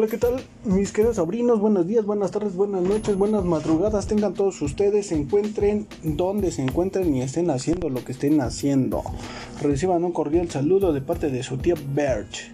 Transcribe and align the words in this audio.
Hola, 0.00 0.08
¿qué 0.08 0.16
tal? 0.16 0.42
Mis 0.64 0.92
queridos 0.92 1.16
sobrinos, 1.16 1.60
buenos 1.60 1.86
días, 1.86 2.06
buenas 2.06 2.30
tardes, 2.30 2.56
buenas 2.56 2.80
noches, 2.80 3.18
buenas 3.18 3.44
madrugadas. 3.44 4.06
Tengan 4.06 4.32
todos 4.32 4.62
ustedes, 4.62 5.08
se 5.08 5.14
encuentren 5.14 5.86
donde 6.02 6.52
se 6.52 6.62
encuentren 6.62 7.14
y 7.14 7.20
estén 7.20 7.50
haciendo 7.50 7.90
lo 7.90 8.02
que 8.02 8.12
estén 8.12 8.40
haciendo. 8.40 9.02
Reciban 9.60 10.02
un 10.02 10.12
cordial 10.12 10.48
saludo 10.48 10.94
de 10.94 11.02
parte 11.02 11.28
de 11.28 11.42
su 11.42 11.58
tía 11.58 11.74
Birch. 11.74 12.50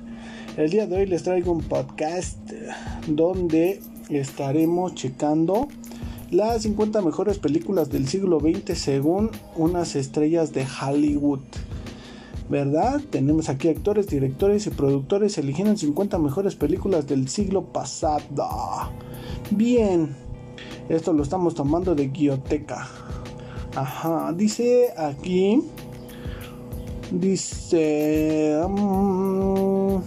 El 0.56 0.70
día 0.70 0.88
de 0.88 0.96
hoy 0.96 1.06
les 1.06 1.22
traigo 1.22 1.52
un 1.52 1.62
podcast 1.62 2.36
donde 3.06 3.80
estaremos 4.10 4.96
checando 4.96 5.68
las 6.32 6.62
50 6.62 7.00
mejores 7.00 7.38
películas 7.38 7.90
del 7.90 8.08
siglo 8.08 8.40
XX 8.40 8.76
según 8.76 9.30
unas 9.54 9.94
estrellas 9.94 10.52
de 10.52 10.66
Hollywood. 10.82 11.42
¿Verdad? 12.48 13.00
Tenemos 13.10 13.48
aquí 13.48 13.68
actores, 13.68 14.06
directores 14.08 14.66
y 14.66 14.70
productores 14.70 15.36
eligiendo 15.38 15.76
50 15.76 16.18
mejores 16.18 16.54
películas 16.54 17.06
del 17.06 17.28
siglo 17.28 17.64
pasado. 17.64 18.48
Bien, 19.50 20.16
esto 20.88 21.12
lo 21.12 21.22
estamos 21.22 21.54
tomando 21.54 21.94
de 21.94 22.08
Guioteca. 22.08 22.88
Ajá, 23.74 24.32
dice 24.32 24.92
aquí, 24.96 25.62
dice... 27.10 28.60
Um, 28.64 30.02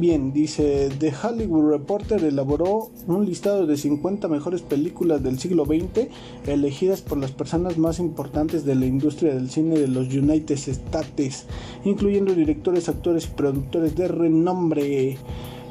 Bien, 0.00 0.32
dice 0.32 0.88
The 0.98 1.12
Hollywood 1.12 1.72
Reporter 1.72 2.24
elaboró 2.24 2.90
un 3.06 3.26
listado 3.26 3.66
de 3.66 3.76
50 3.76 4.28
mejores 4.28 4.62
películas 4.62 5.22
del 5.22 5.38
siglo 5.38 5.66
XX 5.66 6.08
elegidas 6.46 7.02
por 7.02 7.18
las 7.18 7.32
personas 7.32 7.76
más 7.76 7.98
importantes 7.98 8.64
de 8.64 8.76
la 8.76 8.86
industria 8.86 9.34
del 9.34 9.50
cine 9.50 9.78
de 9.78 9.88
los 9.88 10.06
United 10.06 10.56
States, 10.56 11.44
incluyendo 11.84 12.34
directores, 12.34 12.88
actores 12.88 13.26
y 13.26 13.30
productores 13.36 13.94
de 13.94 14.08
renombre. 14.08 15.18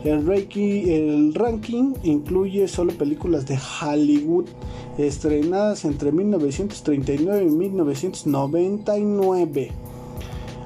El, 0.03 0.30
el 0.30 1.34
ranking 1.34 1.96
incluye 2.03 2.68
solo 2.68 2.94
películas 2.94 3.48
de 3.48 3.58
Hollywood 3.81 4.46
estrenadas 5.00 5.86
entre 5.86 6.12
1939 6.12 7.46
y 7.46 7.50
1999. 7.50 9.89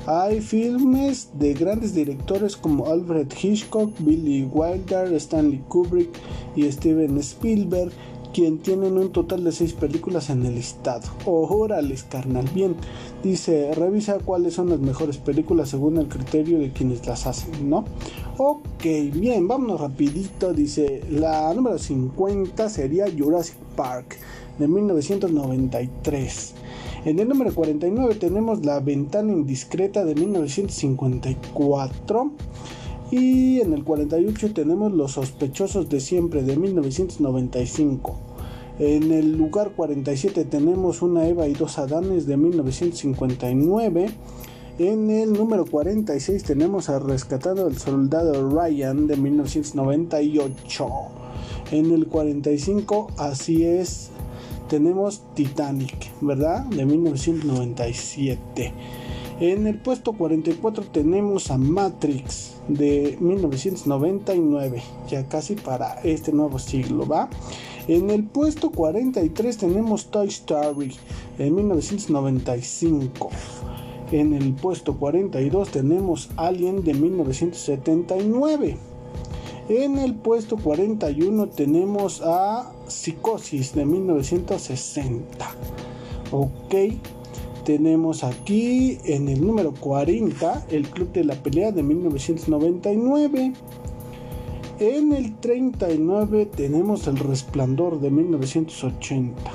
Hay 0.06 0.42
filmes 0.42 1.30
de 1.40 1.54
grandes 1.54 1.96
directores 1.96 2.58
como 2.58 2.88
Alfred 2.88 3.28
Hitchcock, 3.42 3.94
Billy 4.00 4.44
Wilder, 4.44 5.14
Stanley 5.14 5.64
Kubrick 5.70 6.10
y 6.58 6.70
Steven 6.70 7.18
Spielberg, 7.20 7.90
quien 8.34 8.58
tienen 8.58 8.98
un 8.98 9.14
total 9.14 9.46
de 9.46 9.54
6 9.54 9.72
películas 9.74 10.30
en 10.30 10.46
el 10.46 10.56
listado. 10.56 11.08
Órale, 11.26 11.96
carnal. 12.10 12.50
Bien, 12.54 12.76
dice, 13.24 13.74
revisa 13.76 14.18
cuáles 14.20 14.56
son 14.56 14.70
las 14.70 14.80
mejores 14.80 15.18
películas 15.20 15.70
según 15.70 15.98
el 15.98 16.10
criterio 16.10 16.60
de 16.60 16.74
quienes 16.74 17.06
las 17.08 17.26
hacen, 17.26 17.70
¿no? 17.70 17.86
Ok, 18.38 18.84
bien, 19.14 19.48
vámonos 19.48 19.80
rapidito. 19.80 20.52
Dice, 20.54 21.02
la 21.10 21.54
número 21.54 21.78
50 21.78 22.70
sería 22.70 23.06
Jurassic 23.18 23.56
Park 23.78 24.18
de 24.60 24.68
1993. 24.68 26.56
En 27.06 27.20
el 27.20 27.28
número 27.28 27.54
49 27.54 28.16
tenemos 28.16 28.66
La 28.66 28.80
ventana 28.80 29.34
indiscreta 29.34 30.06
de 30.06 30.16
1954. 30.16 32.32
Y 33.12 33.60
en 33.60 33.74
el 33.74 33.84
48 33.84 34.54
tenemos 34.54 34.94
Los 34.94 35.12
sospechosos 35.12 35.90
de 35.90 36.00
siempre 36.00 36.44
de 36.44 36.56
1995. 36.56 38.16
En 38.80 39.12
el 39.12 39.38
lugar 39.38 39.74
47 39.76 40.46
tenemos 40.46 41.02
Una 41.02 41.28
Eva 41.28 41.50
y 41.50 41.54
dos 41.54 41.78
Adanes 41.78 42.26
de 42.26 42.38
1959. 42.38 44.10
En 44.80 45.12
el 45.12 45.34
número 45.34 45.66
46 45.66 46.42
tenemos 46.44 46.88
a 46.88 47.00
Rescatado 47.00 47.68
el 47.68 47.78
Soldado 47.78 48.50
Ryan 48.50 49.08
de 49.08 49.18
1998. 49.18 50.88
En 51.72 51.92
el 51.92 52.08
45 52.08 53.08
Así 53.18 53.66
es 53.66 54.13
tenemos 54.74 55.22
Titanic, 55.36 56.10
¿verdad? 56.20 56.66
De 56.66 56.84
1997. 56.84 58.74
En 59.40 59.68
el 59.68 59.78
puesto 59.78 60.14
44 60.14 60.86
tenemos 60.86 61.52
a 61.52 61.60
Matrix 61.60 62.56
de 62.68 63.16
1999, 63.22 64.82
ya 65.08 65.28
casi 65.30 65.54
para 65.54 66.02
este 66.02 66.32
nuevo 66.32 66.58
siglo, 66.58 67.06
¿va? 67.06 67.30
En 67.88 68.10
el 68.10 68.24
puesto 68.24 68.72
43 68.72 69.58
tenemos 69.60 70.08
Toy 70.08 70.30
Story 70.30 70.92
de 71.38 71.52
1995. 71.52 73.30
En 74.12 74.34
el 74.34 74.54
puesto 74.54 74.98
42 74.98 75.70
tenemos 75.70 76.32
Alien 76.36 76.84
de 76.84 76.96
1979. 76.96 78.78
En 79.70 80.00
el 80.00 80.16
puesto 80.16 80.58
41 80.58 81.48
tenemos 81.50 82.22
a 82.22 82.74
Psicosis 82.94 83.74
de 83.74 83.86
1960. 83.86 85.56
Ok. 86.32 86.76
Tenemos 87.66 88.24
aquí 88.24 88.98
en 89.06 89.30
el 89.30 89.46
número 89.46 89.74
40 89.74 90.66
el 90.70 90.88
Club 90.90 91.12
de 91.14 91.24
la 91.24 91.36
Pelea 91.36 91.72
de 91.72 91.82
1999. 91.82 93.54
En 94.80 95.14
el 95.14 95.36
39 95.38 96.46
tenemos 96.48 97.08
El 97.08 97.18
Resplandor 97.18 98.02
de 98.02 98.12
1980. 98.12 99.52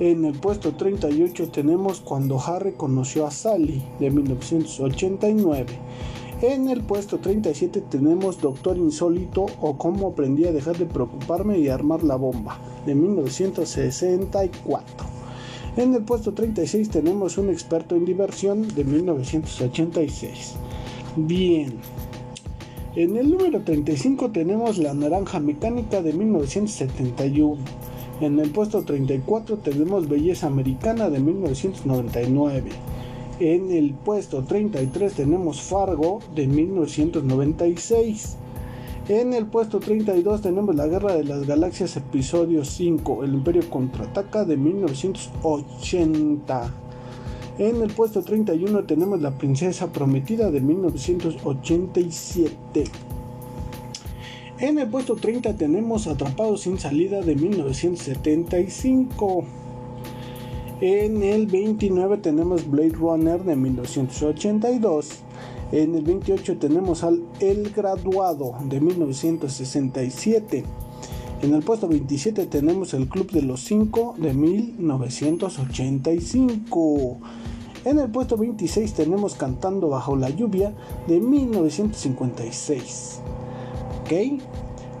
En 0.00 0.24
el 0.24 0.32
puesto 0.32 0.74
38 0.74 1.50
tenemos 1.50 2.00
Cuando 2.00 2.40
Harry 2.40 2.72
conoció 2.72 3.26
a 3.26 3.30
Sally 3.30 3.82
de 4.00 4.10
1989. 4.10 5.66
En 6.42 6.70
el 6.70 6.80
puesto 6.80 7.18
37 7.18 7.82
tenemos 7.82 8.40
Doctor 8.40 8.78
Insólito 8.78 9.44
o 9.60 9.76
Cómo 9.76 10.08
aprendí 10.08 10.46
a 10.46 10.52
dejar 10.52 10.78
de 10.78 10.86
preocuparme 10.86 11.58
y 11.58 11.68
armar 11.68 12.02
la 12.02 12.16
bomba 12.16 12.58
de 12.86 12.94
1964. 12.94 15.06
En 15.76 15.94
el 15.94 16.02
puesto 16.02 16.32
36 16.32 16.88
tenemos 16.88 17.36
Un 17.36 17.50
experto 17.50 17.94
en 17.94 18.06
diversión 18.06 18.66
de 18.74 18.84
1986. 18.84 20.54
Bien. 21.16 21.74
En 22.96 23.18
el 23.18 23.30
número 23.30 23.60
35 23.60 24.30
tenemos 24.30 24.78
La 24.78 24.94
naranja 24.94 25.40
mecánica 25.40 26.00
de 26.00 26.14
1971. 26.14 27.58
En 28.22 28.38
el 28.38 28.48
puesto 28.48 28.82
34 28.82 29.58
tenemos 29.58 30.08
Belleza 30.08 30.46
americana 30.46 31.10
de 31.10 31.20
1999. 31.20 32.70
En 33.40 33.72
el 33.72 33.94
puesto 33.94 34.44
33 34.44 35.14
tenemos 35.14 35.62
Fargo 35.62 36.20
de 36.34 36.46
1996. 36.46 38.36
En 39.08 39.32
el 39.32 39.46
puesto 39.46 39.80
32 39.80 40.42
tenemos 40.42 40.74
La 40.74 40.86
Guerra 40.86 41.14
de 41.14 41.24
las 41.24 41.46
Galaxias 41.46 41.96
episodio 41.96 42.66
5, 42.66 43.24
El 43.24 43.32
Imperio 43.32 43.62
contraataca 43.70 44.44
de 44.44 44.58
1980. 44.58 46.74
En 47.56 47.80
el 47.80 47.90
puesto 47.90 48.20
31 48.20 48.84
tenemos 48.84 49.22
La 49.22 49.38
Princesa 49.38 49.90
Prometida 49.90 50.50
de 50.50 50.60
1987. 50.60 52.84
En 54.58 54.78
el 54.78 54.90
puesto 54.90 55.16
30 55.16 55.56
tenemos 55.56 56.06
Atrapados 56.06 56.60
sin 56.60 56.78
salida 56.78 57.22
de 57.22 57.36
1975. 57.36 59.59
En 60.82 61.22
el 61.22 61.46
29 61.46 62.16
tenemos 62.18 62.66
Blade 62.66 62.92
Runner 62.92 63.44
de 63.44 63.54
1982. 63.54 65.10
En 65.72 65.94
el 65.94 66.02
28 66.02 66.56
tenemos 66.56 67.04
al 67.04 67.22
El 67.38 67.70
Graduado 67.70 68.54
de 68.64 68.80
1967. 68.80 70.64
En 71.42 71.52
el 71.52 71.62
puesto 71.62 71.86
27 71.86 72.46
tenemos 72.46 72.94
el 72.94 73.10
Club 73.10 73.30
de 73.30 73.42
los 73.42 73.60
5 73.60 74.14
de 74.16 74.32
1985. 74.32 77.18
En 77.84 77.98
el 77.98 78.10
puesto 78.10 78.38
26 78.38 78.94
tenemos 78.94 79.34
Cantando 79.34 79.90
bajo 79.90 80.16
la 80.16 80.30
lluvia 80.30 80.72
de 81.06 81.20
1956. 81.20 83.20
¿Ok? 84.00 84.12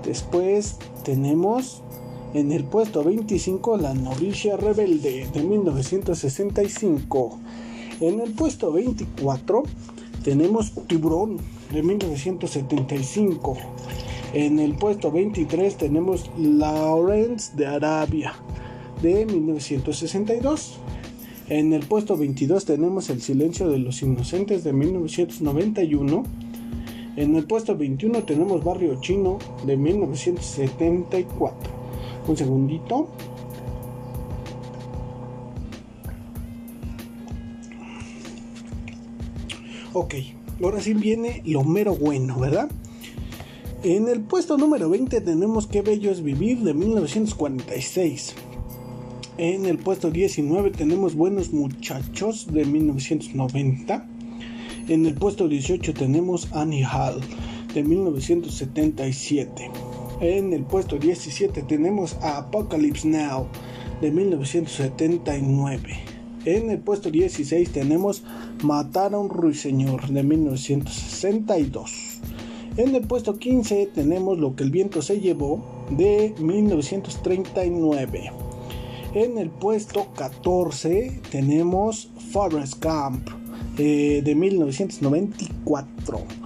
Después 0.04 0.76
tenemos 1.04 1.82
en 2.32 2.52
el 2.52 2.64
puesto 2.64 3.02
25, 3.02 3.76
La 3.76 3.94
novicia 3.94 4.56
rebelde 4.56 5.26
de 5.32 5.42
1965. 5.42 7.38
En 8.00 8.20
el 8.20 8.32
puesto 8.32 8.72
24 8.72 9.64
tenemos 10.22 10.72
Tiburón 10.86 11.38
de 11.72 11.82
1975. 11.82 13.56
En 14.32 14.60
el 14.60 14.76
puesto 14.76 15.10
23 15.10 15.76
tenemos 15.76 16.30
Lawrence 16.38 17.56
de 17.56 17.66
Arabia 17.66 18.34
de 19.02 19.26
1962. 19.26 20.78
En 21.48 21.72
el 21.72 21.84
puesto 21.84 22.16
22 22.16 22.64
tenemos 22.64 23.10
El 23.10 23.22
silencio 23.22 23.68
de 23.68 23.78
los 23.78 24.02
inocentes 24.02 24.62
de 24.62 24.72
1991. 24.72 26.22
En 27.16 27.34
el 27.34 27.44
puesto 27.44 27.76
21 27.76 28.22
tenemos 28.22 28.62
Barrio 28.62 29.00
Chino 29.00 29.38
de 29.66 29.76
1974 29.76 31.79
un 32.26 32.36
segundito. 32.36 33.08
Ok, 39.92 40.14
ahora 40.62 40.80
sí 40.80 40.94
viene 40.94 41.42
lo 41.44 41.64
mero 41.64 41.96
bueno, 41.96 42.38
¿verdad? 42.38 42.70
En 43.82 44.08
el 44.08 44.20
puesto 44.20 44.56
número 44.56 44.88
20 44.88 45.20
tenemos 45.22 45.66
Qué 45.66 45.82
Bello 45.82 46.12
es 46.12 46.22
Vivir 46.22 46.60
de 46.60 46.74
1946. 46.74 48.34
En 49.38 49.64
el 49.66 49.78
puesto 49.78 50.10
19 50.10 50.70
tenemos 50.70 51.14
Buenos 51.14 51.52
Muchachos 51.52 52.46
de 52.52 52.66
1990. 52.66 54.06
En 54.86 55.06
el 55.06 55.14
puesto 55.14 55.48
18 55.48 55.94
tenemos 55.94 56.52
Annie 56.52 56.84
Hall 56.84 57.20
de 57.74 57.82
1977. 57.82 59.70
En 60.20 60.52
el 60.52 60.64
puesto 60.64 60.98
17 60.98 61.62
tenemos 61.62 62.18
Apocalypse 62.20 63.08
Now 63.08 63.46
de 64.02 64.10
1979. 64.10 65.96
En 66.44 66.68
el 66.68 66.78
puesto 66.78 67.10
16 67.10 67.70
tenemos 67.70 68.22
Matar 68.62 69.14
a 69.14 69.18
un 69.18 69.30
ruiseñor 69.30 70.08
de 70.08 70.22
1962. 70.22 72.20
En 72.76 72.94
el 72.94 73.06
puesto 73.06 73.38
15 73.38 73.86
tenemos 73.94 74.38
Lo 74.38 74.54
que 74.56 74.64
el 74.64 74.70
viento 74.70 75.00
se 75.00 75.20
llevó 75.20 75.64
de 75.88 76.34
1939. 76.38 78.30
En 79.14 79.38
el 79.38 79.48
puesto 79.48 80.08
14 80.16 81.22
tenemos 81.30 82.10
Forest 82.30 82.84
Gump 82.84 83.26
eh, 83.78 84.20
de 84.22 84.34
1994. 84.34 86.39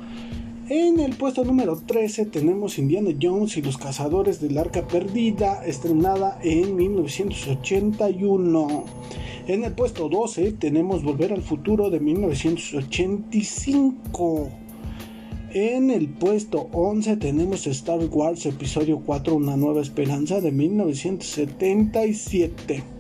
En 0.77 0.99
el 0.99 1.15
puesto 1.15 1.45
número 1.45 1.77
13 1.77 2.27
tenemos 2.27 2.81
Indiana 2.81 3.11
Jones 3.23 3.57
y 3.57 3.63
los 3.63 3.79
cazadores 3.79 4.41
del 4.41 4.59
arca 4.59 4.89
perdida, 4.89 5.65
estrenada 5.65 6.37
en 6.43 6.75
1981. 6.75 8.85
En 9.47 9.63
el 9.63 9.73
puesto 9.73 10.09
12 10.09 10.51
tenemos 10.55 11.05
Volver 11.05 11.33
al 11.33 11.43
futuro 11.43 11.91
de 11.91 12.01
1985. 12.01 14.49
En 15.53 15.93
el 15.93 16.09
puesto 16.09 16.69
11 16.73 17.19
tenemos 17.19 17.69
Star 17.69 18.01
Wars 18.11 18.45
Episodio 18.45 19.01
4 19.07 19.33
Una 19.33 19.57
nueva 19.57 19.81
esperanza 19.81 20.41
de 20.41 20.51
1977. 20.51 22.94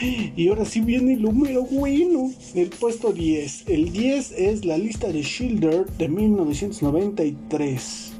Y 0.00 0.48
ahora 0.48 0.64
sí 0.64 0.80
viene 0.80 1.12
el 1.14 1.22
número 1.22 1.64
bueno. 1.64 2.30
El 2.54 2.68
puesto 2.68 3.12
10. 3.12 3.64
El 3.68 3.90
10 3.92 4.32
es 4.32 4.64
la 4.64 4.78
lista 4.78 5.08
de 5.08 5.22
Schilder 5.22 5.84
de 5.98 6.08
1993. 6.08 8.12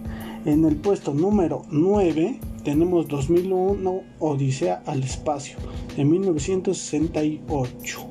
En 0.45 0.65
el 0.65 0.75
puesto 0.77 1.15
número 1.15 1.65
9 1.71 2.41
tenemos 2.65 3.07
2001 3.09 4.03
Odisea 4.19 4.83
al 4.87 5.05
espacio 5.05 5.57
de 5.97 6.05
1968. 6.05 8.07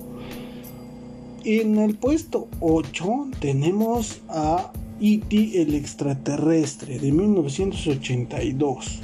En 1.44 1.78
el 1.78 1.96
puesto 1.96 2.48
8 2.60 3.28
tenemos 3.40 4.22
a 4.30 4.72
E.T. 5.00 5.62
el 5.62 5.76
extraterrestre 5.76 6.98
de 7.00 7.12
1982. 7.12 9.02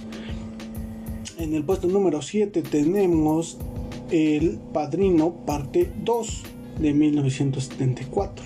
En 1.37 1.53
el 1.53 1.63
puesto 1.63 1.87
número 1.87 2.21
7 2.21 2.61
tenemos 2.61 3.57
el 4.13 4.59
Padrino 4.71 5.33
parte 5.43 5.91
2 6.05 6.43
de 6.79 6.93
1974. 6.93 8.45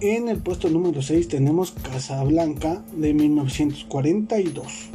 En 0.00 0.28
el 0.28 0.38
puesto 0.38 0.70
número 0.70 1.02
6 1.02 1.26
tenemos 1.26 1.72
Casablanca 1.72 2.84
de 2.96 3.14
1942. 3.14 4.90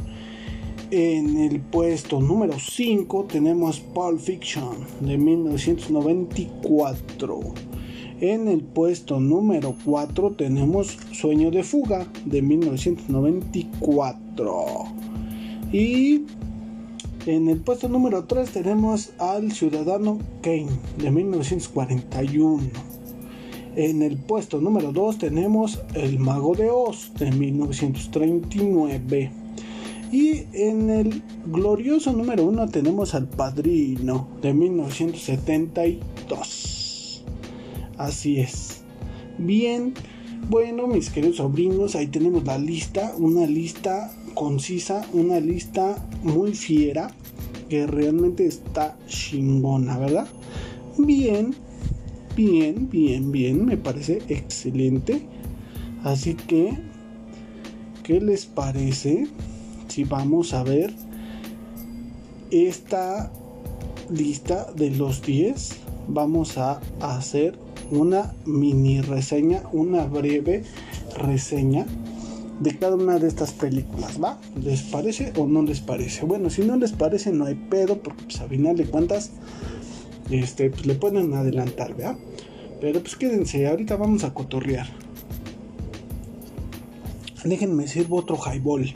En 0.90 1.36
el 1.36 1.60
puesto 1.60 2.22
número 2.22 2.54
5 2.58 3.26
tenemos 3.30 3.80
Pulp 3.80 4.18
Fiction 4.18 4.78
de 5.00 5.18
1994. 5.18 7.40
En 8.22 8.48
el 8.48 8.62
puesto 8.62 9.20
número 9.20 9.76
4 9.84 10.36
tenemos 10.38 10.96
Sueño 11.12 11.50
de 11.50 11.64
Fuga 11.64 12.06
de 12.24 12.40
1994. 12.40 14.84
Y 15.70 16.24
en 17.30 17.48
el 17.48 17.58
puesto 17.58 17.88
número 17.88 18.24
3 18.24 18.50
tenemos 18.50 19.12
al 19.18 19.52
Ciudadano 19.52 20.18
Kane 20.42 20.66
de 20.98 21.12
1941. 21.12 22.60
En 23.76 24.02
el 24.02 24.16
puesto 24.16 24.60
número 24.60 24.90
2 24.90 25.18
tenemos 25.18 25.80
El 25.94 26.18
Mago 26.18 26.56
de 26.56 26.70
Oz 26.70 27.12
de 27.14 27.30
1939. 27.30 29.30
Y 30.10 30.42
en 30.52 30.90
el 30.90 31.22
glorioso 31.46 32.12
número 32.12 32.46
1 32.46 32.68
tenemos 32.68 33.14
al 33.14 33.28
Padrino 33.28 34.26
de 34.42 34.52
1972. 34.52 37.24
Así 37.96 38.40
es. 38.40 38.82
Bien, 39.38 39.94
bueno, 40.48 40.88
mis 40.88 41.10
queridos 41.10 41.36
sobrinos, 41.36 41.94
ahí 41.94 42.08
tenemos 42.08 42.44
la 42.44 42.58
lista, 42.58 43.14
una 43.18 43.46
lista 43.46 44.12
concisa, 44.34 45.06
una 45.12 45.38
lista 45.38 46.04
muy 46.24 46.54
fiera 46.54 47.12
que 47.70 47.86
realmente 47.86 48.46
está 48.46 48.98
chingona, 49.06 49.96
¿verdad? 49.96 50.26
Bien, 50.98 51.54
bien, 52.36 52.90
bien, 52.90 53.30
bien, 53.30 53.64
me 53.64 53.76
parece 53.76 54.20
excelente. 54.28 55.22
Así 56.02 56.34
que, 56.34 56.76
¿qué 58.02 58.20
les 58.20 58.44
parece 58.44 59.28
si 59.86 60.04
vamos 60.04 60.52
a 60.52 60.64
ver 60.64 60.92
esta 62.50 63.32
lista 64.10 64.70
de 64.74 64.90
los 64.90 65.22
10? 65.22 65.76
Vamos 66.08 66.58
a 66.58 66.80
hacer 67.00 67.56
una 67.92 68.34
mini 68.44 69.00
reseña, 69.00 69.62
una 69.72 70.06
breve 70.06 70.64
reseña 71.16 71.86
de 72.60 72.78
cada 72.78 72.94
una 72.94 73.18
de 73.18 73.26
estas 73.26 73.52
películas, 73.52 74.22
¿va? 74.22 74.38
¿Les 74.62 74.82
parece 74.82 75.32
o 75.36 75.46
no 75.46 75.62
les 75.62 75.80
parece? 75.80 76.26
Bueno, 76.26 76.50
si 76.50 76.62
no 76.62 76.76
les 76.76 76.92
parece 76.92 77.32
no 77.32 77.46
hay 77.46 77.54
pedo, 77.54 77.98
porque 77.98 78.24
pues 78.24 78.40
a 78.40 78.48
final 78.48 78.76
de 78.76 78.84
cuentas, 78.84 79.32
este, 80.30 80.70
pues 80.70 80.86
le 80.86 80.94
pueden 80.94 81.32
adelantar, 81.34 81.96
¿verdad? 81.96 82.16
Pero 82.80 83.00
pues 83.00 83.16
quédense, 83.16 83.66
ahorita 83.66 83.96
vamos 83.96 84.24
a 84.24 84.34
cotorrear. 84.34 84.88
Déjenme 87.44 87.88
sirvo 87.88 88.18
otro 88.18 88.36
highball. 88.36 88.92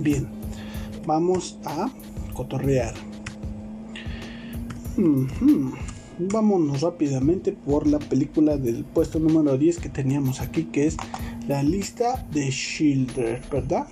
Bien, 0.00 0.28
vamos 1.06 1.58
a 1.64 1.90
cotorrear. 2.34 2.94
Vámonos 6.18 6.82
rápidamente 6.82 7.50
por 7.50 7.88
la 7.88 7.98
película 7.98 8.56
del 8.56 8.84
puesto 8.84 9.18
número 9.18 9.58
10 9.58 9.78
que 9.78 9.88
teníamos 9.88 10.40
aquí, 10.40 10.64
que 10.64 10.86
es 10.86 10.96
la 11.48 11.64
lista 11.64 12.24
de 12.30 12.50
Schindler, 12.50 13.42
¿verdad? 13.50 13.88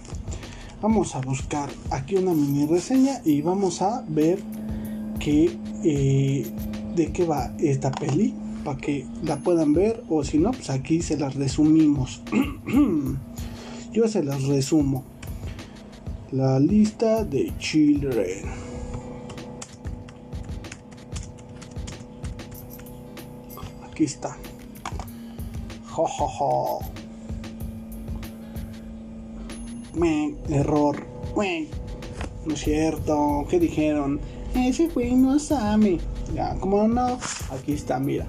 Vamos 0.80 1.16
a 1.16 1.20
buscar 1.20 1.68
aquí 1.90 2.14
una 2.14 2.32
mini 2.32 2.66
reseña 2.66 3.20
y 3.24 3.42
vamos 3.42 3.82
a 3.82 4.04
ver 4.08 4.38
que, 5.18 5.56
eh, 5.82 6.46
de 6.94 7.12
qué 7.12 7.24
va 7.24 7.52
esta 7.58 7.90
peli 7.90 8.34
para 8.64 8.78
que 8.78 9.04
la 9.24 9.38
puedan 9.38 9.72
ver 9.72 10.04
o 10.08 10.22
si 10.22 10.38
no, 10.38 10.52
pues 10.52 10.70
aquí 10.70 11.02
se 11.02 11.16
las 11.16 11.34
resumimos. 11.34 12.22
Yo 13.92 14.06
se 14.06 14.22
las 14.22 14.44
resumo. 14.44 15.02
La 16.30 16.60
lista 16.60 17.24
de 17.24 17.52
Children. 17.58 18.71
Aquí 23.92 24.04
está. 24.04 24.34
Jo, 25.90 26.06
jo, 26.06 26.26
jo. 26.26 26.78
error. 30.48 30.96
No 32.46 32.54
es 32.54 32.60
cierto. 32.60 33.44
¿Qué 33.50 33.60
dijeron? 33.60 34.18
Ese 34.54 34.88
güey 34.88 35.14
no 35.14 35.38
sabe. 35.38 35.98
Ya, 36.34 36.54
como 36.58 36.88
no, 36.88 37.18
aquí 37.50 37.72
está, 37.72 37.98
mira. 37.98 38.26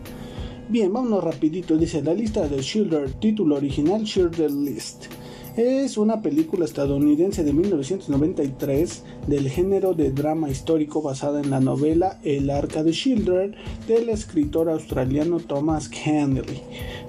Bien, 0.67 0.91
vámonos 0.91 1.23
rapidito. 1.23 1.77
Dice 1.77 2.01
la 2.01 2.13
lista 2.13 2.45
de 2.45 2.61
Schilder, 2.61 3.13
título 3.13 3.55
original 3.55 4.05
Schilder 4.05 4.51
List. 4.51 5.12
Es 5.55 5.97
una 5.99 6.23
película 6.23 6.65
estadounidense 6.65 7.43
de 7.43 7.53
1993 7.53 9.03
del 9.27 9.49
género 9.49 9.93
de 9.93 10.09
drama 10.09 10.49
histórico 10.49 11.03
basada 11.03 11.41
en 11.41 11.51
la 11.51 11.59
novela 11.59 12.19
El 12.23 12.49
Arca 12.49 12.83
de 12.83 12.91
Schindler 12.91 13.53
del 13.87 14.09
escritor 14.09 14.67
australiano 14.67 15.37
Thomas 15.39 15.89
Kennedy, 15.89 16.59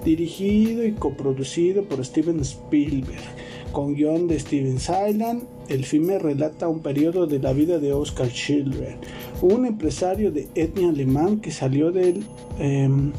dirigido 0.04 0.84
y 0.84 0.92
coproducido 0.92 1.84
por 1.84 2.04
Steven 2.04 2.40
Spielberg 2.40 3.22
con 3.72 3.94
guion 3.94 4.28
de 4.28 4.38
Steven 4.38 4.78
Silent, 4.78 5.44
el 5.68 5.84
filme 5.86 6.18
relata 6.18 6.68
un 6.68 6.80
periodo 6.80 7.26
de 7.26 7.38
la 7.38 7.54
vida 7.54 7.78
de 7.78 7.94
Oscar 7.94 8.28
Schindler, 8.28 8.96
un 9.40 9.64
empresario 9.64 10.30
de 10.30 10.48
etnia 10.54 10.90
alemán 10.90 11.40
que 11.40 11.50
salió 11.50 11.90
del 11.90 12.24
em, 12.58 13.10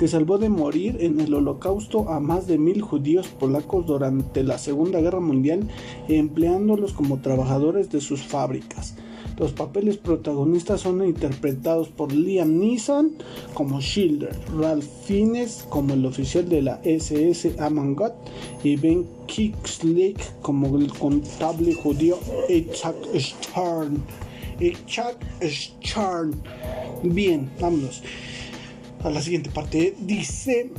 que 0.00 0.08
salvó 0.08 0.38
de 0.38 0.48
morir 0.48 0.96
en 1.00 1.20
el 1.20 1.34
holocausto 1.34 2.08
a 2.08 2.20
más 2.20 2.46
de 2.46 2.56
mil 2.56 2.80
judíos 2.80 3.28
polacos 3.28 3.84
durante 3.84 4.42
la 4.42 4.56
Segunda 4.56 4.98
Guerra 4.98 5.20
Mundial, 5.20 5.68
empleándolos 6.08 6.94
como 6.94 7.20
trabajadores 7.20 7.90
de 7.90 8.00
sus 8.00 8.22
fábricas. 8.22 8.94
Los 9.36 9.52
papeles 9.52 9.98
protagonistas 9.98 10.80
son 10.80 11.04
interpretados 11.04 11.90
por 11.90 12.14
Liam 12.14 12.58
Neeson 12.58 13.12
como 13.52 13.82
Schilder, 13.82 14.34
Ralph 14.58 14.88
Fiennes 15.04 15.66
como 15.68 15.92
el 15.92 16.06
oficial 16.06 16.48
de 16.48 16.62
la 16.62 16.80
SS 16.82 17.56
Amangot 17.58 18.14
y 18.64 18.76
Ben 18.76 19.06
Kingsley 19.26 20.16
como 20.40 20.78
el 20.78 20.90
contable 20.94 21.74
judío 21.74 22.18
Itzhak 22.48 22.96
Stern. 23.18 24.02
Itzhak 24.60 25.18
Stern. 25.42 26.40
Bien, 27.02 27.50
vámonos 27.60 28.02
a 29.02 29.10
la 29.10 29.22
siguiente 29.22 29.50
parte. 29.50 29.94
Dice, 30.00 30.70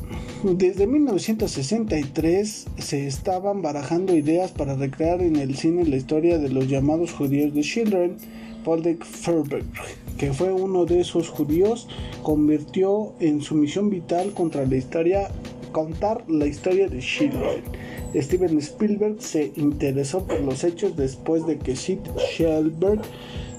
desde 0.43 0.87
1963 0.87 2.67
se 2.77 3.07
estaban 3.07 3.61
barajando 3.61 4.15
ideas 4.15 4.51
para 4.51 4.75
recrear 4.75 5.21
en 5.21 5.35
el 5.35 5.55
cine 5.55 5.85
la 5.85 5.97
historia 5.97 6.37
de 6.37 6.49
los 6.49 6.67
llamados 6.67 7.11
judíos 7.11 7.53
de 7.53 7.61
Children. 7.61 8.17
Paul 8.63 8.83
de 8.83 8.97
que 10.17 10.33
fue 10.33 10.51
uno 10.51 10.85
de 10.85 10.99
esos 10.99 11.29
judíos, 11.29 11.87
convirtió 12.21 13.13
en 13.19 13.41
su 13.41 13.55
misión 13.55 13.89
vital 13.89 14.33
contra 14.33 14.65
la 14.65 14.75
historia 14.75 15.29
contar 15.71 16.23
la 16.29 16.45
historia 16.45 16.87
de 16.87 16.99
Children. 16.99 17.63
Steven 18.13 18.57
Spielberg 18.57 19.21
se 19.21 19.51
interesó 19.55 20.27
por 20.27 20.41
los 20.41 20.63
hechos 20.63 20.95
después 20.97 21.45
de 21.47 21.57
que 21.57 21.75
Sid 21.75 21.99
Shellberg, 22.35 23.01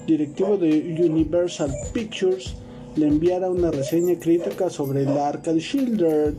directivo 0.05 0.57
de 0.57 0.95
Universal 1.03 1.73
Pictures, 1.93 2.55
le 2.95 3.07
enviara 3.07 3.49
una 3.49 3.71
reseña 3.71 4.19
crítica 4.19 4.69
sobre 4.69 5.03
el 5.03 5.09
arca 5.09 5.53
de 5.53 5.59
Schindler. 5.59 6.33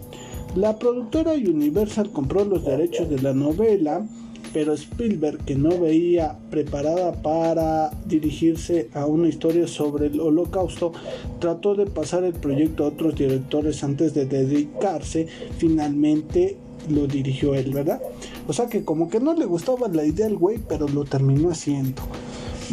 La 0.57 0.79
productora 0.79 1.33
Universal 1.33 2.11
compró 2.11 2.45
los 2.45 2.65
derechos 2.65 3.09
de 3.11 3.21
la 3.21 3.33
novela, 3.33 4.07
pero 4.53 4.73
Spielberg, 4.75 5.45
que 5.45 5.57
no 5.57 5.77
veía 5.79 6.39
preparada 6.51 7.13
para 7.23 7.91
dirigirse 8.07 8.89
a 8.95 9.05
una 9.07 9.29
historia 9.29 9.67
sobre 9.67 10.07
el 10.07 10.21
holocausto, 10.21 10.93
trató 11.41 11.75
de 11.75 11.87
pasar 11.87 12.23
el 12.23 12.35
proyecto 12.35 12.85
a 12.85 12.89
otros 12.89 13.17
directores 13.17 13.83
antes 13.83 14.15
de 14.15 14.27
dedicarse. 14.27 15.27
Finalmente 15.59 16.57
lo 16.89 17.09
dirigió 17.09 17.57
él, 17.57 17.73
¿verdad? 17.73 18.01
O 18.47 18.53
sea 18.53 18.67
que 18.69 18.85
como 18.85 19.09
que 19.09 19.19
no 19.19 19.35
le 19.35 19.45
gustaba 19.45 19.89
la 19.89 20.05
idea 20.05 20.27
al 20.27 20.37
güey, 20.37 20.59
pero 20.69 20.87
lo 20.87 21.05
terminó 21.05 21.51
haciendo. 21.51 22.03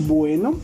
Bueno, 0.08 0.56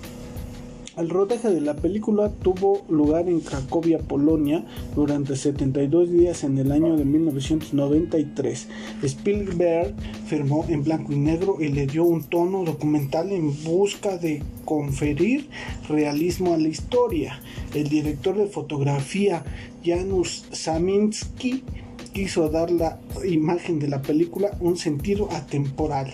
el 0.98 1.10
rodaje 1.10 1.50
de 1.50 1.62
la 1.62 1.75
película 1.75 2.32
tuvo 2.42 2.84
lugar 2.89 3.30
en 3.30 3.39
Cracovia, 3.39 4.00
Polonia, 4.00 4.66
durante 4.96 5.36
72 5.36 6.12
días 6.12 6.44
en 6.44 6.58
el 6.58 6.72
año 6.72 6.98
de 6.98 7.06
1993. 7.06 8.68
Spielberg 9.04 9.94
firmó 10.25 10.66
en 10.68 10.84
blanco 10.84 11.13
y 11.13 11.18
negro 11.18 11.58
y 11.60 11.68
le 11.70 11.86
dio 11.86 12.04
un 12.04 12.24
tono 12.24 12.63
documental 12.63 13.32
en 13.32 13.63
busca 13.63 14.18
de 14.18 14.42
conferir 14.66 15.48
realismo 15.88 16.54
a 16.54 16.58
la 16.58 16.68
historia. 16.68 17.39
El 17.75 17.89
director 17.89 18.36
de 18.36 18.48
fotografía, 18.48 19.44
Janusz 19.86 20.46
Saminski, 20.51 21.63
quiso 22.13 22.50
dar 22.50 22.72
la 22.72 23.00
imagen 23.24 23.77
de 23.77 23.88
la 23.88 24.01
película 24.01 24.50
un 24.60 24.75
sentido 24.77 25.30
atemporal. 25.32 26.12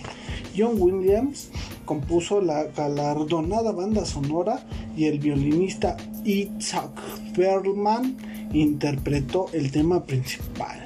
John 0.56 0.76
Williams 0.78 1.48
compuso 1.84 2.40
la 2.40 2.64
galardonada 2.64 3.72
banda 3.72 4.04
sonora 4.04 4.64
y 4.96 5.04
el 5.04 5.18
violinista 5.18 5.96
Itzhak 6.24 7.32
Perlman 7.34 8.16
interpretó 8.52 9.46
el 9.52 9.70
tema 9.70 10.04
principal. 10.04 10.84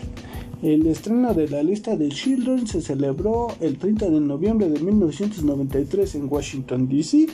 El 0.61 0.88
estreno 0.88 1.35
de 1.35 1.49
la 1.49 1.62
lista 1.62 1.95
de 1.95 2.09
Children 2.09 2.67
se 2.67 2.81
celebró 2.81 3.47
el 3.61 3.78
30 3.78 4.11
de 4.11 4.21
noviembre 4.21 4.69
de 4.69 4.81
1993 4.81 6.17
en 6.17 6.26
Washington, 6.28 6.88
D.C. 6.88 7.26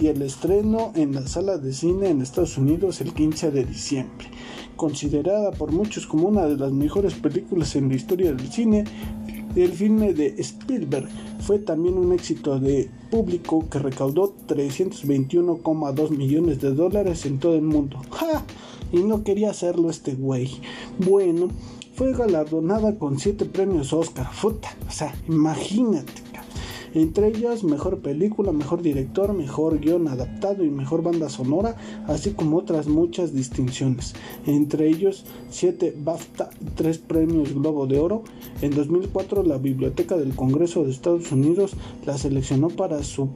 y 0.00 0.08
el 0.08 0.20
estreno 0.20 0.90
en 0.96 1.14
la 1.14 1.24
sala 1.28 1.58
de 1.58 1.72
cine 1.72 2.08
en 2.08 2.20
Estados 2.20 2.58
Unidos 2.58 3.00
el 3.00 3.14
15 3.14 3.52
de 3.52 3.64
diciembre. 3.64 4.26
Considerada 4.74 5.52
por 5.52 5.70
muchos 5.70 6.08
como 6.08 6.26
una 6.26 6.46
de 6.46 6.56
las 6.56 6.72
mejores 6.72 7.14
películas 7.14 7.76
en 7.76 7.88
la 7.88 7.94
historia 7.94 8.32
del 8.32 8.50
cine, 8.50 8.82
el 9.54 9.72
filme 9.72 10.14
de 10.14 10.34
Spielberg 10.38 11.08
fue 11.40 11.58
también 11.58 11.98
un 11.98 12.12
éxito 12.12 12.58
de 12.58 12.88
público 13.10 13.68
que 13.68 13.78
recaudó 13.78 14.34
321,2 14.48 16.10
millones 16.10 16.60
de 16.60 16.72
dólares 16.72 17.26
en 17.26 17.38
todo 17.38 17.54
el 17.54 17.62
mundo. 17.62 18.00
¡Ja! 18.10 18.44
Y 18.92 18.98
no 19.02 19.24
quería 19.24 19.50
hacerlo 19.50 19.90
este 19.90 20.14
güey. 20.14 20.60
Bueno, 20.98 21.48
fue 21.94 22.12
galardonada 22.12 22.98
con 22.98 23.18
7 23.18 23.44
premios 23.46 23.92
Oscar. 23.92 24.28
Puta, 24.40 24.74
o 24.88 24.90
sea, 24.90 25.14
imagínate 25.28 26.21
entre 26.94 27.28
ellas 27.28 27.64
mejor 27.64 28.00
película, 28.00 28.52
mejor 28.52 28.82
director, 28.82 29.32
mejor 29.32 29.80
guion 29.80 30.08
adaptado 30.08 30.64
y 30.64 30.70
mejor 30.70 31.02
banda 31.02 31.28
sonora, 31.28 31.76
así 32.06 32.32
como 32.32 32.58
otras 32.58 32.86
muchas 32.86 33.34
distinciones, 33.34 34.14
entre 34.46 34.88
ellos 34.88 35.24
7 35.50 35.94
BAFTA, 36.02 36.50
3 36.76 36.98
premios 36.98 37.54
Globo 37.54 37.86
de 37.86 37.98
Oro. 37.98 38.24
En 38.60 38.74
2004 38.74 39.42
la 39.42 39.58
Biblioteca 39.58 40.16
del 40.16 40.34
Congreso 40.34 40.84
de 40.84 40.90
Estados 40.90 41.32
Unidos 41.32 41.72
la 42.06 42.18
seleccionó 42.18 42.68
para 42.68 43.02
su, 43.02 43.28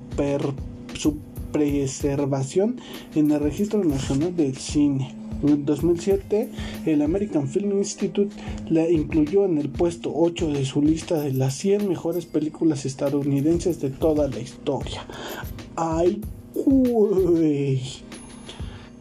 su 0.95 1.17
preservación 1.53 2.81
en 3.15 3.31
el 3.31 3.41
Registro 3.41 3.83
Nacional 3.83 4.37
del 4.37 4.57
Cine. 4.57 5.26
En 5.43 5.65
2007, 5.67 6.51
el 6.87 7.03
American 7.03 7.49
Film 7.49 7.79
Institute 7.79 8.35
la 8.71 8.89
incluyó 8.89 9.45
en 9.45 9.59
el 9.59 9.69
puesto 9.69 10.13
8 10.15 10.49
de 10.49 10.65
su 10.65 10.83
lista 10.83 11.21
de 11.21 11.33
las 11.33 11.55
100 11.55 11.89
mejores 11.89 12.27
películas 12.27 12.87
estadounidenses 12.87 13.81
de 13.81 13.91
toda 13.91 14.29
la 14.29 14.39
historia. 14.39 15.07
¡Ay, 15.77 16.23
güey! 16.55 17.83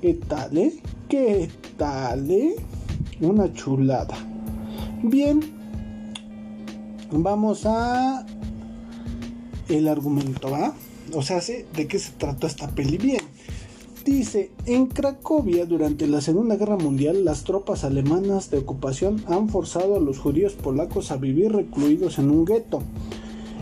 ¿Qué 0.02 0.14
tal, 0.28 0.58
eh? 0.58 0.74
¿Qué 1.08 1.50
tal, 1.78 2.30
eh? 2.30 2.56
Una 3.22 3.52
chulada. 3.54 4.16
Bien, 5.04 5.40
vamos 7.12 7.66
a 7.66 8.26
el 9.70 9.88
argumento, 9.88 10.52
¿va? 10.52 10.74
O 11.14 11.22
sea, 11.22 11.40
¿de 11.40 11.88
qué 11.88 11.98
se 11.98 12.12
trató 12.12 12.46
esta 12.48 12.68
peli? 12.70 12.98
Bien 12.98 13.35
Dice, 14.06 14.52
en 14.68 14.86
Cracovia 14.86 15.66
durante 15.66 16.06
la 16.06 16.22
Segunda 16.22 16.58
Guerra 16.58 16.78
Mundial 16.78 17.26
las 17.26 17.44
tropas 17.44 17.84
alemanas 17.84 18.52
de 18.52 18.60
ocupación 18.60 19.24
han 19.28 19.50
forzado 19.50 19.96
a 19.96 20.00
los 20.00 20.20
judíos 20.20 20.54
polacos 20.54 21.10
a 21.10 21.18
vivir 21.18 21.52
recluidos 21.52 22.20
en 22.20 22.30
un 22.30 22.46
gueto. 22.46 22.84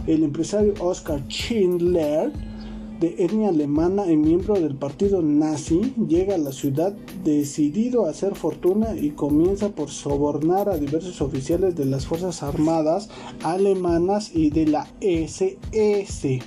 El 0.05 0.21
empresario 0.21 0.73
Oskar 0.81 1.23
Schindler, 1.29 2.33
de 2.99 3.15
etnia 3.19 3.49
alemana 3.49 4.11
y 4.11 4.17
miembro 4.17 4.55
del 4.55 4.75
partido 4.75 5.21
nazi, 5.21 5.93
llega 6.09 6.35
a 6.35 6.39
la 6.39 6.51
ciudad 6.51 6.91
decidido 7.23 8.05
a 8.05 8.09
hacer 8.09 8.35
fortuna 8.35 8.97
y 8.97 9.11
comienza 9.11 9.69
por 9.69 9.91
sobornar 9.91 10.67
a 10.67 10.77
diversos 10.77 11.21
oficiales 11.21 11.77
de 11.77 11.85
las 11.85 12.05
Fuerzas 12.05 12.43
Armadas 12.43 13.07
alemanas 13.43 14.31
y 14.35 14.49
de 14.49 14.67
la 14.67 14.89
SS. 14.99 16.41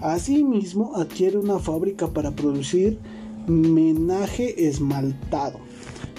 Asimismo, 0.00 0.92
adquiere 0.94 1.38
una 1.38 1.58
fábrica 1.58 2.08
para 2.08 2.30
producir 2.30 2.98
menaje 3.48 4.68
esmaltado. 4.68 5.58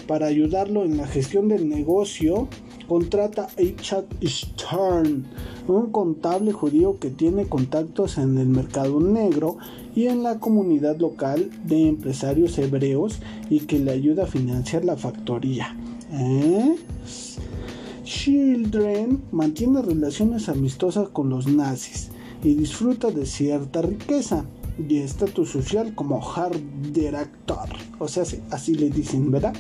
Para 0.08 0.28
ayudarlo 0.28 0.84
en 0.84 0.98
la 0.98 1.08
gestión 1.08 1.48
del 1.48 1.70
negocio, 1.70 2.48
contrata 2.88 3.44
a 3.44 4.28
Stern, 4.28 5.26
un 5.68 5.92
contable 5.92 6.52
judío 6.52 7.00
que 7.00 7.10
tiene 7.10 7.48
contactos 7.48 8.18
en 8.18 8.38
el 8.38 8.48
mercado 8.48 9.00
negro 9.00 9.58
y 9.96 10.08
en 10.08 10.24
la 10.24 10.40
comunidad 10.40 10.98
local 10.98 11.50
de 11.64 11.88
empresarios 11.88 12.58
hebreos 12.58 13.20
y 13.50 13.62
que 13.62 13.80
le 13.80 13.92
ayuda 13.92 14.24
a 14.24 14.28
financiar 14.28 14.84
la 14.84 14.98
factoría. 14.98 15.78
¿Eh? 16.12 16.76
Children 18.04 19.22
mantiene 19.32 19.84
relaciones 19.84 20.50
amistosas 20.50 21.10
con 21.10 21.30
los 21.30 21.48
nazis 21.48 22.10
y 22.44 22.54
disfruta 22.56 23.12
de 23.12 23.26
cierta 23.26 23.82
riqueza 23.82 24.46
y 24.88 24.98
estatus 24.98 25.50
social 25.50 25.94
como 25.94 26.22
hard 26.26 26.58
director, 26.92 27.70
o 28.00 28.08
sea, 28.08 28.24
así 28.52 28.76
le 28.76 28.90
dicen, 28.90 29.30
¿verdad? 29.30 29.54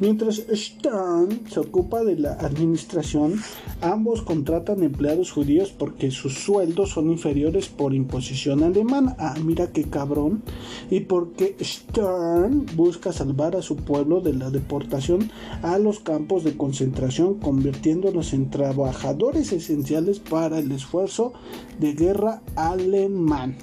Mientras 0.00 0.42
Stern 0.50 1.42
se 1.50 1.60
ocupa 1.60 2.02
de 2.02 2.16
la 2.16 2.32
administración, 2.32 3.34
ambos 3.82 4.22
contratan 4.22 4.82
empleados 4.82 5.30
judíos 5.30 5.74
porque 5.76 6.10
sus 6.10 6.38
sueldos 6.38 6.92
son 6.92 7.10
inferiores 7.10 7.68
por 7.68 7.92
imposición 7.92 8.62
alemana. 8.62 9.14
Ah, 9.18 9.34
mira 9.44 9.66
qué 9.66 9.84
cabrón. 9.84 10.42
Y 10.90 11.00
porque 11.00 11.54
Stern 11.60 12.64
busca 12.76 13.12
salvar 13.12 13.56
a 13.56 13.62
su 13.62 13.76
pueblo 13.76 14.22
de 14.22 14.32
la 14.32 14.50
deportación 14.50 15.30
a 15.62 15.76
los 15.76 16.00
campos 16.00 16.44
de 16.44 16.56
concentración, 16.56 17.34
convirtiéndolos 17.34 18.32
en 18.32 18.48
trabajadores 18.48 19.52
esenciales 19.52 20.18
para 20.18 20.60
el 20.60 20.72
esfuerzo 20.72 21.34
de 21.78 21.92
guerra 21.92 22.40
alemán. 22.56 23.54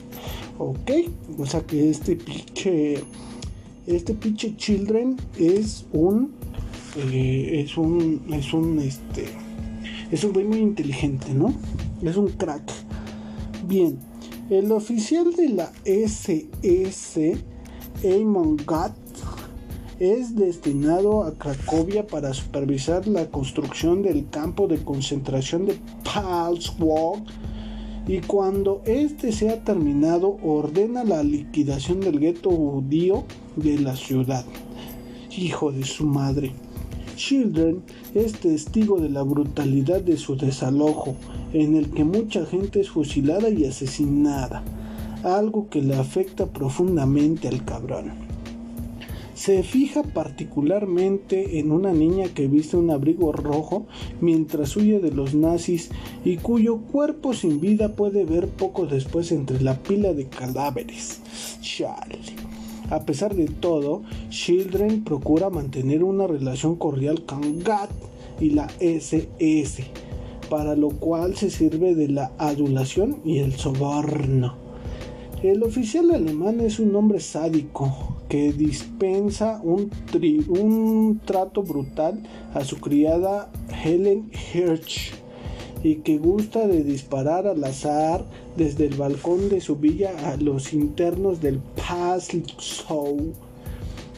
Ok, 0.60 0.92
o 1.40 1.48
sea 1.48 1.62
que 1.62 1.90
este 1.90 2.16
pinche 2.16 3.04
este 3.88 4.14
pinche 4.14 4.56
Children 4.56 5.16
es 5.40 5.86
un 5.94 6.34
eh, 6.98 7.64
es 7.64 7.78
un 7.78 8.22
es 8.32 8.54
un 8.54 8.80
este 8.80 9.26
es 10.12 10.24
un 10.24 10.34
güey 10.34 10.46
muy 10.46 10.60
inteligente, 10.60 11.34
¿no? 11.34 11.54
Es 12.02 12.16
un 12.16 12.28
crack. 12.30 12.72
Bien, 13.68 14.00
El 14.50 14.72
oficial 14.72 15.34
de 15.34 15.50
la 15.50 15.72
SS, 15.84 17.38
Eamon 18.04 18.56
Gatt, 18.66 18.96
es 20.00 20.36
destinado 20.36 21.24
a 21.24 21.34
Cracovia 21.34 22.08
para 22.08 22.34
supervisar 22.34 23.08
la 23.08 23.30
construcción 23.30 24.04
del 24.04 24.30
campo 24.30 24.68
de 24.68 24.78
concentración 24.78 25.66
de 25.66 25.78
Palswog 26.04 27.24
y 28.08 28.20
cuando 28.22 28.82
este 28.86 29.34
sea 29.34 29.64
terminado 29.64 30.38
ordena 30.44 31.04
la 31.04 31.24
liquidación 31.24 32.00
del 32.00 32.20
gueto 32.20 32.52
judío 32.52 33.26
de 33.58 33.80
la 33.80 33.96
ciudad. 33.96 34.46
Hijo 35.36 35.72
de 35.72 35.84
su 35.84 36.06
madre. 36.06 36.52
Children 37.16 37.82
es 38.14 38.34
testigo 38.34 39.00
de 39.00 39.10
la 39.10 39.24
brutalidad 39.24 40.02
de 40.02 40.18
su 40.18 40.36
desalojo, 40.36 41.16
en 41.54 41.76
el 41.76 41.90
que 41.90 42.04
mucha 42.04 42.46
gente 42.46 42.80
es 42.80 42.90
fusilada 42.90 43.50
y 43.50 43.66
asesinada, 43.66 44.64
algo 45.24 45.68
que 45.70 45.82
le 45.82 45.96
afecta 45.96 46.46
profundamente 46.46 47.48
al 47.48 47.66
cabrón. 47.66 48.28
Se 49.38 49.62
fija 49.62 50.02
particularmente 50.02 51.60
en 51.60 51.72
una 51.72 51.94
niña 51.94 52.28
que 52.28 52.48
viste 52.48 52.76
un 52.76 52.90
abrigo 52.90 53.32
rojo 53.32 53.86
mientras 54.20 54.76
huye 54.76 55.00
de 55.00 55.12
los 55.12 55.36
nazis 55.36 55.92
y 56.26 56.38
cuyo 56.38 56.78
cuerpo 56.78 57.36
sin 57.36 57.62
vida 57.62 57.96
puede 57.96 58.26
ver 58.26 58.48
poco 58.48 58.88
después 58.88 59.32
entre 59.32 59.62
la 59.62 59.76
pila 59.76 60.14
de 60.14 60.26
cadáveres. 60.26 61.22
Charlie. 61.62 62.47
A 62.90 63.02
pesar 63.02 63.36
de 63.36 63.48
todo, 63.48 64.04
Children 64.30 65.04
procura 65.04 65.50
mantener 65.50 66.04
una 66.04 66.26
relación 66.26 66.76
cordial 66.78 67.26
con 67.26 67.60
GATT 67.60 67.90
y 68.40 68.52
la 68.52 68.68
SS, 68.80 69.84
para 70.50 70.76
lo 70.76 70.90
cual 70.90 71.36
se 71.36 71.50
sirve 71.50 71.96
de 71.96 72.08
la 72.08 72.32
adulación 72.38 73.18
y 73.26 73.40
el 73.40 73.54
soborno. 73.54 74.56
El 75.44 75.64
oficial 75.64 76.12
alemán 76.12 76.62
es 76.62 76.80
un 76.80 76.96
hombre 76.96 77.20
sádico, 77.20 78.16
que 78.30 78.54
dispensa 78.54 79.62
un 79.64 81.22
trato 81.26 81.64
brutal 81.64 82.24
a 82.54 82.64
su 82.64 82.78
criada 82.78 83.50
Helen 83.84 84.32
Hirsch 84.54 85.14
y 85.84 85.96
que 85.98 86.18
gusta 86.18 86.68
de 86.68 86.84
disparar 86.84 87.48
al 87.48 87.64
azar 87.64 88.26
desde 88.56 88.86
el 88.86 88.96
balcón 88.96 89.50
de 89.50 89.62
su 89.62 89.76
villa 89.76 90.12
a 90.26 90.38
los 90.38 90.74
internos 90.74 91.42
del 91.42 91.62
Show. 92.60 93.34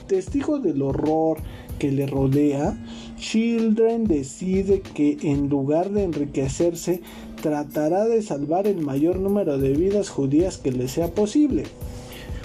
Testigo 0.08 0.60
del 0.60 0.82
horror 0.82 1.38
que 1.78 1.92
le 1.92 2.08
rodea, 2.08 2.78
Children 3.18 4.06
decide 4.06 4.82
que 4.82 5.18
en 5.22 5.50
lugar 5.50 5.92
de 5.92 6.04
enriquecerse, 6.04 7.02
tratará 7.42 8.06
de 8.06 8.22
salvar 8.22 8.68
el 8.68 8.78
mayor 8.78 9.18
número 9.18 9.58
de 9.58 9.74
vidas 9.74 10.10
judías 10.10 10.58
que 10.58 10.72
le 10.72 10.88
sea 10.88 11.14
posible. 11.14 11.64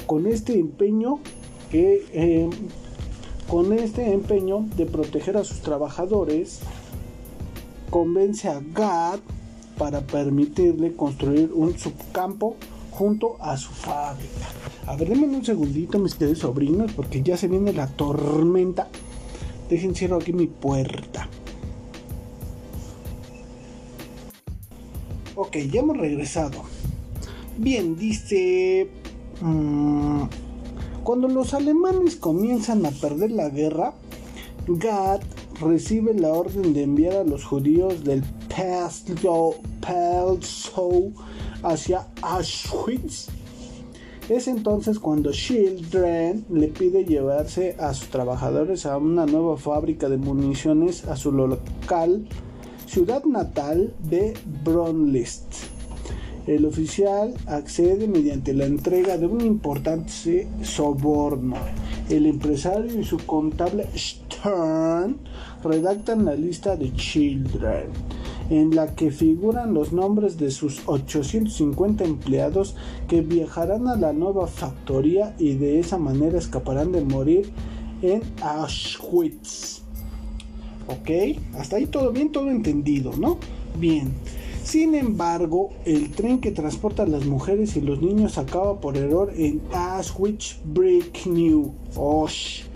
Con 0.06 0.26
este 0.26 0.54
empeño 0.54 1.21
eh, 1.73 2.49
con 3.49 3.73
este 3.73 4.12
empeño 4.12 4.66
de 4.76 4.87
proteger 4.87 5.37
a 5.37 5.44
sus 5.44 5.61
trabajadores, 5.61 6.61
convence 7.91 8.49
a 8.49 8.61
GAD 8.61 9.21
para 9.79 10.00
permitirle 10.00 10.95
construir 10.95 11.50
un 11.53 11.79
subcampo 11.79 12.57
junto 12.91 13.37
a 13.41 13.57
su 13.57 13.71
fábrica. 13.71 14.49
A 14.87 14.97
ver, 14.97 15.09
denme 15.09 15.26
un 15.26 15.45
segundito, 15.45 15.99
mis 15.99 16.14
queridos 16.14 16.41
sobrinos, 16.41 16.93
porque 16.93 17.23
ya 17.23 17.37
se 17.37 17.49
viene 17.49 17.73
la 17.73 17.88
tormenta. 17.88 18.88
Dejen 19.69 19.95
cierro 19.95 20.17
aquí 20.17 20.33
mi 20.33 20.47
puerta. 20.47 21.29
Ok, 25.37 25.57
ya 25.71 25.80
hemos 25.80 25.97
regresado. 25.97 26.63
Bien, 27.58 27.97
dice... 27.97 28.89
Mm, 29.41 30.25
cuando 31.02 31.28
los 31.28 31.52
alemanes 31.52 32.17
comienzan 32.17 32.87
a 32.87 32.91
perder 32.91 33.30
la 33.30 33.50
guerra, 33.50 33.93
Gad 34.67 35.21
recibe 35.60 36.14
la 36.14 36.32
orden 36.32 36.73
de 36.73 36.82
enviar 36.82 37.17
a 37.17 37.25
los 37.25 37.45
judíos 37.45 38.04
del 38.04 38.23
Pelzow 39.80 41.12
hacia 41.62 42.06
Auschwitz. 42.23 43.28
Es 44.28 44.49
entonces 44.49 44.99
cuando 44.99 45.32
Children 45.32 46.47
le 46.50 46.69
pide 46.69 47.04
llevarse 47.04 47.76
a 47.78 47.93
sus 47.93 48.08
trabajadores 48.08 48.86
a 48.86 48.97
una 48.97 49.26
nueva 49.26 49.58
fábrica 49.58 50.08
de 50.08 50.17
municiones 50.17 51.04
a 51.04 51.17
su 51.17 51.30
local 51.30 52.26
ciudad 52.86 53.25
natal 53.25 53.93
de 54.08 54.34
Bronlist. 54.64 55.75
El 56.47 56.67
oficial 56.67 57.34
accede 57.47 58.06
mediante 58.06 58.52
la 58.52 58.67
entrega 58.67 59.17
de 59.17 59.26
un 59.26 59.40
importante 59.40 60.47
soborno. 60.62 61.56
El 62.08 62.26
empresario 62.26 63.00
y 63.00 63.04
su 63.04 63.17
contable 63.19 63.86
Redactan 65.63 66.26
la 66.26 66.35
lista 66.35 66.76
de 66.76 66.93
Children, 66.93 67.87
en 68.50 68.76
la 68.76 68.95
que 68.95 69.11
figuran 69.11 69.73
los 69.73 69.95
nombres 69.95 70.37
de 70.37 70.50
sus 70.50 70.83
850 70.85 72.04
empleados 72.04 72.76
que 73.09 73.23
viajarán 73.23 73.89
a 73.89 73.97
la 73.97 74.13
nueva 74.13 74.47
factoría 74.47 75.35
y 75.39 75.54
de 75.54 75.80
esa 75.80 75.97
manera 75.97 76.37
escaparán 76.37 76.93
de 76.93 77.02
morir 77.02 77.50
en 78.02 78.21
Auschwitz. 78.43 79.80
¿Ok? 80.89 81.39
Hasta 81.59 81.76
ahí 81.76 81.87
todo 81.87 82.13
bien, 82.13 82.30
todo 82.30 82.50
entendido, 82.50 83.13
¿no? 83.17 83.39
Bien. 83.78 84.13
Sin 84.63 84.95
embargo, 84.95 85.71
el 85.87 86.11
tren 86.11 86.39
que 86.39 86.50
transporta 86.50 87.04
a 87.04 87.07
las 87.07 87.25
mujeres 87.25 87.76
y 87.76 87.80
los 87.80 88.02
niños 88.02 88.37
acaba 88.37 88.78
por 88.78 88.99
error 88.99 89.33
en 89.37 89.63
Auschwitz 89.73 90.59
New 91.25 91.73
Osh. 91.97 92.74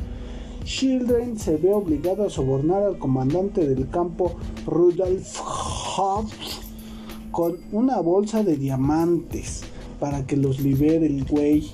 Children 0.68 1.38
se 1.38 1.57
ve 1.57 1.72
obligado 1.72 2.26
a 2.26 2.31
sobornar 2.31 2.83
al 2.83 2.98
comandante 2.98 3.66
del 3.66 3.88
campo 3.88 4.35
Rudolf 4.66 5.40
Hoff 5.96 6.31
con 7.31 7.57
una 7.72 8.00
bolsa 8.00 8.42
de 8.42 8.54
diamantes 8.59 9.62
para 9.98 10.26
que 10.26 10.37
los 10.37 10.61
libere 10.61 11.07
el 11.07 11.24
güey. 11.24 11.70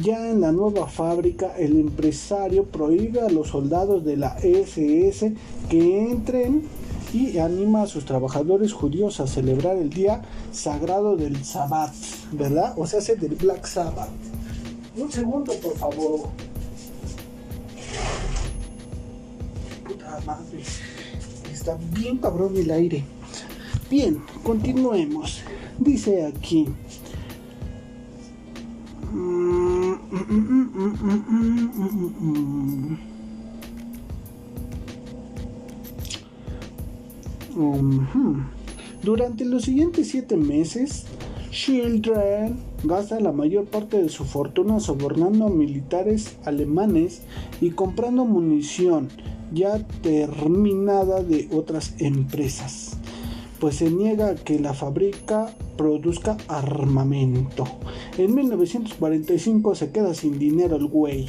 Ya 0.00 0.30
en 0.30 0.40
la 0.40 0.50
nueva 0.50 0.88
fábrica, 0.88 1.56
el 1.56 1.78
empresario 1.78 2.64
prohíbe 2.64 3.20
a 3.20 3.30
los 3.30 3.50
soldados 3.50 4.04
de 4.04 4.16
la 4.16 4.36
SS 4.42 5.34
que 5.70 6.10
entren 6.10 6.64
y 7.14 7.38
anima 7.38 7.82
a 7.82 7.86
sus 7.86 8.04
trabajadores 8.04 8.72
judíos 8.72 9.20
a 9.20 9.28
celebrar 9.28 9.76
el 9.76 9.90
día 9.90 10.22
sagrado 10.50 11.16
del 11.16 11.44
Sabbat, 11.44 11.94
¿verdad? 12.32 12.74
O 12.76 12.84
sea, 12.84 12.98
es 12.98 13.20
del 13.20 13.36
Black 13.36 13.64
Sabbath. 13.64 14.10
Un 14.96 15.10
segundo, 15.10 15.52
por 15.62 15.76
favor. 15.76 16.51
Puta 19.86 20.20
madre. 20.26 20.62
Está 21.52 21.78
bien 21.92 22.18
cabrón 22.18 22.56
el 22.56 22.70
aire. 22.70 23.04
Bien, 23.90 24.22
continuemos. 24.42 25.42
Dice 25.78 26.26
aquí. 26.26 26.68
Mm, 29.12 29.92
mm, 30.10 30.68
mm, 37.54 38.46
Durante 39.02 39.44
los 39.44 39.64
siguientes 39.64 40.08
siete 40.08 40.36
meses, 40.36 41.04
Children 41.50 42.71
gasta 42.84 43.20
la 43.20 43.32
mayor 43.32 43.66
parte 43.66 44.02
de 44.02 44.08
su 44.08 44.24
fortuna 44.24 44.80
sobornando 44.80 45.46
a 45.46 45.50
militares 45.50 46.36
alemanes 46.44 47.22
y 47.60 47.70
comprando 47.70 48.24
munición 48.24 49.08
ya 49.52 49.78
terminada 50.02 51.22
de 51.22 51.48
otras 51.52 51.94
empresas, 51.98 52.96
pues 53.60 53.76
se 53.76 53.90
niega 53.90 54.30
a 54.30 54.34
que 54.34 54.58
la 54.58 54.74
fábrica 54.74 55.54
produzca 55.76 56.36
armamento. 56.48 57.64
En 58.18 58.34
1945 58.34 59.74
se 59.74 59.90
queda 59.90 60.14
sin 60.14 60.38
dinero 60.38 60.76
el 60.76 60.86
güey, 60.86 61.28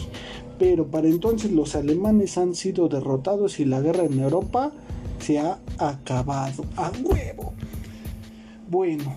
pero 0.58 0.88
para 0.88 1.08
entonces 1.08 1.52
los 1.52 1.76
alemanes 1.76 2.38
han 2.38 2.56
sido 2.56 2.88
derrotados 2.88 3.60
y 3.60 3.66
la 3.66 3.82
guerra 3.82 4.06
en 4.06 4.20
Europa 4.20 4.72
se 5.20 5.40
ha 5.40 5.60
acabado 5.78 6.66
a 6.76 6.92
huevo. 7.04 7.54
Bueno, 8.70 9.16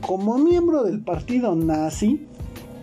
como 0.00 0.38
miembro 0.38 0.82
del 0.84 1.00
partido 1.00 1.54
nazi, 1.54 2.26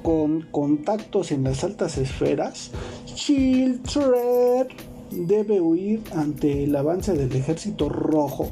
con 0.03 0.43
contactos 0.51 1.31
en 1.31 1.43
las 1.43 1.63
altas 1.63 1.97
esferas, 1.97 2.71
Childred 3.13 4.67
debe 5.11 5.59
huir 5.59 6.01
ante 6.15 6.63
el 6.63 6.75
avance 6.75 7.13
del 7.13 7.35
ejército 7.35 7.89
rojo. 7.89 8.49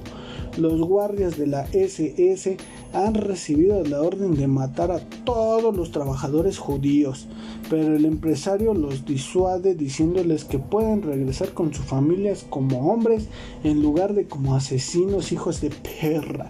Los 0.58 0.82
guardias 0.82 1.38
de 1.38 1.47
la 1.47 1.63
SS 1.71 2.58
han 2.93 3.13
recibido 3.13 3.84
la 3.84 4.01
orden 4.01 4.36
de 4.36 4.47
matar 4.47 4.91
a 4.91 4.99
todos 5.25 5.75
los 5.75 5.91
trabajadores 5.91 6.58
judíos, 6.58 7.28
pero 7.69 7.95
el 7.95 8.06
empresario 8.06 8.73
los 8.73 9.06
disuade 9.06 9.75
diciéndoles 9.75 10.45
que 10.45 10.60
pueden 10.60 11.01
regresar 11.01 11.54
con 11.54 11.73
sus 11.73 11.86
familias 11.86 12.45
como 12.49 12.91
hombres 12.91 13.28
en 13.63 13.82
lugar 13.82 14.13
de 14.13 14.28
como 14.28 14.56
asesinos 14.56 15.34
hijos 15.34 15.60
de 15.60 15.71
perra. 15.71 16.47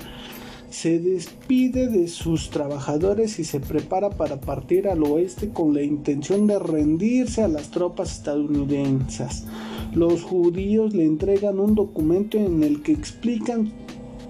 Se 0.75 0.99
despide 0.99 1.87
de 1.87 2.09
sus 2.09 2.49
trabajadores 2.49 3.39
y 3.39 3.45
se 3.45 3.61
prepara 3.61 4.09
para 4.09 4.41
partir 4.41 4.89
al 4.89 5.03
oeste 5.03 5.49
con 5.49 5.73
la 5.73 5.81
intención 5.81 6.47
de 6.47 6.59
rendirse 6.59 7.43
a 7.43 7.47
las 7.47 7.71
tropas 7.71 8.11
estadounidenses. 8.11 9.45
Los 9.93 10.23
judíos 10.23 10.93
le 10.93 11.05
entregan 11.05 11.61
un 11.61 11.75
documento 11.75 12.37
en 12.37 12.61
el 12.61 12.83
que 12.83 12.91
explican 12.91 13.71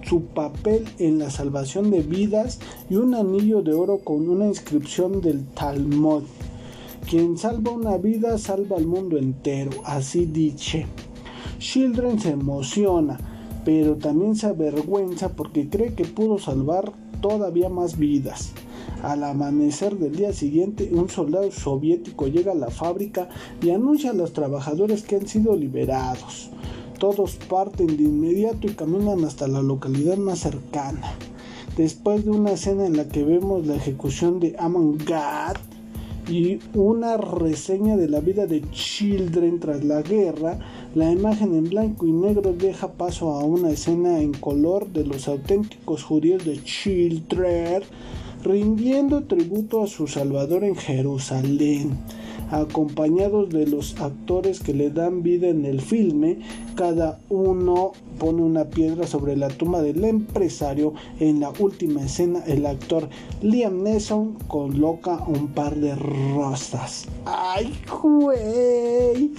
su 0.02 0.22
papel 0.22 0.84
en 1.00 1.18
la 1.18 1.30
salvación 1.30 1.90
de 1.90 2.02
vidas 2.02 2.60
y 2.88 2.94
un 2.94 3.16
anillo 3.16 3.62
de 3.62 3.74
oro 3.74 3.98
con 3.98 4.28
una 4.28 4.46
inscripción 4.46 5.20
del 5.20 5.44
Talmud. 5.46 6.22
Quien 7.10 7.38
salva 7.38 7.72
una 7.72 7.96
vida 7.96 8.38
salva 8.38 8.76
al 8.76 8.86
mundo 8.86 9.18
entero, 9.18 9.72
así 9.84 10.26
dice. 10.26 10.86
Children 11.58 12.20
se 12.20 12.30
emociona, 12.30 13.35
pero 13.66 13.96
también 13.96 14.36
se 14.36 14.46
avergüenza 14.46 15.30
porque 15.30 15.68
cree 15.68 15.92
que 15.94 16.04
pudo 16.04 16.38
salvar 16.38 16.92
todavía 17.20 17.68
más 17.68 17.98
vidas. 17.98 18.52
Al 19.02 19.24
amanecer 19.24 19.98
del 19.98 20.14
día 20.14 20.32
siguiente, 20.32 20.88
un 20.92 21.08
soldado 21.08 21.50
soviético 21.50 22.28
llega 22.28 22.52
a 22.52 22.54
la 22.54 22.70
fábrica 22.70 23.28
y 23.60 23.70
anuncia 23.70 24.10
a 24.10 24.14
los 24.14 24.32
trabajadores 24.32 25.02
que 25.02 25.16
han 25.16 25.26
sido 25.26 25.56
liberados. 25.56 26.50
Todos 27.00 27.38
parten 27.48 27.88
de 27.88 28.04
inmediato 28.04 28.68
y 28.68 28.74
caminan 28.74 29.24
hasta 29.24 29.48
la 29.48 29.62
localidad 29.62 30.16
más 30.16 30.38
cercana. 30.38 31.14
Después 31.76 32.24
de 32.24 32.30
una 32.30 32.52
escena 32.52 32.86
en 32.86 32.96
la 32.96 33.08
que 33.08 33.24
vemos 33.24 33.66
la 33.66 33.74
ejecución 33.74 34.38
de 34.38 34.54
Amon 34.60 34.96
Gad 34.96 35.56
y 36.28 36.60
una 36.74 37.16
reseña 37.16 37.96
de 37.96 38.08
la 38.08 38.20
vida 38.20 38.46
de 38.46 38.62
Children 38.70 39.58
tras 39.58 39.84
la 39.84 40.02
guerra, 40.02 40.60
la 40.96 41.12
imagen 41.12 41.54
en 41.54 41.68
blanco 41.68 42.06
y 42.06 42.10
negro 42.10 42.54
deja 42.54 42.90
paso 42.90 43.32
a 43.32 43.44
una 43.44 43.68
escena 43.68 44.18
en 44.20 44.32
color 44.32 44.86
de 44.86 45.04
los 45.04 45.28
auténticos 45.28 46.02
judíos 46.02 46.42
de 46.46 46.64
Children 46.64 47.82
rindiendo 48.42 49.24
tributo 49.24 49.82
a 49.82 49.88
su 49.88 50.06
Salvador 50.06 50.64
en 50.64 50.74
Jerusalén 50.74 51.98
acompañados 52.50 53.50
de 53.50 53.66
los 53.66 54.00
actores 54.00 54.60
que 54.60 54.74
le 54.74 54.90
dan 54.90 55.22
vida 55.22 55.48
en 55.48 55.64
el 55.64 55.80
filme. 55.80 56.38
Cada 56.74 57.18
uno 57.28 57.92
pone 58.18 58.42
una 58.42 58.64
piedra 58.64 59.06
sobre 59.06 59.36
la 59.36 59.48
tumba 59.48 59.82
del 59.82 60.04
empresario. 60.04 60.94
En 61.20 61.40
la 61.40 61.52
última 61.58 62.02
escena, 62.02 62.42
el 62.46 62.66
actor 62.66 63.08
Liam 63.42 63.82
Neeson 63.82 64.34
coloca 64.46 65.24
un 65.26 65.48
par 65.48 65.76
de 65.76 65.94
rosas. 65.94 67.06
¡Ay, 67.24 67.74
güey! 68.02 69.32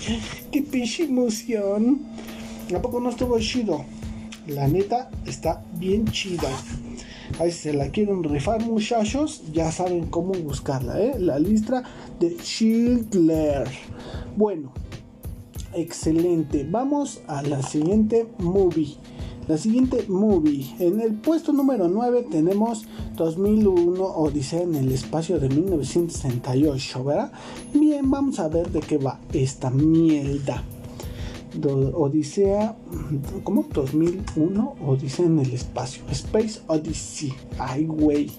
¡Qué 0.51 0.61
pinche 0.61 1.03
emoción! 1.03 2.01
¿A 2.75 2.81
poco 2.81 2.99
no 2.99 3.09
estuvo 3.09 3.39
chido? 3.39 3.85
La 4.47 4.67
neta 4.67 5.09
está 5.25 5.63
bien 5.77 6.05
chida. 6.05 6.49
Ahí 7.39 7.51
se 7.51 7.71
la 7.71 7.89
quieren 7.89 8.23
rifar 8.23 8.65
muchachos, 8.65 9.43
ya 9.53 9.71
saben 9.71 10.07
cómo 10.07 10.33
buscarla, 10.33 10.99
¿eh? 10.99 11.19
La 11.19 11.37
lista 11.37 11.83
de 12.19 12.35
Schindler. 12.41 13.67
Bueno, 14.35 14.71
excelente. 15.73 16.67
Vamos 16.67 17.21
a 17.27 17.43
la 17.43 17.61
siguiente 17.61 18.27
movie. 18.39 18.95
La 19.47 19.57
siguiente 19.57 20.03
movie. 20.07 20.65
En 20.79 20.99
el 20.99 21.13
puesto 21.13 21.53
número 21.53 21.87
9 21.87 22.27
tenemos 22.31 22.85
2001 23.15 24.03
Odisea 24.03 24.63
en 24.63 24.73
el 24.73 24.91
espacio 24.91 25.39
de 25.39 25.49
1968, 25.49 27.03
¿verdad? 27.03 27.31
Bien, 27.73 28.09
vamos 28.09 28.39
a 28.39 28.47
ver 28.47 28.71
de 28.71 28.79
qué 28.79 28.97
va 28.97 29.19
esta 29.31 29.69
mierda. 29.69 30.63
Odisea, 31.93 32.75
¿cómo? 33.43 33.63
2001, 33.73 34.75
Odisea 34.85 35.25
en 35.25 35.39
el 35.39 35.53
espacio. 35.53 36.03
Space 36.11 36.61
Odyssey. 36.67 37.33
Ay, 37.57 37.85
güey. 37.85 38.31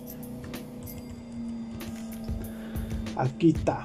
Aquí 3.16 3.50
está. 3.50 3.84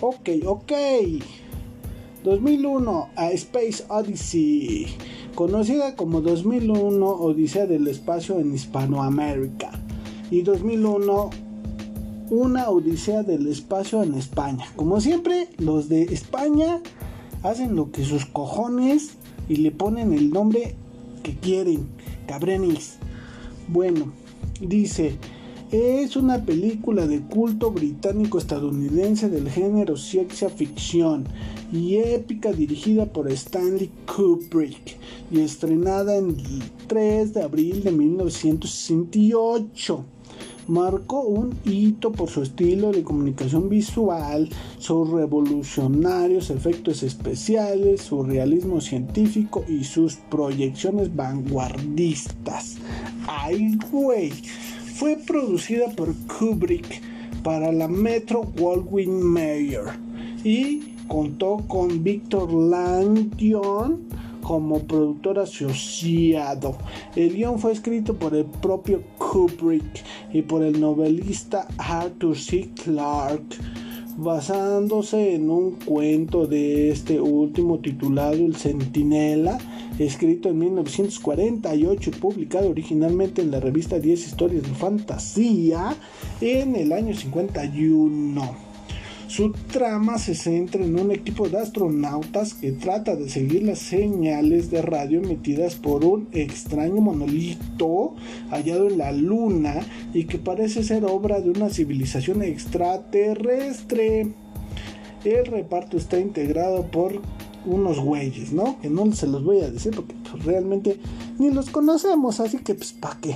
Ok, 0.00 0.28
ok. 0.44 0.72
2001, 2.24 3.08
a 3.16 3.30
Space 3.32 3.84
Odyssey, 3.88 4.86
conocida 5.34 5.96
como 5.96 6.20
2001 6.20 7.06
Odisea 7.06 7.66
del 7.66 7.88
Espacio 7.88 8.38
en 8.38 8.54
Hispanoamérica 8.54 9.70
y 10.30 10.42
2001 10.42 11.30
Una 12.30 12.70
Odisea 12.70 13.22
del 13.22 13.48
Espacio 13.48 14.02
en 14.02 14.14
España. 14.14 14.64
Como 14.76 15.00
siempre, 15.00 15.48
los 15.58 15.88
de 15.88 16.02
España 16.04 16.80
hacen 17.42 17.74
lo 17.74 17.90
que 17.90 18.04
sus 18.04 18.26
cojones 18.26 19.16
y 19.48 19.56
le 19.56 19.70
ponen 19.70 20.12
el 20.12 20.30
nombre 20.30 20.76
que 21.22 21.34
quieren, 21.34 21.88
cabrenis. 22.26 22.96
Bueno, 23.68 24.12
dice, 24.60 25.18
es 25.72 26.16
una 26.16 26.44
película 26.44 27.06
de 27.06 27.20
culto 27.20 27.72
británico-estadounidense 27.72 29.28
del 29.28 29.50
género 29.50 29.96
ciencia 29.96 30.48
ficción 30.48 31.26
y 31.72 31.96
épica 31.96 32.52
dirigida 32.52 33.06
por 33.06 33.30
Stanley 33.30 33.90
Kubrick 34.06 34.96
y 35.30 35.40
estrenada 35.40 36.16
el 36.16 36.36
3 36.86 37.34
de 37.34 37.42
abril 37.42 37.82
de 37.82 37.92
1968 37.92 40.04
marcó 40.66 41.22
un 41.22 41.54
hito 41.64 42.12
por 42.12 42.28
su 42.28 42.42
estilo 42.42 42.92
de 42.92 43.02
comunicación 43.02 43.68
visual, 43.68 44.48
sus 44.78 45.10
revolucionarios 45.10 46.50
efectos 46.50 47.02
especiales, 47.02 48.02
su 48.02 48.22
realismo 48.22 48.80
científico 48.80 49.64
y 49.68 49.84
sus 49.84 50.16
proyecciones 50.16 51.14
vanguardistas. 51.14 52.76
¡Ay, 53.26 53.78
güey! 53.90 54.30
Fue 54.94 55.16
producida 55.16 55.90
por 55.90 56.14
Kubrick 56.38 57.02
para 57.42 57.72
la 57.72 57.88
Metro 57.88 58.42
Goldwyn 58.56 59.22
Mayer 59.22 59.84
y 60.44 60.94
contó 61.08 61.58
con 61.68 62.02
Victor 62.02 62.52
Langion 62.52 64.02
como 64.44 64.78
productor 64.80 65.40
asociado. 65.40 66.76
El 67.16 67.34
guion 67.34 67.58
fue 67.58 67.72
escrito 67.72 68.14
por 68.14 68.36
el 68.36 68.44
propio 68.44 69.02
Kubrick 69.18 70.04
y 70.32 70.42
por 70.42 70.62
el 70.62 70.80
novelista 70.80 71.66
Arthur 71.78 72.36
C. 72.36 72.70
Clarke, 72.84 73.56
basándose 74.16 75.34
en 75.34 75.50
un 75.50 75.72
cuento 75.72 76.46
de 76.46 76.90
este 76.90 77.20
último 77.20 77.80
titulado 77.80 78.34
El 78.34 78.54
Centinela, 78.54 79.58
escrito 79.98 80.50
en 80.50 80.58
1948 80.58 82.10
y 82.10 82.12
publicado 82.12 82.70
originalmente 82.70 83.42
en 83.42 83.50
la 83.50 83.60
revista 83.60 83.98
10 83.98 84.26
Historias 84.26 84.62
de 84.62 84.68
Fantasía 84.68 85.96
en 86.40 86.76
el 86.76 86.92
año 86.92 87.14
51. 87.14 88.63
Su 89.34 89.50
trama 89.50 90.16
se 90.18 90.36
centra 90.36 90.84
en 90.84 90.96
un 90.96 91.10
equipo 91.10 91.48
de 91.48 91.58
astronautas 91.58 92.54
que 92.54 92.70
trata 92.70 93.16
de 93.16 93.28
seguir 93.28 93.64
las 93.64 93.80
señales 93.80 94.70
de 94.70 94.80
radio 94.80 95.18
emitidas 95.18 95.74
por 95.74 96.04
un 96.04 96.28
extraño 96.30 97.00
monolito 97.00 98.14
hallado 98.50 98.86
en 98.86 98.98
la 98.98 99.10
Luna 99.10 99.80
y 100.12 100.26
que 100.26 100.38
parece 100.38 100.84
ser 100.84 101.04
obra 101.04 101.40
de 101.40 101.50
una 101.50 101.68
civilización 101.68 102.42
extraterrestre. 102.42 104.28
El 105.24 105.46
reparto 105.46 105.96
está 105.96 106.20
integrado 106.20 106.88
por 106.92 107.20
unos 107.66 107.98
güeyes, 107.98 108.52
¿no? 108.52 108.78
Que 108.80 108.88
no 108.88 109.10
se 109.14 109.26
los 109.26 109.42
voy 109.42 109.62
a 109.62 109.68
decir 109.68 109.96
porque 109.96 110.14
pues, 110.30 110.44
realmente 110.44 111.00
ni 111.40 111.50
los 111.50 111.70
conocemos, 111.70 112.38
así 112.38 112.58
que 112.58 112.76
pues 112.76 112.92
¿para 112.92 113.18
qué? 113.20 113.34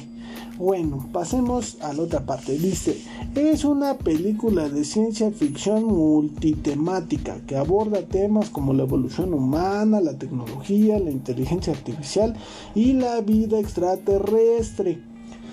Bueno, 0.59 1.09
pasemos 1.13 1.77
a 1.83 1.93
la 1.93 2.03
otra 2.03 2.27
parte. 2.27 2.59
Dice, 2.59 3.01
es 3.37 3.65
una 3.65 3.97
película 3.97 4.69
de 4.69 4.85
ciencia 4.85 5.31
ficción 5.31 5.85
multitemática 5.85 7.41
que 7.47 7.57
aborda 7.57 8.03
temas 8.03 8.51
como 8.51 8.75
la 8.75 8.83
evolución 8.83 9.35
humana, 9.35 10.01
la 10.01 10.19
tecnología, 10.19 10.99
la 10.99 11.13
inteligencia 11.13 11.73
artificial 11.73 12.35
y 12.75 12.95
la 12.95 13.21
vida 13.21 13.61
extraterrestre. 13.61 15.01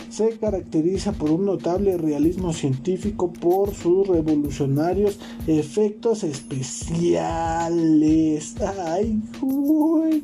Se 0.09 0.39
caracteriza 0.39 1.11
por 1.11 1.29
un 1.29 1.45
notable 1.45 1.97
realismo 1.97 2.51
científico 2.51 3.31
por 3.31 3.75
sus 3.75 4.07
revolucionarios 4.07 5.19
efectos 5.45 6.23
especiales. 6.23 8.55
Ay, 8.87 9.21
uy 9.39 10.23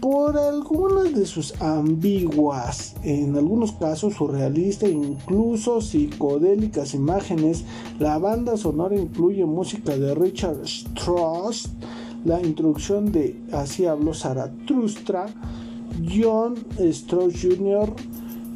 por 0.00 0.36
algunas 0.36 1.14
de 1.14 1.26
sus 1.26 1.60
ambiguas, 1.60 2.94
en 3.02 3.36
algunos 3.36 3.72
casos 3.72 4.14
surrealistas 4.14 4.88
e 4.88 4.92
incluso 4.92 5.80
psicodélicas 5.80 6.94
imágenes, 6.94 7.64
la 7.98 8.18
banda 8.18 8.56
sonora 8.56 8.96
incluye 8.96 9.44
música 9.44 9.96
de 9.96 10.14
Richard 10.14 10.62
Strauss, 10.64 11.70
la 12.24 12.40
introducción 12.40 13.12
de 13.12 13.40
Así 13.52 13.86
habló 13.86 14.14
Zaratustra, 14.14 15.26
John 16.08 16.54
Strauss 16.78 17.34
Jr., 17.40 17.92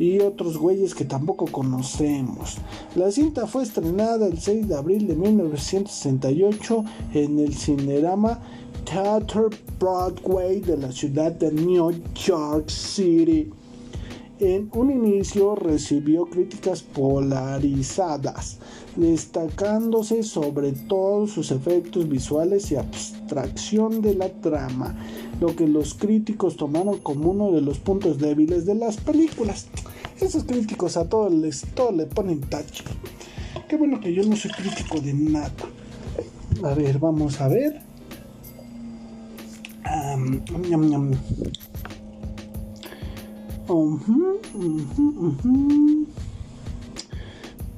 y 0.00 0.18
otros 0.20 0.57
güeyes 0.57 0.94
que 0.94 1.05
tampoco 1.05 1.44
conocemos. 1.46 2.57
La 2.96 3.12
cinta 3.12 3.46
fue 3.46 3.62
estrenada 3.62 4.26
el 4.26 4.40
6 4.40 4.66
de 4.66 4.74
abril 4.74 5.07
de 5.07 5.14
1968 5.14 6.85
en 7.12 7.38
el 7.38 7.55
Cinerama 7.55 8.40
Theater 8.85 9.49
Broadway 9.79 10.61
de 10.61 10.77
la 10.77 10.93
ciudad 10.93 11.33
de 11.33 11.53
New 11.53 11.93
York 12.14 12.69
City. 12.69 13.51
En 14.38 14.71
un 14.73 14.90
inicio 14.90 15.55
recibió 15.55 16.25
críticas 16.25 16.83
polarizadas, 16.83 18.59
destacándose 18.97 20.23
sobre 20.23 20.73
todo 20.73 21.27
sus 21.27 21.51
efectos 21.51 22.09
visuales 22.09 22.73
y 22.73 22.77
abstracción 22.77 24.01
de 24.01 24.14
la 24.14 24.29
trama, 24.29 24.97
lo 25.40 25.55
que 25.55 25.69
los 25.69 25.95
críticos 25.95 26.57
tomaron 26.57 26.99
como 27.01 27.31
uno 27.31 27.53
de 27.53 27.61
los 27.61 27.79
puntos 27.79 28.19
débiles 28.19 28.64
de 28.64 28.77
las 28.77 28.97
películas. 28.97 29.66
Esos 30.21 30.45
críticos 30.45 30.97
a 30.97 31.09
todos 31.09 31.33
les 31.33 31.64
le 31.95 32.07
ponen 32.07 32.40
tache. 32.40 32.85
Qué 33.69 33.77
bueno 33.77 34.01
que 34.01 34.14
yo 34.14 34.23
no 34.25 34.37
soy 34.37 34.51
crítico 34.53 35.01
de 35.01 35.12
nada. 35.12 35.53
A 36.62 36.75
ver, 36.75 36.99
vamos 36.99 37.40
a 37.40 37.49
ver. 37.49 37.89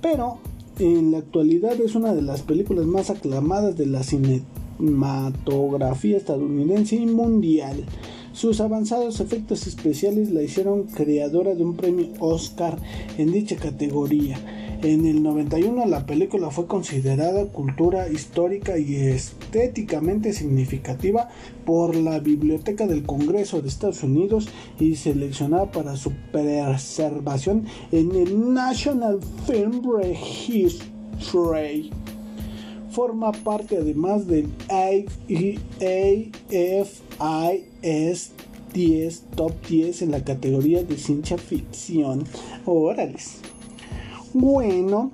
Pero 0.01 0.39
en 0.79 1.13
la 1.13 1.19
actualidad 1.19 1.79
es 1.81 1.95
una 1.95 2.15
de 2.15 2.23
las 2.23 2.41
películas 2.43 2.87
más 2.87 3.11
aclamadas 3.11 3.77
de 3.77 3.85
la 3.87 4.03
cinematografía 4.03 6.17
estadounidense 6.17 6.97
y 6.97 7.05
mundial. 7.07 7.85
Sus 8.33 8.63
avanzados 8.63 9.21
efectos 9.21 9.67
especiales 9.67 10.31
la 10.31 10.43
hicieron 10.43 10.85
creadora 10.85 11.55
de 11.55 11.65
un 11.65 11.77
premio 11.77 12.09
Oscar 12.19 12.79
en 13.19 13.31
dicha 13.31 13.57
categoría. 13.57 14.39
En 14.83 15.07
el 15.07 15.23
91 15.23 15.87
la 15.87 16.05
película 16.07 16.51
fue 16.51 16.67
considerada 16.67 17.47
cultura 17.47 18.09
histórica 18.09 18.79
y 18.79 18.97
estéticamente 18.97 20.33
significativa 20.33 21.29
por 21.65 21.95
la 21.95 22.19
Biblioteca 22.19 22.89
del 22.89 23.05
Congreso 23.05 23.63
de 23.63 23.69
Estados 23.69 24.03
Unidos 24.03 24.49
y 24.81 24.97
seleccionada 24.97 25.71
para 25.71 25.95
su 25.95 26.11
preservación 26.33 27.65
en 27.93 28.11
el 28.11 28.53
National 28.53 29.21
Film 29.47 29.83
Registry 29.89 31.93
forma 32.91 33.31
parte 33.31 33.77
además 33.77 34.27
del 34.27 34.49
AFIS 34.69 35.61
10 38.75 39.23
Top 39.37 39.53
10 39.69 40.03
en 40.03 40.11
la 40.11 40.25
categoría 40.25 40.83
de 40.83 40.97
ciencia 40.97 41.39
ficción. 41.39 42.25
Órales. 42.65 43.43
Bueno, 44.35 45.11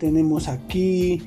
tenemos 0.00 0.48
aquí 0.48 1.22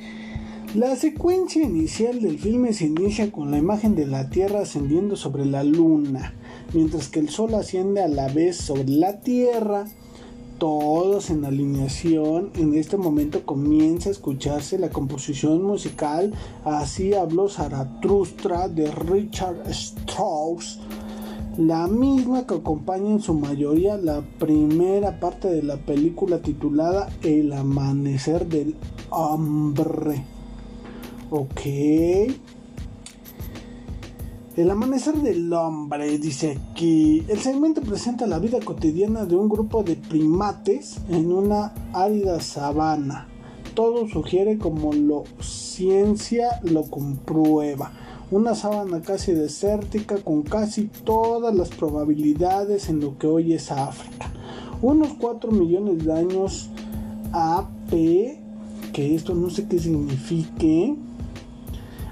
la 0.76 0.96
secuencia 0.96 1.64
inicial 1.64 2.22
del 2.22 2.40
filme 2.40 2.74
se 2.74 2.86
inicia 2.86 3.32
con 3.32 3.52
la 3.52 3.58
imagen 3.58 3.96
de 3.96 4.06
la 4.06 4.30
Tierra 4.30 4.62
ascendiendo 4.62 5.16
sobre 5.16 5.46
la 5.46 5.64
Luna, 5.64 6.34
mientras 6.74 7.08
que 7.08 7.20
el 7.20 7.30
Sol 7.30 7.54
asciende 7.54 8.02
a 8.02 8.08
la 8.08 8.28
vez 8.28 8.58
sobre 8.58 8.86
la 8.88 9.22
Tierra 9.22 9.86
todos 10.62 11.30
en 11.30 11.44
alineación. 11.44 12.52
En 12.56 12.76
este 12.76 12.96
momento 12.96 13.46
comienza 13.46 14.10
a 14.10 14.12
escucharse 14.12 14.78
la 14.78 14.92
composición 14.92 15.64
musical 15.64 16.34
Así 16.64 17.16
habló 17.16 17.50
Zaratustra 17.50 18.68
de 18.68 18.92
Richard 18.92 19.68
Strauss. 19.70 20.80
La 21.58 21.86
misma 21.88 22.48
que 22.48 22.56
acompaña 22.56 23.10
en 23.10 23.20
su 23.22 23.34
mayoría 23.34 23.98
la 23.98 24.22
primera 24.40 25.20
parte 25.20 25.50
de 25.50 25.62
la 25.62 25.76
película 25.76 26.42
titulada 26.42 27.10
El 27.24 27.52
amanecer 27.52 28.48
del 28.48 28.78
hombre. 29.10 30.24
Ok. 31.30 31.62
El 34.56 34.72
amanecer 34.72 35.16
del 35.16 35.52
hombre 35.52 36.18
dice 36.20 36.58
que 36.74 37.26
el 37.28 37.40
segmento 37.40 37.82
presenta 37.82 38.28
la 38.28 38.40
vida 38.40 38.62
cotidiana 38.62 39.26
de 39.26 39.36
un 39.36 39.50
grupo 39.50 39.84
de 39.84 39.98
primates 39.98 41.02
en 41.10 41.34
una 41.34 41.74
árida 41.92 42.40
sabana. 42.40 43.28
Todo 43.76 44.08
sugiere 44.08 44.58
como 44.58 44.94
lo 44.94 45.26
ciencia 45.42 46.62
lo 46.64 46.84
comprueba. 46.84 47.92
Una 48.32 48.56
sabana 48.56 49.02
casi 49.02 49.34
desértica 49.34 50.16
con 50.16 50.44
casi 50.44 50.86
todas 50.86 51.54
las 51.54 51.68
probabilidades 51.68 52.88
en 52.88 53.02
lo 53.02 53.18
que 53.18 53.28
hoy 53.28 53.52
es 53.52 53.74
África. 53.74 54.32
Unos 54.82 55.16
4 55.20 55.52
millones 55.52 56.06
de 56.06 56.14
años 56.14 56.70
AP, 57.34 57.92
que 58.94 59.16
esto 59.16 59.36
no 59.36 59.50
sé 59.50 59.68
qué 59.68 59.80
signifique, 59.80 60.96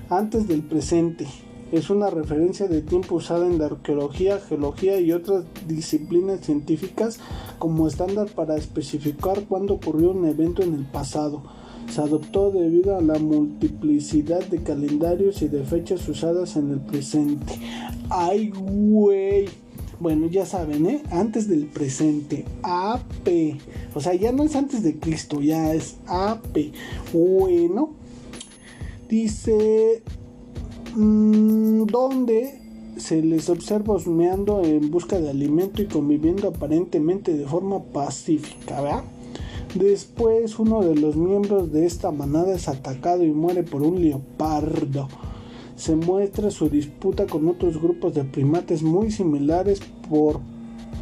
antes 0.10 0.45
del 0.49 0.62
presente 0.62 1.25
es 1.71 1.89
una 1.89 2.10
referencia 2.10 2.67
de 2.67 2.82
tiempo 2.82 3.15
usada 3.15 3.47
en 3.47 3.58
la 3.58 3.67
arqueología, 3.67 4.41
geología 4.41 4.99
y 4.99 5.13
otras 5.13 5.45
disciplinas 5.67 6.41
científicas 6.41 7.19
como 7.60 7.88
estándar 7.88 8.27
para 8.27 8.58
especificar 8.58 9.45
cuándo 9.45 9.75
ocurrió 9.75 10.12
un 10.12 10.25
evento 10.25 10.63
en 10.63 10.73
el 10.73 10.84
pasado. 10.84 11.43
Se 11.89 12.02
adoptó 12.02 12.52
debido 12.52 12.97
a 12.97 13.02
la 13.02 13.17
multiplicidad 13.19 14.43
de 14.45 14.62
calendarios 14.62 15.41
y 15.41 15.47
de 15.47 15.63
fechas 15.63 16.08
usadas 16.08 16.56
en 16.56 16.71
el 16.71 16.80
presente. 16.80 17.54
¡Ay, 18.10 18.49
güey! 18.49 19.47
Bueno, 19.99 20.28
ya 20.28 20.45
saben, 20.45 20.86
¿eh? 20.86 21.04
Antes 21.12 21.47
del 21.47 21.65
presente. 21.65 22.45
AP. 22.63 23.58
O 23.95 23.99
sea, 23.99 24.13
ya 24.13 24.32
no 24.32 24.43
es 24.43 24.56
antes 24.56 24.84
de 24.84 24.99
Cristo, 24.99 25.41
ya 25.41 25.73
es 25.73 25.97
AP. 26.08 26.71
Bueno. 27.12 27.91
Dice 29.10 30.04
Mm, 30.95 31.86
donde 31.86 32.60
se 32.97 33.21
les 33.21 33.49
observa 33.49 33.93
osmeando 33.93 34.63
en 34.63 34.89
busca 34.89 35.19
de 35.19 35.30
alimento 35.30 35.82
y 35.82 35.86
conviviendo 35.86 36.47
aparentemente 36.49 37.38
de 37.38 37.45
forma 37.45 37.84
pacífica, 37.84 38.82
¿verdad? 38.82 39.04
Después 39.75 40.58
uno 40.58 40.82
de 40.82 40.95
los 40.95 41.15
miembros 41.15 41.71
de 41.71 41.86
esta 41.86 42.12
manada 42.12 42.53
es 42.55 42.67
atacado 42.67 43.23
y 43.23 43.32
muere 43.32 43.63
por 43.63 43.82
un 43.84 44.01
leopardo. 44.01 45.08
Se 45.75 45.95
muestra 45.95 46.51
su 46.51 46.69
disputa 46.69 47.25
con 47.27 47.47
otros 47.47 47.82
grupos 47.82 48.13
de 48.13 48.23
primates 48.23 48.82
muy 48.82 49.12
similares 49.12 49.79
por 50.10 50.41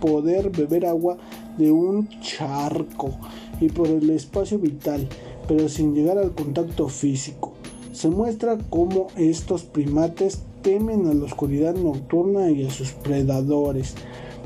poder 0.01 0.49
beber 0.49 0.85
agua 0.85 1.17
de 1.57 1.71
un 1.71 2.07
charco 2.21 3.11
y 3.59 3.69
por 3.69 3.87
el 3.87 4.09
espacio 4.09 4.59
vital, 4.59 5.07
pero 5.47 5.69
sin 5.69 5.95
llegar 5.95 6.17
al 6.17 6.33
contacto 6.33 6.89
físico 6.89 7.53
se 7.97 8.09
muestra 8.09 8.59
cómo 8.69 9.07
estos 9.15 9.63
primates 9.63 10.43
temen 10.61 11.07
a 11.07 11.15
la 11.15 11.25
oscuridad 11.25 11.73
nocturna 11.73 12.51
y 12.51 12.63
a 12.63 12.69
sus 12.69 12.91
predadores, 12.91 13.95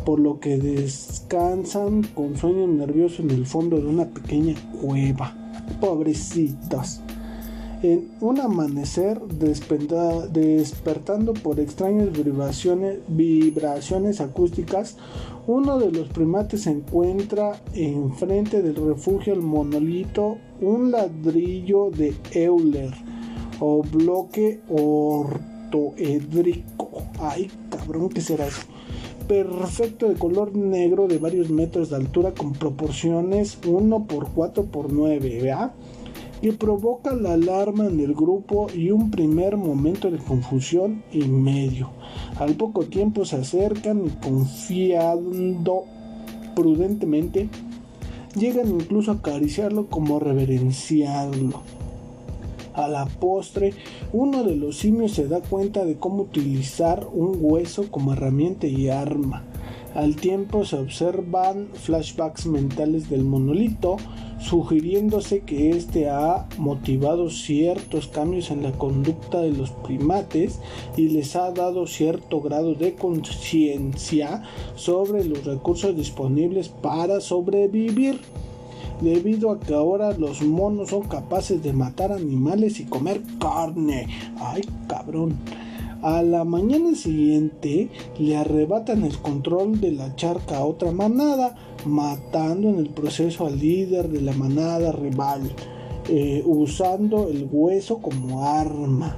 por 0.05 0.19
lo 0.19 0.39
que 0.39 0.57
descansan 0.57 2.03
con 2.15 2.37
sueño 2.37 2.67
nervioso 2.67 3.21
en 3.21 3.31
el 3.31 3.45
fondo 3.45 3.77
de 3.77 3.87
una 3.87 4.05
pequeña 4.05 4.55
cueva. 4.81 5.35
Pobrecitos. 5.79 7.01
En 7.83 8.09
un 8.21 8.39
amanecer 8.39 9.19
despertando 9.21 11.33
por 11.33 11.59
extrañas 11.59 12.09
vibraciones, 13.07 14.21
acústicas, 14.21 14.97
uno 15.47 15.79
de 15.79 15.91
los 15.91 16.09
primates 16.09 16.67
encuentra 16.67 17.59
enfrente 17.73 18.61
del 18.61 18.75
refugio 18.75 19.33
el 19.33 19.41
monolito 19.41 20.37
un 20.61 20.91
ladrillo 20.91 21.89
de 21.89 22.13
Euler 22.33 22.93
o 23.59 23.81
bloque 23.81 24.61
ortoedrico. 24.69 27.01
Ay, 27.19 27.49
cabrón, 27.71 28.09
¿qué 28.09 28.21
será 28.21 28.45
eso? 28.45 28.61
Perfecto 29.31 30.09
de 30.09 30.15
color 30.15 30.57
negro 30.57 31.07
de 31.07 31.17
varios 31.17 31.49
metros 31.49 31.89
de 31.89 31.95
altura 31.95 32.33
con 32.33 32.51
proporciones 32.51 33.57
1 33.65 34.05
por 34.05 34.27
4 34.31 34.65
por 34.65 34.91
9, 34.91 35.39
¿verdad? 35.41 35.71
Que 36.41 36.51
provoca 36.51 37.15
la 37.15 37.31
alarma 37.35 37.85
en 37.85 38.01
el 38.01 38.13
grupo 38.13 38.67
y 38.75 38.91
un 38.91 39.09
primer 39.09 39.55
momento 39.55 40.11
de 40.11 40.17
confusión 40.17 41.03
y 41.13 41.19
medio. 41.19 41.91
Al 42.39 42.55
poco 42.55 42.87
tiempo 42.87 43.23
se 43.23 43.37
acercan 43.37 44.05
y 44.05 44.09
confiando 44.09 45.85
prudentemente, 46.53 47.47
llegan 48.35 48.67
incluso 48.67 49.11
a 49.11 49.15
acariciarlo 49.15 49.87
como 49.87 50.19
reverenciarlo. 50.19 51.61
A 52.73 52.87
la 52.87 53.05
postre, 53.05 53.73
uno 54.13 54.43
de 54.43 54.55
los 54.55 54.77
simios 54.77 55.11
se 55.11 55.27
da 55.27 55.41
cuenta 55.41 55.83
de 55.83 55.97
cómo 55.97 56.23
utilizar 56.23 57.07
un 57.11 57.37
hueso 57.39 57.91
como 57.91 58.13
herramienta 58.13 58.67
y 58.67 58.89
arma. 58.89 59.43
Al 59.93 60.15
tiempo 60.15 60.63
se 60.63 60.77
observan 60.77 61.67
flashbacks 61.73 62.45
mentales 62.45 63.09
del 63.09 63.25
monolito, 63.25 63.97
sugiriéndose 64.39 65.41
que 65.41 65.71
este 65.71 66.09
ha 66.09 66.47
motivado 66.57 67.29
ciertos 67.29 68.07
cambios 68.07 68.51
en 68.51 68.63
la 68.63 68.71
conducta 68.71 69.41
de 69.41 69.51
los 69.51 69.71
primates 69.71 70.59
y 70.95 71.09
les 71.09 71.35
ha 71.35 71.51
dado 71.51 71.87
cierto 71.87 72.39
grado 72.39 72.73
de 72.73 72.95
conciencia 72.95 74.43
sobre 74.75 75.25
los 75.25 75.43
recursos 75.43 75.95
disponibles 75.95 76.69
para 76.69 77.19
sobrevivir. 77.19 78.21
Debido 79.01 79.51
a 79.51 79.59
que 79.59 79.73
ahora 79.73 80.15
los 80.17 80.41
monos 80.43 80.89
son 80.89 81.03
capaces 81.03 81.61
de 81.63 81.73
matar 81.73 82.11
animales 82.11 82.79
y 82.79 82.85
comer 82.85 83.21
carne. 83.39 84.07
Ay, 84.39 84.61
cabrón. 84.87 85.37
A 86.03 86.23
la 86.23 86.43
mañana 86.45 86.95
siguiente 86.95 87.89
le 88.17 88.35
arrebatan 88.35 89.03
el 89.03 89.19
control 89.19 89.79
de 89.79 89.91
la 89.91 90.15
charca 90.15 90.57
a 90.57 90.65
otra 90.65 90.91
manada, 90.91 91.55
matando 91.85 92.69
en 92.69 92.77
el 92.77 92.89
proceso 92.89 93.45
al 93.45 93.59
líder 93.59 94.09
de 94.09 94.21
la 94.21 94.33
manada 94.33 94.91
rival, 94.91 95.51
eh, 96.09 96.41
usando 96.45 97.29
el 97.29 97.47
hueso 97.51 97.99
como 97.99 98.43
arma. 98.43 99.15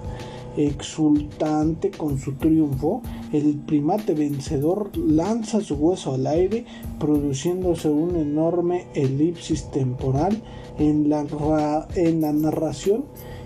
Exultante 0.55 1.89
con 1.89 2.19
su 2.19 2.33
triunfo, 2.33 3.01
el 3.31 3.55
primate 3.55 4.13
vencedor 4.13 4.95
lanza 4.95 5.61
su 5.61 5.75
hueso 5.75 6.13
al 6.13 6.27
aire, 6.27 6.65
produciéndose 6.99 7.89
un 7.89 8.15
enorme 8.15 8.85
elipsis 8.93 9.71
temporal 9.71 10.41
en 10.77 11.09
la, 11.09 11.87
en 11.95 12.21
la 12.21 12.33
narración. 12.33 13.05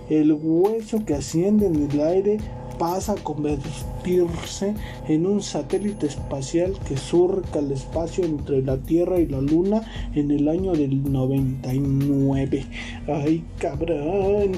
El 0.09 0.33
hueso 0.33 1.05
que 1.05 1.15
asciende 1.15 1.67
en 1.67 1.89
el 1.89 2.01
aire 2.01 2.39
pasa 2.77 3.13
a 3.13 3.23
convertirse 3.23 4.73
en 5.07 5.25
un 5.25 5.41
satélite 5.41 6.07
espacial 6.07 6.73
que 6.87 6.97
surca 6.97 7.59
el 7.59 7.71
espacio 7.71 8.23
entre 8.23 8.61
la 8.61 8.77
Tierra 8.77 9.19
y 9.19 9.27
la 9.27 9.41
Luna 9.41 9.81
en 10.13 10.31
el 10.31 10.47
año 10.47 10.73
del 10.73 11.11
99. 11.11 12.65
¡Ay, 13.07 13.43
cabrón! 13.57 14.51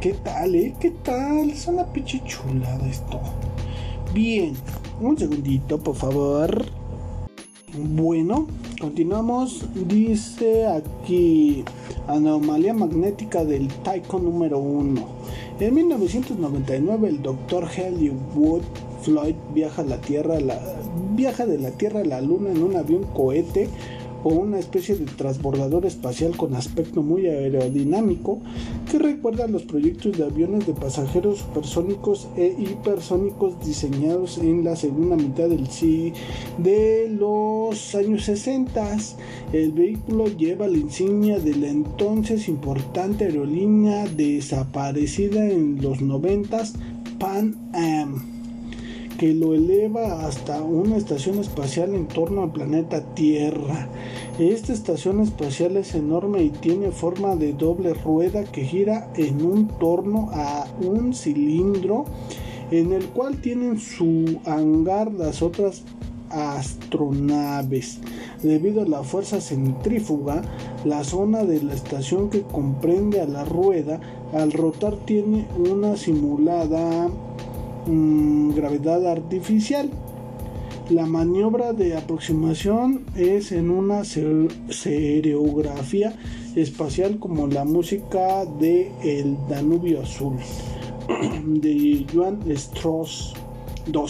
¿Qué 0.00 0.12
tal, 0.12 0.54
eh? 0.54 0.74
¿Qué 0.78 0.90
tal? 0.90 1.50
Es 1.50 1.66
una 1.66 1.86
pinche 1.86 2.22
chulada 2.24 2.86
esto. 2.86 3.18
Bien, 4.12 4.52
un 5.00 5.16
segundito, 5.16 5.78
por 5.78 5.96
favor. 5.96 6.66
Bueno, 7.78 8.46
continuamos. 8.78 9.64
Dice 9.74 10.66
aquí 10.66 11.64
anomalía 12.06 12.74
magnética 12.74 13.44
del 13.46 13.68
Taiko 13.68 14.18
número 14.18 14.58
1. 14.58 15.00
En 15.60 15.74
1999 15.74 17.08
el 17.08 17.22
doctor 17.22 17.66
Wood 18.34 18.62
Floyd 19.00 19.34
viaja 19.54 19.82
de 19.82 19.88
la 19.88 20.00
Tierra 20.02 20.36
a 22.00 22.04
la 22.04 22.20
Luna 22.20 22.50
en 22.50 22.62
un 22.62 22.76
avión 22.76 23.04
cohete 23.14 23.70
o 24.26 24.30
una 24.30 24.58
especie 24.58 24.96
de 24.96 25.04
transbordador 25.04 25.86
espacial 25.86 26.36
con 26.36 26.56
aspecto 26.56 27.00
muy 27.00 27.28
aerodinámico 27.28 28.40
que 28.90 28.98
recuerda 28.98 29.44
a 29.44 29.48
los 29.48 29.62
proyectos 29.62 30.18
de 30.18 30.24
aviones 30.24 30.66
de 30.66 30.72
pasajeros 30.72 31.38
supersónicos 31.38 32.26
e 32.36 32.56
hipersónicos 32.58 33.64
diseñados 33.64 34.38
en 34.38 34.64
la 34.64 34.74
segunda 34.74 35.14
mitad 35.14 35.48
del 35.48 35.68
sí 35.68 36.12
de 36.58 37.08
los 37.08 37.94
años 37.94 38.24
60. 38.24 38.96
El 39.52 39.70
vehículo 39.70 40.26
lleva 40.26 40.66
la 40.66 40.76
insignia 40.76 41.38
de 41.38 41.54
la 41.54 41.68
entonces 41.68 42.48
importante 42.48 43.26
aerolínea 43.26 44.06
desaparecida 44.08 45.48
en 45.48 45.80
los 45.80 46.00
90 46.00 46.64
Pan 47.20 47.54
Am 47.72 48.35
que 49.18 49.34
lo 49.34 49.54
eleva 49.54 50.26
hasta 50.26 50.62
una 50.62 50.96
estación 50.96 51.38
espacial 51.38 51.94
en 51.94 52.06
torno 52.06 52.42
al 52.42 52.52
planeta 52.52 53.00
Tierra. 53.14 53.88
Esta 54.38 54.72
estación 54.72 55.20
espacial 55.20 55.76
es 55.76 55.94
enorme 55.94 56.42
y 56.42 56.50
tiene 56.50 56.90
forma 56.90 57.36
de 57.36 57.52
doble 57.52 57.94
rueda 57.94 58.44
que 58.44 58.64
gira 58.64 59.10
en 59.16 59.44
un 59.44 59.68
torno 59.68 60.30
a 60.32 60.66
un 60.80 61.14
cilindro 61.14 62.04
en 62.70 62.92
el 62.92 63.06
cual 63.06 63.40
tienen 63.40 63.78
su 63.78 64.38
hangar 64.44 65.12
las 65.12 65.40
otras 65.40 65.82
astronaves. 66.30 68.00
Debido 68.42 68.82
a 68.82 68.86
la 68.86 69.02
fuerza 69.02 69.40
centrífuga, 69.40 70.42
la 70.84 71.04
zona 71.04 71.44
de 71.44 71.62
la 71.62 71.74
estación 71.74 72.28
que 72.28 72.42
comprende 72.42 73.20
a 73.20 73.26
la 73.26 73.44
rueda 73.44 74.00
al 74.34 74.52
rotar 74.52 74.96
tiene 75.06 75.46
una 75.56 75.96
simulada 75.96 77.08
Gravedad 77.88 79.06
artificial. 79.06 79.88
La 80.90 81.06
maniobra 81.06 81.72
de 81.72 81.96
aproximación 81.96 83.04
es 83.14 83.52
en 83.52 83.70
una 83.70 84.02
seriografía 84.04 86.16
espacial 86.56 87.20
como 87.20 87.46
la 87.46 87.64
música 87.64 88.44
de 88.44 88.90
El 89.04 89.36
Danubio 89.48 90.02
Azul 90.02 90.36
de 91.46 92.04
Joan 92.12 92.40
Strauss 92.50 93.34
II, 93.86 94.02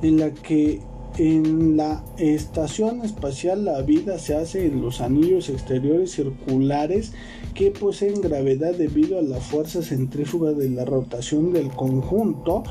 en 0.00 0.18
la 0.18 0.30
que 0.30 0.80
en 1.18 1.76
la 1.76 2.02
estación 2.16 3.04
espacial 3.04 3.66
la 3.66 3.82
vida 3.82 4.18
se 4.18 4.36
hace 4.36 4.64
en 4.66 4.80
los 4.80 5.02
anillos 5.02 5.50
exteriores 5.50 6.12
circulares 6.12 7.12
que 7.56 7.70
poseen 7.70 8.20
gravedad 8.20 8.74
debido 8.74 9.18
a 9.18 9.22
la 9.22 9.38
fuerza 9.38 9.82
centrífuga 9.82 10.52
de 10.52 10.68
la 10.68 10.84
rotación 10.84 11.54
del 11.54 11.70
conjunto, 11.70 12.62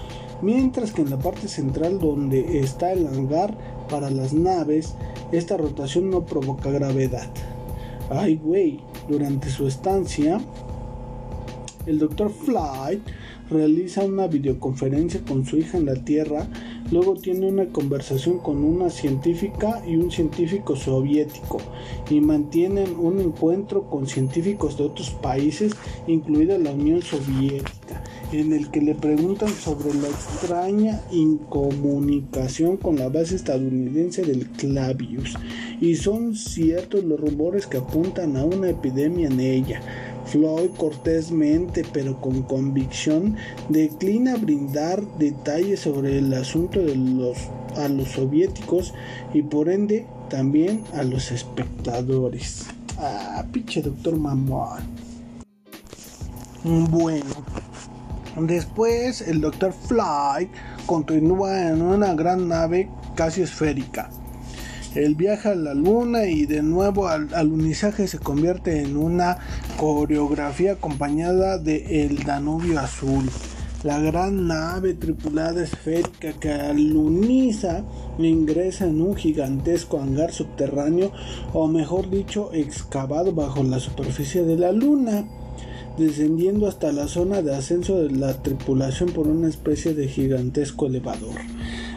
mientras 0.43 0.91
que 0.91 1.01
en 1.01 1.09
la 1.09 1.17
parte 1.17 1.47
central 1.47 1.99
donde 1.99 2.59
está 2.59 2.93
el 2.93 3.07
hangar 3.07 3.57
para 3.89 4.11
las 4.11 4.33
naves, 4.33 4.93
esta 5.31 5.57
rotación 5.57 6.11
no 6.11 6.25
provoca 6.25 6.69
gravedad. 6.69 7.27
Ay, 8.11 8.35
güey, 8.35 8.79
durante 9.09 9.49
su 9.49 9.67
estancia, 9.67 10.39
el 11.87 11.97
Dr. 11.97 12.29
Flight 12.29 13.01
realiza 13.49 14.03
una 14.03 14.27
videoconferencia 14.27 15.21
con 15.27 15.45
su 15.45 15.57
hija 15.57 15.79
en 15.79 15.85
la 15.85 15.95
Tierra 15.95 16.47
Luego 16.91 17.15
tiene 17.15 17.47
una 17.47 17.65
conversación 17.69 18.37
con 18.37 18.63
una 18.63 18.91
científica 18.91 19.81
y 19.87 19.95
un 19.95 20.11
científico 20.11 20.75
soviético 20.75 21.57
y 22.09 22.21
mantienen 22.21 22.95
un 22.99 23.19
encuentro 23.19 23.89
con 23.89 24.07
científicos 24.07 24.77
de 24.77 24.83
otros 24.83 25.09
países, 25.09 25.73
incluida 26.05 26.59
la 26.59 26.71
Unión 26.71 27.01
Soviética, 27.01 28.03
en 28.31 28.53
el 28.53 28.69
que 28.69 28.81
le 28.81 28.93
preguntan 28.93 29.49
sobre 29.49 29.95
la 29.95 30.07
extraña 30.07 31.01
incomunicación 31.11 32.77
con 32.77 32.97
la 32.97 33.09
base 33.09 33.35
estadounidense 33.35 34.21
del 34.21 34.47
Clavius. 34.51 35.33
Y 35.81 35.95
son 35.95 36.35
ciertos 36.35 37.03
los 37.03 37.19
rumores 37.19 37.65
que 37.65 37.77
apuntan 37.77 38.37
a 38.37 38.45
una 38.45 38.69
epidemia 38.69 39.27
en 39.27 39.39
ella 39.39 39.81
Floyd 40.25 40.71
cortésmente 40.77 41.85
pero 41.91 42.19
con 42.19 42.43
convicción 42.43 43.35
declina 43.69 44.35
brindar 44.37 45.01
detalles 45.17 45.81
sobre 45.81 46.17
el 46.17 46.33
asunto 46.33 46.79
de 46.79 46.95
los, 46.95 47.37
a 47.77 47.87
los 47.87 48.09
soviéticos 48.09 48.93
y 49.33 49.41
por 49.43 49.69
ende 49.69 50.05
también 50.29 50.83
a 50.93 51.03
los 51.03 51.31
espectadores. 51.31 52.65
Ah, 52.97 53.45
pinche 53.51 53.81
doctor 53.81 54.17
mamón. 54.17 54.83
Bueno, 56.63 57.45
después 58.39 59.21
el 59.21 59.41
doctor 59.41 59.73
Floyd 59.73 60.47
continúa 60.85 61.69
en 61.69 61.81
una 61.81 62.13
gran 62.15 62.47
nave 62.47 62.89
casi 63.15 63.43
esférica 63.43 64.09
el 64.95 65.15
viaje 65.15 65.49
a 65.49 65.55
la 65.55 65.73
luna 65.73 66.25
y 66.25 66.45
de 66.45 66.63
nuevo 66.63 67.07
al 67.07 67.33
alunizaje 67.33 68.07
se 68.07 68.17
convierte 68.17 68.81
en 68.81 68.95
una 68.95 69.37
coreografía 69.77 70.73
acompañada 70.73 71.57
de 71.57 72.05
El 72.05 72.23
Danubio 72.23 72.79
Azul. 72.79 73.29
La 73.83 73.99
gran 73.99 74.47
nave 74.47 74.93
tripulada 74.93 75.63
esférica 75.63 76.31
que 76.39 76.49
aluniza 76.51 77.83
ingresa 78.17 78.85
en 78.85 79.01
un 79.01 79.15
gigantesco 79.15 79.99
hangar 79.99 80.31
subterráneo 80.31 81.11
o 81.53 81.67
mejor 81.67 82.09
dicho 82.09 82.51
excavado 82.53 83.33
bajo 83.33 83.61
la 83.63 83.79
superficie 83.79 84.43
de 84.43 84.57
la 84.57 84.71
luna 84.71 85.25
descendiendo 85.97 86.67
hasta 86.67 86.91
la 86.91 87.07
zona 87.07 87.41
de 87.41 87.55
ascenso 87.55 88.01
de 88.01 88.11
la 88.11 88.41
tripulación 88.41 89.09
por 89.09 89.27
una 89.27 89.47
especie 89.47 89.93
de 89.93 90.07
gigantesco 90.07 90.87
elevador. 90.87 91.35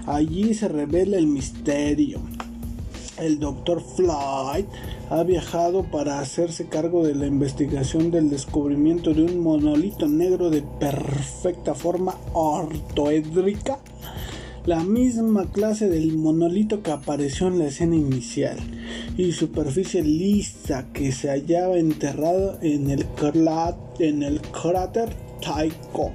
Allí 0.06 0.54
se 0.54 0.68
revela 0.68 1.16
el 1.16 1.26
misterio 1.26 2.20
el 3.20 3.38
Dr. 3.38 3.80
Floyd 3.80 4.64
ha 5.10 5.22
viajado 5.22 5.84
para 5.84 6.20
hacerse 6.20 6.66
cargo 6.66 7.06
de 7.06 7.14
la 7.14 7.26
investigación 7.26 8.10
del 8.10 8.30
descubrimiento 8.30 9.14
de 9.14 9.22
un 9.22 9.40
monolito 9.40 10.08
negro 10.08 10.50
de 10.50 10.62
perfecta 10.62 11.74
forma 11.74 12.14
ortoédrica, 12.32 13.78
la 14.66 14.84
misma 14.84 15.46
clase 15.50 15.88
del 15.88 16.16
monolito 16.16 16.82
que 16.82 16.90
apareció 16.90 17.48
en 17.48 17.58
la 17.58 17.66
escena 17.66 17.96
inicial, 17.96 18.58
y 19.16 19.32
superficie 19.32 20.02
lisa 20.02 20.86
que 20.92 21.12
se 21.12 21.30
hallaba 21.30 21.78
enterrado 21.78 22.58
en 22.60 22.90
el, 22.90 23.06
en 23.98 24.22
el 24.22 24.40
cráter 24.40 25.16
Tycho 25.40 26.12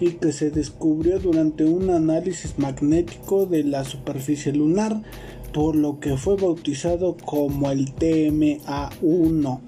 y 0.00 0.12
que 0.12 0.32
se 0.32 0.50
descubrió 0.50 1.18
durante 1.18 1.64
un 1.64 1.90
análisis 1.90 2.58
magnético 2.58 3.46
de 3.46 3.64
la 3.64 3.84
superficie 3.84 4.52
lunar, 4.52 5.02
por 5.58 5.74
lo 5.74 5.98
que 5.98 6.16
fue 6.16 6.36
bautizado 6.36 7.16
como 7.16 7.68
el 7.72 7.92
TMA1. 7.96 9.60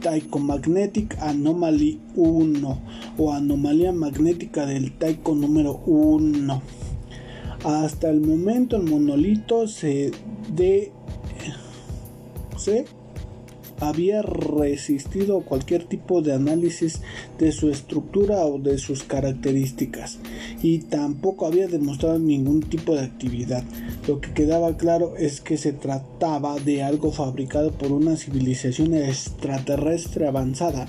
Taiko 0.00 0.38
Magnetic 0.38 1.18
Anomaly 1.20 1.98
1 2.14 2.82
o 3.18 3.32
anomalía 3.32 3.90
magnética 3.90 4.66
del 4.66 4.96
Taiko 4.96 5.34
número 5.34 5.82
1. 5.84 6.62
Hasta 7.64 8.08
el 8.08 8.20
momento 8.20 8.76
el 8.76 8.84
monolito 8.84 9.66
se 9.66 10.12
se 12.56 12.84
había 13.80 14.22
resistido 14.22 15.40
cualquier 15.40 15.82
tipo 15.86 16.22
de 16.22 16.34
análisis 16.34 17.00
de 17.40 17.50
su 17.50 17.68
estructura 17.68 18.46
o 18.46 18.60
de 18.60 18.78
sus 18.78 19.02
características 19.02 20.20
y 20.62 20.78
tampoco 20.78 21.46
había 21.46 21.66
demostrado 21.66 22.18
ningún 22.18 22.60
tipo 22.62 22.94
de 22.94 23.02
actividad. 23.02 23.64
Lo 24.06 24.20
que 24.20 24.32
quedaba 24.32 24.76
claro 24.76 25.16
es 25.16 25.40
que 25.40 25.58
se 25.58 25.72
trataba 25.72 26.58
de 26.58 26.82
algo 26.82 27.12
fabricado 27.12 27.72
por 27.72 27.92
una 27.92 28.16
civilización 28.16 28.94
extraterrestre 28.94 30.26
avanzada 30.26 30.86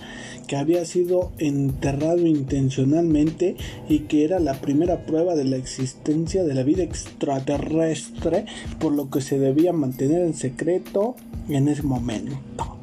que 0.47 0.55
había 0.55 0.85
sido 0.85 1.31
enterrado 1.39 2.27
intencionalmente 2.27 3.55
y 3.89 3.99
que 3.99 4.25
era 4.25 4.39
la 4.39 4.55
primera 4.61 5.05
prueba 5.05 5.35
de 5.35 5.45
la 5.45 5.57
existencia 5.57 6.43
de 6.43 6.53
la 6.53 6.63
vida 6.63 6.83
extraterrestre 6.83 8.45
por 8.79 8.93
lo 8.93 9.09
que 9.09 9.21
se 9.21 9.39
debía 9.39 9.73
mantener 9.73 10.21
en 10.21 10.33
secreto 10.33 11.15
en 11.49 11.67
ese 11.67 11.83
momento. 11.83 12.77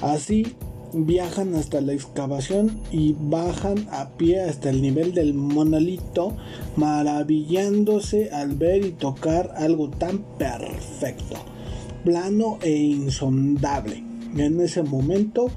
Así 0.00 0.54
viajan 0.92 1.54
hasta 1.54 1.80
la 1.80 1.92
excavación 1.92 2.80
y 2.90 3.14
bajan 3.18 3.86
a 3.90 4.10
pie 4.10 4.40
hasta 4.40 4.70
el 4.70 4.82
nivel 4.82 5.14
del 5.14 5.34
monolito, 5.34 6.36
maravillándose 6.76 8.30
al 8.30 8.54
ver 8.56 8.84
y 8.84 8.90
tocar 8.90 9.54
algo 9.56 9.88
tan 9.88 10.18
perfecto, 10.38 11.36
plano 12.04 12.58
e 12.62 12.76
insondable. 12.76 14.04
En 14.36 14.60
ese 14.60 14.82
momento 14.82 15.50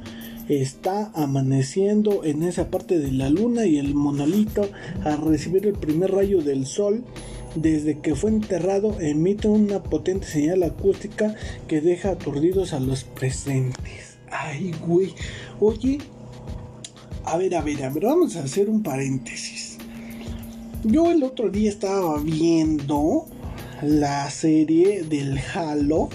está 0.50 1.12
amaneciendo 1.16 2.24
en 2.24 2.44
esa 2.44 2.70
parte 2.70 3.00
de 3.00 3.12
la 3.12 3.30
luna 3.30 3.66
y 3.66 3.78
el 3.78 3.96
monolito 3.96 4.70
al 5.04 5.22
recibir 5.22 5.66
el 5.66 5.74
primer 5.74 6.12
rayo 6.12 6.42
del 6.42 6.66
sol 6.66 7.04
desde 7.56 8.00
que 8.00 8.16
fue 8.16 8.32
enterrado 8.32 9.00
emite 9.00 9.48
una 9.48 9.82
potente 9.82 10.28
señal 10.28 10.64
acústica 10.64 11.36
que 11.68 11.82
deja 11.82 12.10
aturdidos 12.10 12.74
a 12.74 12.80
los 12.80 13.06
presentes. 13.06 14.15
Ay, 14.38 14.74
güey. 14.86 15.14
Oye, 15.60 16.00
a 17.26 17.38
ver, 17.38 17.56
a 17.56 17.62
ver, 17.62 17.84
a 17.84 17.90
ver, 17.90 18.06
vamos 18.06 18.36
a 18.36 18.44
hacer 18.44 18.70
un 18.70 18.84
paréntesis. 18.84 19.78
Yo 20.84 21.12
el 21.12 21.24
otro 21.24 21.50
día 21.50 21.70
estaba 21.70 22.20
viendo 22.20 23.26
la 23.82 24.30
serie 24.30 25.04
del 25.04 25.40
Halo 25.54 26.10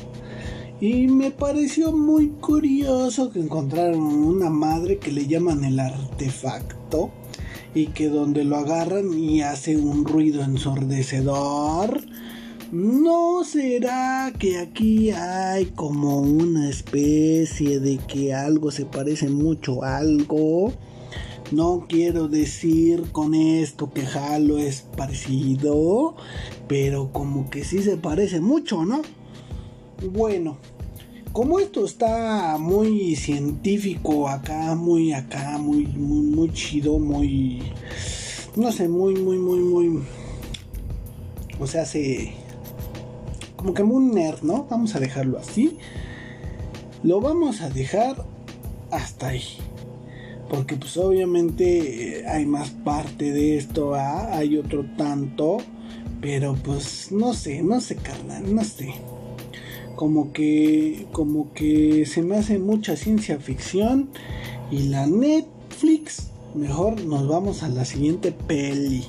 y 0.81 1.09
me 1.09 1.31
pareció 1.31 1.93
muy 1.93 2.29
curioso 2.29 3.31
que 3.31 3.41
encontraron 3.41 4.01
una 4.01 4.49
madre 4.49 4.99
que 4.99 5.12
le 5.12 5.27
llaman 5.27 5.64
el 5.64 5.81
artefacto 5.81 7.11
y 7.75 7.87
que 7.89 8.09
donde 8.09 8.45
lo 8.45 8.57
agarran 8.57 9.12
y 9.12 9.43
hace 9.43 9.77
un 9.77 10.05
ruido 10.05 10.43
ensordecedor 10.43 12.01
¿No 12.73 13.43
será 13.43 14.33
que 14.39 14.59
aquí 14.59 15.11
hay 15.11 15.66
como 15.66 16.21
una 16.21 16.71
especie 16.71 17.81
de 17.81 17.99
que 17.99 18.33
algo 18.33 18.71
se 18.71 18.85
parece 18.85 19.29
mucho 19.29 19.83
a 19.83 19.97
algo? 19.97 20.73
No 21.51 21.87
quiero 21.89 22.29
decir 22.29 23.11
con 23.11 23.35
esto 23.35 23.91
que 23.91 24.07
Halo 24.07 24.59
es 24.59 24.83
parecido, 24.83 26.14
pero 26.68 27.11
como 27.12 27.51
que 27.51 27.64
sí 27.64 27.83
se 27.83 27.97
parece 27.97 28.41
mucho, 28.41 28.85
¿no? 28.85 29.03
Bueno, 30.12 30.59
como 31.33 31.59
esto 31.59 31.85
está 31.85 32.57
muy 32.57 33.16
científico 33.16 34.29
acá, 34.29 34.77
muy 34.77 35.12
acá, 35.12 35.59
muy, 35.59 35.89
muy, 35.89 36.23
muy 36.23 36.53
chido, 36.53 37.01
muy, 37.01 37.64
no 38.55 38.71
sé, 38.71 38.89
muy, 38.89 39.16
muy, 39.16 39.39
muy, 39.39 39.59
muy, 39.59 40.05
o 41.59 41.66
sea, 41.66 41.85
se 41.85 42.39
como 43.61 43.75
que 43.75 43.85
muy 43.85 44.03
nerd, 44.03 44.41
¿no? 44.41 44.67
Vamos 44.71 44.95
a 44.95 45.01
dejarlo 45.01 45.39
así. 45.39 45.77
Lo 47.03 47.21
vamos 47.21 47.61
a 47.61 47.69
dejar 47.69 48.25
hasta 48.91 49.29
ahí. 49.29 49.45
Porque 50.49 50.77
pues 50.77 50.97
obviamente 50.97 52.21
eh, 52.21 52.27
hay 52.27 52.47
más 52.47 52.71
parte 52.71 53.33
de 53.33 53.59
esto, 53.59 53.95
¿ah? 53.95 54.35
hay 54.35 54.57
otro 54.57 54.87
tanto. 54.97 55.59
Pero 56.23 56.55
pues 56.55 57.13
no 57.13 57.35
sé, 57.35 57.63
no 57.63 57.83
sé, 57.83 57.97
carnal, 57.97 58.55
no 58.55 58.65
sé. 58.65 58.95
Como 59.95 60.33
que, 60.33 61.07
como 61.13 61.53
que 61.53 62.07
se 62.07 62.23
me 62.23 62.37
hace 62.39 62.59
mucha 62.59 62.97
ciencia 62.97 63.39
ficción. 63.41 64.09
Y 64.71 64.85
la 64.85 65.07
Netflix, 65.07 66.31
mejor 66.55 67.05
nos 67.05 67.29
vamos 67.29 67.63
a 67.63 67.69
la 67.69 67.85
siguiente 67.85 68.33
peli. 68.33 69.05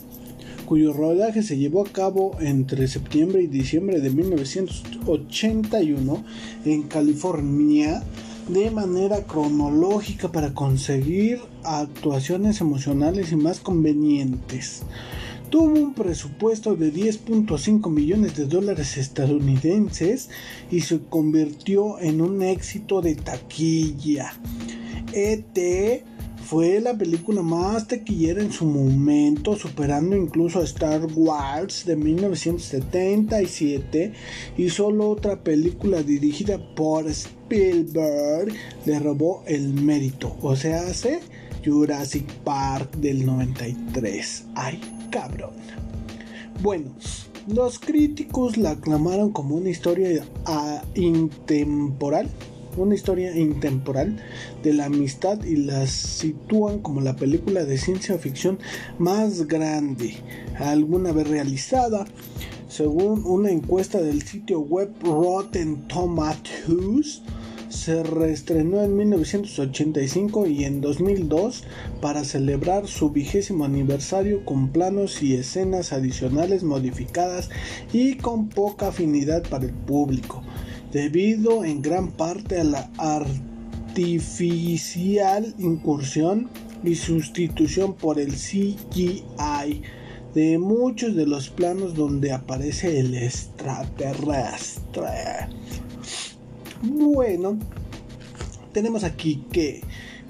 cuyo 0.65 0.93
rodaje 0.93 1.41
se 1.41 1.57
llevó 1.57 1.81
a 1.81 1.91
cabo 1.91 2.37
entre 2.39 2.87
septiembre 2.87 3.41
y 3.41 3.47
diciembre 3.47 3.99
de 4.01 4.11
1981 4.11 6.23
en 6.65 6.83
California, 6.83 8.03
de 8.49 8.69
manera 8.71 9.23
cronológica 9.23 10.31
para 10.31 10.53
conseguir 10.53 11.39
actuaciones 11.67 12.61
emocionales 12.61 13.31
y 13.31 13.35
más 13.35 13.59
convenientes. 13.59 14.83
Tuvo 15.49 15.79
un 15.79 15.93
presupuesto 15.93 16.75
de 16.75 16.93
10.5 16.93 17.89
millones 17.89 18.35
de 18.35 18.45
dólares 18.45 18.97
estadounidenses 18.97 20.29
y 20.69 20.81
se 20.81 20.99
convirtió 20.99 21.99
en 21.99 22.21
un 22.21 22.41
éxito 22.41 23.01
de 23.01 23.15
taquilla. 23.15 24.33
ET 25.13 26.03
fue 26.47 26.79
la 26.79 26.97
película 26.97 27.41
más 27.41 27.89
taquillera 27.89 28.41
en 28.41 28.53
su 28.53 28.63
momento, 28.65 29.57
superando 29.57 30.15
incluso 30.15 30.59
a 30.59 30.63
Star 30.63 31.05
Wars 31.13 31.83
de 31.85 31.97
1977 31.97 34.13
y 34.57 34.69
solo 34.69 35.09
otra 35.09 35.43
película 35.43 36.03
dirigida 36.03 36.57
por 36.73 37.09
Spielberg 37.09 38.53
le 38.85 38.99
robó 38.99 39.43
el 39.45 39.73
mérito, 39.73 40.37
o 40.41 40.55
sea, 40.55 40.87
hace 40.87 41.19
Jurassic 41.67 42.25
Park 42.43 42.95
del 42.97 43.25
93. 43.25 44.45
Ay, 44.55 44.79
cabrón. 45.11 45.51
Bueno, 46.61 46.91
los 47.47 47.79
críticos 47.79 48.57
la 48.57 48.71
aclamaron 48.71 49.31
como 49.31 49.55
una 49.55 49.69
historia 49.69 50.25
ah, 50.45 50.81
intemporal 50.95 52.29
una 52.77 52.95
historia 52.95 53.35
intemporal 53.35 54.17
de 54.63 54.73
la 54.73 54.85
amistad 54.85 55.43
y 55.43 55.55
la 55.55 55.87
sitúan 55.87 56.79
como 56.79 57.01
la 57.01 57.15
película 57.15 57.65
de 57.65 57.77
ciencia 57.77 58.17
ficción 58.17 58.59
más 58.97 59.47
grande 59.47 60.15
alguna 60.59 61.11
vez 61.11 61.27
realizada. 61.27 62.05
Según 62.67 63.23
una 63.25 63.49
encuesta 63.49 64.01
del 64.01 64.21
sitio 64.23 64.59
web 64.59 64.91
Rotten 65.01 65.87
Tomatoes, 65.87 67.23
se 67.77 68.03
reestrenó 68.03 68.81
en 68.81 68.97
1985 68.97 70.47
y 70.47 70.65
en 70.65 70.81
2002 70.81 71.63
para 72.01 72.23
celebrar 72.23 72.87
su 72.87 73.11
vigésimo 73.11 73.65
aniversario 73.65 74.43
con 74.43 74.69
planos 74.69 75.21
y 75.23 75.35
escenas 75.35 75.93
adicionales 75.93 76.63
modificadas 76.63 77.49
y 77.93 78.15
con 78.15 78.49
poca 78.49 78.87
afinidad 78.89 79.47
para 79.47 79.65
el 79.65 79.73
público 79.73 80.41
debido 80.91 81.63
en 81.63 81.81
gran 81.81 82.11
parte 82.11 82.59
a 82.59 82.63
la 82.63 82.89
artificial 82.97 85.53
incursión 85.59 86.49
y 86.83 86.95
sustitución 86.95 87.93
por 87.93 88.19
el 88.19 88.33
CGI 88.33 89.83
de 90.33 90.57
muchos 90.57 91.15
de 91.15 91.25
los 91.25 91.49
planos 91.49 91.95
donde 91.95 92.31
aparece 92.31 92.99
el 92.99 93.15
extraterrestre. 93.15 95.47
Bueno, 96.81 97.57
tenemos 98.71 99.03
aquí 99.03 99.43
que 99.51 99.81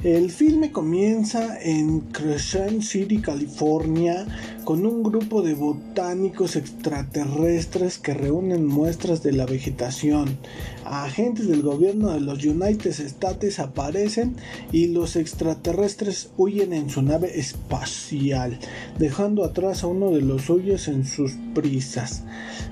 el 0.04 0.32
filme 0.32 0.72
comienza 0.72 1.60
en 1.62 2.00
Crescent 2.00 2.82
City, 2.82 3.20
California, 3.20 4.26
con 4.68 4.86
un 4.86 5.02
grupo 5.02 5.44
de 5.44 5.54
botánicos 5.54 6.58
extraterrestres 6.58 8.00
que 8.00 8.14
reúnen 8.14 8.68
muestras 8.68 9.24
de 9.24 9.32
la 9.32 9.46
vegetación. 9.46 10.38
Agentes 10.84 11.48
del 11.48 11.62
gobierno 11.62 12.10
de 12.10 12.20
los 12.20 12.44
United 12.44 12.92
States 12.92 13.60
aparecen 13.60 14.36
y 14.74 14.88
los 14.88 15.16
extraterrestres 15.16 16.32
huyen 16.36 16.74
en 16.74 16.90
su 16.90 17.02
nave 17.02 17.40
espacial, 17.40 18.60
dejando 19.00 19.46
atrás 19.46 19.86
a 19.86 19.88
uno 19.88 20.12
de 20.12 20.22
los 20.22 20.42
suyos 20.42 20.90
en 20.90 21.06
sus 21.06 21.32
prisas. 21.56 22.24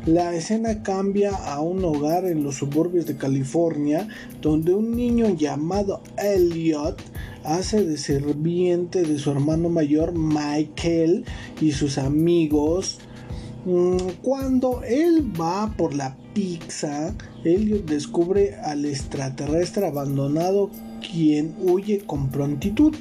La 0.06 0.36
escena 0.36 0.84
cambia 0.84 1.34
a 1.34 1.62
un 1.62 1.86
hogar 1.86 2.26
en 2.26 2.44
los 2.44 2.56
suburbios 2.56 3.06
de 3.06 3.16
California, 3.16 4.10
donde 4.42 4.74
un 4.74 4.98
niño 4.98 5.34
llamado 5.34 6.02
Elliot 6.18 7.02
hace 7.46 7.86
de 7.86 7.98
serviente 7.98 9.04
de 9.04 9.20
su 9.20 9.32
hermano 9.32 9.70
mayor 9.70 10.14
Michael 10.14 11.26
y 11.62 11.72
sus 11.72 11.98
amigos. 11.98 13.00
Mm, 13.66 13.98
cuando 14.22 14.84
él 14.84 15.32
va 15.40 15.74
por 15.76 15.94
la 15.94 16.16
pizza, 16.34 17.14
Elliot 17.44 17.86
descubre 17.86 18.56
al 18.56 18.86
extraterrestre 18.86 19.88
abandonado 19.88 20.70
quien 21.02 21.56
huye 21.60 22.04
con 22.06 22.30
prontitud. 22.30 22.94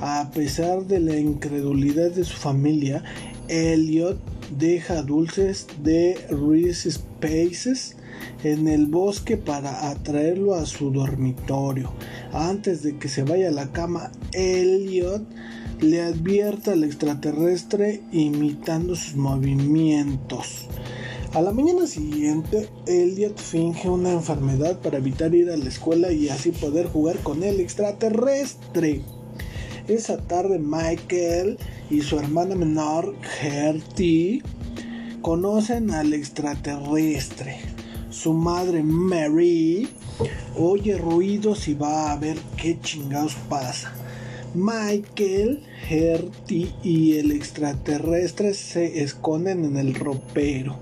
A 0.00 0.30
pesar 0.32 0.86
de 0.86 1.00
la 1.00 1.18
incredulidad 1.18 2.10
de 2.12 2.24
su 2.24 2.36
familia, 2.36 3.02
Elliot 3.48 4.18
deja 4.56 5.02
dulces 5.02 5.66
de 5.82 6.16
Reese 6.30 6.92
Spaces 6.92 7.97
en 8.44 8.68
el 8.68 8.86
bosque 8.86 9.36
para 9.36 9.90
atraerlo 9.90 10.54
a 10.54 10.66
su 10.66 10.90
dormitorio. 10.90 11.92
Antes 12.32 12.82
de 12.82 12.96
que 12.98 13.08
se 13.08 13.22
vaya 13.22 13.48
a 13.48 13.52
la 13.52 13.72
cama, 13.72 14.10
Elliot 14.32 15.22
le 15.80 16.02
advierte 16.02 16.72
al 16.72 16.84
extraterrestre 16.84 18.02
imitando 18.12 18.96
sus 18.96 19.14
movimientos. 19.14 20.66
A 21.34 21.42
la 21.42 21.52
mañana 21.52 21.86
siguiente, 21.86 22.68
Elliot 22.86 23.38
finge 23.38 23.88
una 23.88 24.12
enfermedad 24.12 24.80
para 24.80 24.98
evitar 24.98 25.34
ir 25.34 25.50
a 25.50 25.56
la 25.56 25.68
escuela 25.68 26.10
y 26.10 26.30
así 26.30 26.52
poder 26.52 26.86
jugar 26.88 27.18
con 27.18 27.44
el 27.44 27.60
extraterrestre. 27.60 29.02
Esa 29.88 30.18
tarde 30.18 30.58
Michael 30.58 31.58
y 31.90 32.00
su 32.00 32.18
hermana 32.18 32.54
menor, 32.54 33.14
Gertie, 33.40 34.42
conocen 35.20 35.90
al 35.90 36.12
extraterrestre. 36.14 37.77
Su 38.20 38.32
madre 38.32 38.82
Mary 38.82 39.88
oye 40.56 40.98
ruidos 40.98 41.68
y 41.68 41.74
va 41.74 42.10
a 42.10 42.16
ver 42.16 42.36
qué 42.56 42.76
chingados 42.80 43.36
pasa. 43.48 43.94
Michael, 44.56 45.62
Gertie 45.86 46.74
y 46.82 47.18
el 47.18 47.30
extraterrestre 47.30 48.54
se 48.54 49.04
esconden 49.04 49.64
en 49.64 49.76
el 49.76 49.94
ropero, 49.94 50.80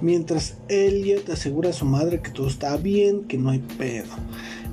mientras 0.00 0.56
Elliot 0.68 1.28
asegura 1.28 1.70
a 1.70 1.74
su 1.74 1.84
madre 1.84 2.22
que 2.22 2.30
todo 2.30 2.48
está 2.48 2.74
bien, 2.78 3.24
que 3.24 3.36
no 3.36 3.50
hay 3.50 3.58
pedo. 3.58 4.14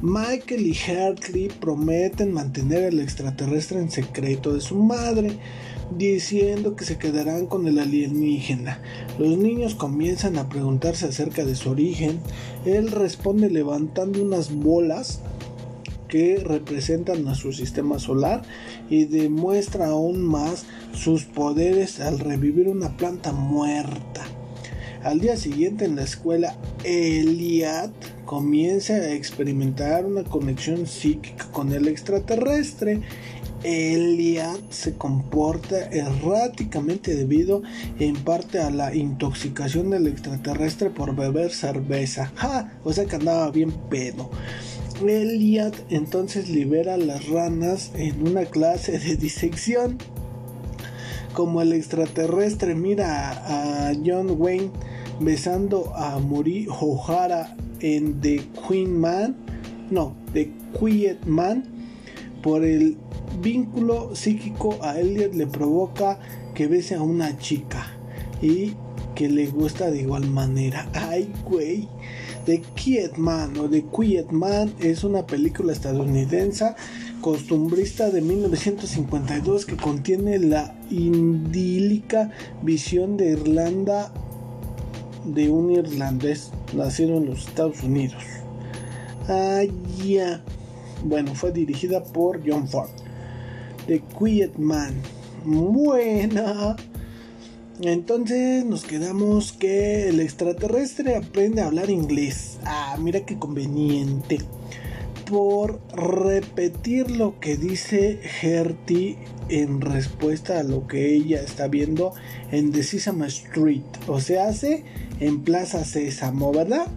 Michael 0.01 0.67
y 0.67 0.73
Hartley 0.73 1.49
prometen 1.49 2.31
mantener 2.31 2.85
al 2.85 3.01
extraterrestre 3.01 3.79
en 3.79 3.91
secreto 3.91 4.53
de 4.53 4.61
su 4.61 4.75
madre, 4.75 5.31
diciendo 5.91 6.75
que 6.75 6.85
se 6.85 6.97
quedarán 6.97 7.45
con 7.47 7.67
el 7.67 7.79
alienígena. 7.79 8.79
Los 9.19 9.37
niños 9.37 9.75
comienzan 9.75 10.37
a 10.37 10.49
preguntarse 10.49 11.05
acerca 11.05 11.45
de 11.45 11.55
su 11.55 11.69
origen. 11.69 12.19
Él 12.65 12.91
responde 12.91 13.49
levantando 13.49 14.21
unas 14.21 14.53
bolas 14.53 15.21
que 16.07 16.37
representan 16.37 17.27
a 17.27 17.35
su 17.35 17.51
sistema 17.51 17.99
solar 17.99 18.43
y 18.89 19.05
demuestra 19.05 19.87
aún 19.87 20.21
más 20.21 20.65
sus 20.93 21.25
poderes 21.25 21.99
al 21.99 22.19
revivir 22.19 22.67
una 22.67 22.95
planta 22.97 23.31
muerta. 23.31 24.25
Al 25.03 25.19
día 25.19 25.37
siguiente 25.37 25.85
en 25.85 25.95
la 25.95 26.03
escuela, 26.03 26.55
Eliat 26.83 27.91
comienza 28.25 28.93
a 28.93 29.11
experimentar 29.11 30.03
una 30.03 30.23
conexión 30.23 30.87
psíquica 30.87 31.45
con 31.51 31.71
el 31.71 31.87
extraterrestre 31.87 33.01
Elliot 33.65 34.71
se 34.71 34.93
comporta 34.93 35.89
erráticamente 35.89 37.15
debido 37.15 37.63
en 37.99 38.15
parte 38.15 38.59
a 38.59 38.69
la 38.69 38.93
intoxicación 38.93 39.89
del 39.89 40.05
extraterrestre 40.05 40.91
por 40.91 41.15
beber 41.15 41.51
cerveza. 41.51 42.31
¡Ja! 42.35 42.71
O 42.83 42.93
sea 42.93 43.05
que 43.05 43.15
andaba 43.15 43.49
bien 43.49 43.71
pedo. 43.89 44.29
Elliot 45.01 45.75
entonces 45.89 46.47
libera 46.49 46.95
las 46.97 47.27
ranas 47.27 47.91
en 47.95 48.27
una 48.27 48.45
clase 48.45 48.99
de 48.99 49.17
disección. 49.17 49.97
Como 51.33 51.61
el 51.61 51.73
extraterrestre 51.73 52.75
mira 52.75 53.31
a, 53.31 53.93
John 54.05 54.35
Wayne 54.37 54.69
besando 55.19 55.93
a 55.95 56.19
Muri 56.19 56.67
O'Hara 56.69 57.57
en 57.79 58.21
The 58.21 58.41
Queen 58.67 58.99
Man, 58.99 59.35
no, 59.89 60.15
The 60.33 60.51
Quiet 60.79 61.25
Man, 61.25 61.65
por 62.41 62.63
el 62.63 62.97
vínculo 63.41 64.15
psíquico 64.15 64.77
a 64.81 64.99
Elliot 64.99 65.33
le 65.33 65.47
provoca 65.47 66.19
que 66.53 66.67
bese 66.67 66.95
a 66.95 67.01
una 67.01 67.37
chica 67.37 67.87
y 68.41 68.73
que 69.15 69.29
le 69.29 69.47
gusta 69.47 69.89
de 69.91 70.01
igual 70.01 70.29
manera. 70.29 70.89
Ay, 70.93 71.31
güey. 71.45 71.87
The 72.45 72.61
Quiet 72.75 73.17
Man 73.17 73.57
o 73.57 73.67
The 73.67 73.85
Quiet 73.85 74.29
Man 74.31 74.71
es 74.79 75.03
una 75.03 75.25
película 75.25 75.73
estadounidense 75.73 76.75
costumbrista 77.21 78.11
de 78.11 78.21
1952 78.21 79.65
que 79.65 79.77
contiene 79.77 80.37
la 80.37 80.75
indílica 80.91 82.29
visión 82.61 83.17
de 83.17 83.31
Irlanda 83.31 84.13
de 85.25 85.49
un 85.49 85.71
irlandés 85.71 86.51
nacido 86.75 87.17
en 87.17 87.25
los 87.25 87.47
Estados 87.47 87.81
Unidos. 87.81 88.23
Ay, 89.27 89.71
ya. 90.05 90.43
Bueno, 91.03 91.33
fue 91.33 91.51
dirigida 91.51 92.03
por 92.03 92.41
John 92.47 92.67
Ford. 92.67 92.91
The 93.87 94.01
Quiet 94.17 94.57
Man. 94.57 94.95
Buena. 95.43 96.75
Entonces 97.81 98.65
nos 98.65 98.83
quedamos 98.83 99.51
que 99.51 100.09
el 100.09 100.19
extraterrestre 100.19 101.15
aprende 101.15 101.61
a 101.61 101.67
hablar 101.67 101.89
inglés. 101.89 102.57
Ah, 102.63 102.97
mira 102.99 103.25
qué 103.25 103.37
conveniente. 103.37 104.39
Por 105.29 105.81
repetir 105.93 107.11
lo 107.11 107.39
que 107.39 107.57
dice 107.57 108.19
Gertie 108.21 109.17
en 109.49 109.81
respuesta 109.81 110.59
a 110.59 110.63
lo 110.63 110.87
que 110.87 111.13
ella 111.13 111.41
está 111.41 111.67
viendo 111.67 112.13
en 112.51 112.71
The 112.71 112.83
Sesame 112.83 113.27
Street. 113.27 113.83
O 114.07 114.19
sea, 114.19 114.47
hace 114.47 114.83
en 115.19 115.41
Plaza 115.41 115.83
Sésamo, 115.83 116.51
¿verdad? 116.51 116.87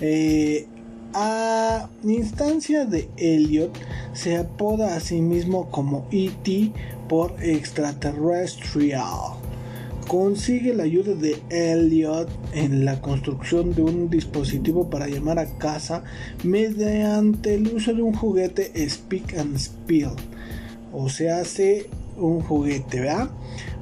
Eh, 0.00 0.66
a 1.14 1.88
instancia 2.04 2.84
de 2.84 3.08
Elliot, 3.16 3.72
se 4.12 4.36
apoda 4.36 4.96
a 4.96 5.00
sí 5.00 5.20
mismo 5.20 5.70
como 5.70 6.06
E.T. 6.10 6.72
por 7.08 7.34
extraterrestrial. 7.42 9.34
Consigue 10.06 10.74
la 10.74 10.82
ayuda 10.82 11.14
de 11.14 11.40
Elliot 11.50 12.28
en 12.52 12.84
la 12.84 13.00
construcción 13.00 13.74
de 13.74 13.82
un 13.82 14.10
dispositivo 14.10 14.90
para 14.90 15.08
llamar 15.08 15.38
a 15.38 15.46
casa 15.58 16.02
mediante 16.42 17.54
el 17.54 17.68
uso 17.68 17.94
de 17.94 18.02
un 18.02 18.14
juguete 18.14 18.72
Speak 18.88 19.38
and 19.38 19.56
Spill. 19.56 20.10
O 20.92 21.08
se 21.08 21.30
hace 21.30 21.88
un 22.16 22.40
juguete, 22.40 23.00
¿verdad? 23.00 23.30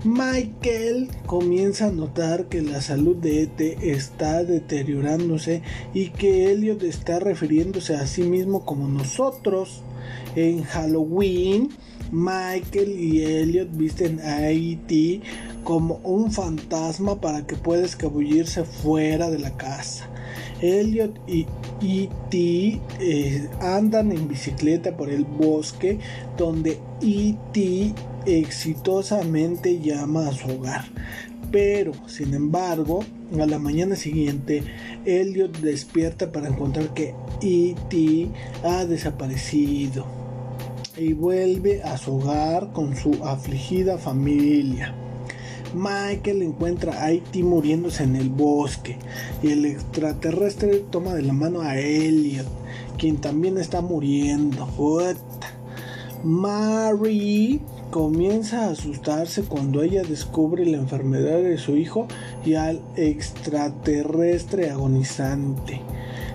Michael 0.04 1.08
comienza 1.26 1.86
a 1.86 1.90
notar 1.90 2.46
que 2.46 2.62
la 2.62 2.80
salud 2.80 3.16
de 3.16 3.42
E.T. 3.42 3.90
está 3.90 4.44
deteriorándose 4.44 5.62
y 5.92 6.10
que 6.10 6.52
Elliot 6.52 6.84
está 6.84 7.18
refiriéndose 7.18 7.96
a 7.96 8.06
sí 8.06 8.22
mismo 8.22 8.64
como 8.64 8.86
nosotros. 8.86 9.82
En 10.36 10.62
Halloween, 10.62 11.70
Michael 12.12 12.90
y 12.96 13.24
Elliot 13.24 13.70
visten 13.72 14.20
a 14.20 14.48
E.T. 14.50 15.20
como 15.64 15.96
un 16.04 16.30
fantasma 16.30 17.20
para 17.20 17.44
que 17.44 17.56
pueda 17.56 17.84
escabullirse 17.84 18.62
fuera 18.62 19.28
de 19.30 19.40
la 19.40 19.56
casa. 19.56 20.08
Elliot 20.60 21.18
y 21.28 21.46
E.T. 21.82 22.80
Eh, 23.00 23.48
andan 23.60 24.12
en 24.12 24.28
bicicleta 24.28 24.96
por 24.96 25.10
el 25.10 25.24
bosque 25.24 25.98
donde 26.36 26.78
E.T. 27.02 27.94
exitosamente 28.28 29.80
llama 29.80 30.28
a 30.28 30.32
su 30.32 30.50
hogar. 30.50 30.84
Pero, 31.50 31.92
sin 32.06 32.34
embargo, 32.34 33.00
a 33.40 33.46
la 33.46 33.58
mañana 33.58 33.96
siguiente, 33.96 34.62
Elliot 35.06 35.58
despierta 35.60 36.30
para 36.30 36.48
encontrar 36.48 36.92
que 36.92 37.14
E.T. 37.40 38.28
ha 38.64 38.84
desaparecido 38.84 40.06
y 40.96 41.14
vuelve 41.14 41.82
a 41.82 41.96
su 41.96 42.16
hogar 42.16 42.72
con 42.72 42.96
su 42.96 43.24
afligida 43.24 43.96
familia. 43.96 44.94
Michael 45.74 46.42
encuentra 46.42 47.02
a 47.02 47.12
E.T. 47.12 47.42
muriéndose 47.42 48.04
en 48.04 48.16
el 48.16 48.28
bosque 48.28 48.98
y 49.42 49.52
el 49.52 49.64
extraterrestre 49.64 50.84
toma 50.90 51.14
de 51.14 51.22
la 51.22 51.32
mano 51.32 51.62
a 51.62 51.78
Elliot, 51.78 52.46
quien 52.98 53.18
también 53.18 53.58
está 53.58 53.80
muriendo. 53.80 54.68
Mary 56.24 57.60
comienza 57.90 58.66
a 58.66 58.70
asustarse 58.70 59.42
cuando 59.42 59.82
ella 59.82 60.02
descubre 60.02 60.64
la 60.66 60.76
enfermedad 60.76 61.38
de 61.38 61.58
su 61.58 61.76
hijo 61.76 62.06
y 62.44 62.54
al 62.54 62.80
extraterrestre 62.96 64.70
agonizante. 64.70 65.80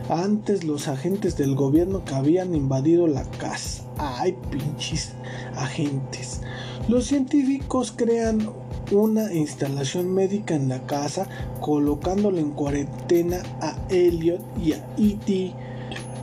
Antes 0.09 0.63
los 0.63 0.87
agentes 0.87 1.37
del 1.37 1.55
gobierno 1.55 2.03
que 2.03 2.15
habían 2.15 2.55
invadido 2.55 3.07
la 3.07 3.23
casa. 3.23 3.83
Ay, 3.97 4.35
pinches 4.51 5.13
agentes. 5.55 6.41
Los 6.87 7.05
científicos 7.05 7.93
crean 7.95 8.49
una 8.91 9.33
instalación 9.33 10.13
médica 10.13 10.55
en 10.55 10.67
la 10.67 10.85
casa, 10.85 11.27
colocándole 11.61 12.41
en 12.41 12.51
cuarentena 12.51 13.37
a 13.61 13.77
Elliot 13.89 14.41
y 14.61 14.73
a 14.73 14.85
E.T. 14.97 15.53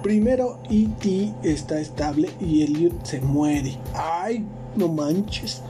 Primero 0.02 0.60
E.T. 0.70 1.34
está 1.42 1.80
estable 1.80 2.30
y 2.40 2.62
Elliot 2.62 3.04
se 3.04 3.20
muere. 3.20 3.78
¡Ay, 3.94 4.44
no 4.76 4.88
manches! 4.88 5.62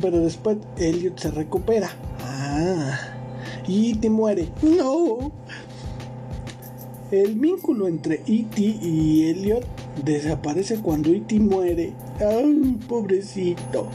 Pero 0.00 0.20
después 0.20 0.58
Elliot 0.76 1.18
se 1.18 1.30
recupera. 1.30 1.90
¡Ah! 2.20 2.98
Y 3.66 3.92
E.T. 3.92 4.10
muere. 4.10 4.48
¡No! 4.62 5.32
El 7.10 7.34
vínculo 7.34 7.88
entre 7.88 8.22
E.T. 8.26 8.60
y 8.60 9.24
Elliot 9.30 9.64
desaparece 10.04 10.76
cuando 10.80 11.10
E.T. 11.10 11.40
muere. 11.40 11.92
¡Ay, 12.20 12.78
pobrecito! 12.88 13.88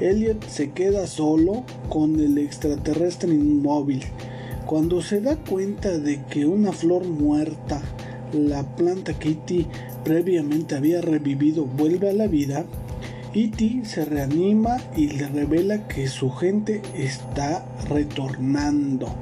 Elliot 0.00 0.46
se 0.48 0.70
queda 0.72 1.06
solo 1.06 1.64
con 1.88 2.18
el 2.20 2.36
extraterrestre 2.38 3.32
inmóvil. 3.32 4.02
Cuando 4.66 5.00
se 5.00 5.20
da 5.20 5.36
cuenta 5.36 5.96
de 5.98 6.22
que 6.24 6.44
una 6.44 6.72
flor 6.72 7.06
muerta, 7.06 7.80
la 8.32 8.62
planta 8.76 9.18
que 9.18 9.30
E.T. 9.30 9.66
previamente 10.04 10.74
había 10.74 11.00
revivido, 11.00 11.64
vuelve 11.64 12.10
a 12.10 12.12
la 12.12 12.26
vida, 12.26 12.66
E.T. 13.34 13.82
se 13.84 14.04
reanima 14.06 14.78
y 14.96 15.08
le 15.08 15.28
revela 15.28 15.86
que 15.86 16.08
su 16.08 16.30
gente 16.30 16.80
está 16.96 17.64
retornando. 17.88 19.14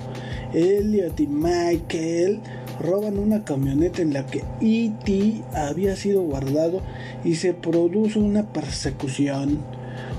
Elliot 0.55 1.19
y 1.19 1.27
Michael 1.27 2.41
roban 2.81 3.19
una 3.19 3.45
camioneta 3.45 4.03
en 4.03 4.13
la 4.13 4.25
que 4.25 4.45
E.T. 4.61 5.43
había 5.55 5.97
sido 5.97 6.23
guardado 6.23 6.83
y 7.25 7.35
se 7.35 7.53
produce 7.53 8.19
una 8.19 8.45
persecución. 8.45 9.59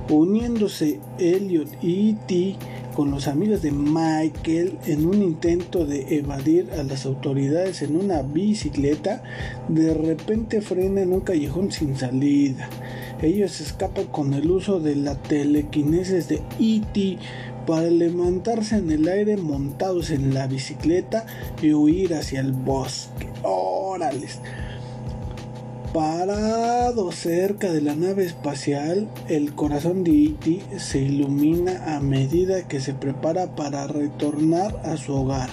Uniéndose 0.09 0.99
Elliot 1.17 1.69
y 1.81 2.09
E.T. 2.09 2.55
con 2.97 3.11
los 3.11 3.27
amigos 3.27 3.61
de 3.61 3.71
Michael 3.71 4.79
en 4.87 5.05
un 5.05 5.21
intento 5.21 5.85
de 5.85 6.17
evadir 6.17 6.71
a 6.71 6.81
las 6.81 7.05
autoridades 7.05 7.83
en 7.83 7.95
una 7.95 8.23
bicicleta, 8.23 9.21
de 9.67 9.93
repente 9.93 10.61
frena 10.61 11.01
en 11.01 11.13
un 11.13 11.19
callejón 11.19 11.71
sin 11.71 11.95
salida. 11.95 12.67
Ellos 13.21 13.61
escapan 13.61 14.05
con 14.05 14.33
el 14.33 14.49
uso 14.49 14.79
de 14.79 14.95
la 14.95 15.13
telequinesis 15.13 16.27
de 16.27 16.41
E.T 16.59 17.19
para 17.67 17.87
levantarse 17.91 18.77
en 18.77 18.89
el 18.89 19.07
aire 19.07 19.37
montados 19.37 20.09
en 20.09 20.33
la 20.33 20.47
bicicleta 20.47 21.27
y 21.61 21.73
huir 21.73 22.15
hacia 22.15 22.39
el 22.39 22.51
bosque. 22.51 23.27
¡Órales! 23.43 24.39
Parado 25.97 27.11
cerca 27.11 27.73
de 27.73 27.81
la 27.81 27.95
nave 27.95 28.23
espacial, 28.23 29.09
el 29.29 29.55
corazón 29.55 30.03
de 30.03 30.25
E.T. 30.25 30.61
se 30.77 30.99
ilumina 30.99 31.95
a 31.95 31.99
medida 32.01 32.67
que 32.67 32.79
se 32.79 32.93
prepara 32.93 33.55
para 33.55 33.87
retornar 33.87 34.79
a 34.85 34.95
su 34.97 35.15
hogar. 35.15 35.49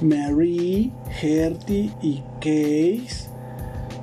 Mary, 0.00 0.92
Gertie 1.10 1.90
y 2.00 2.22
Case, 2.38 3.28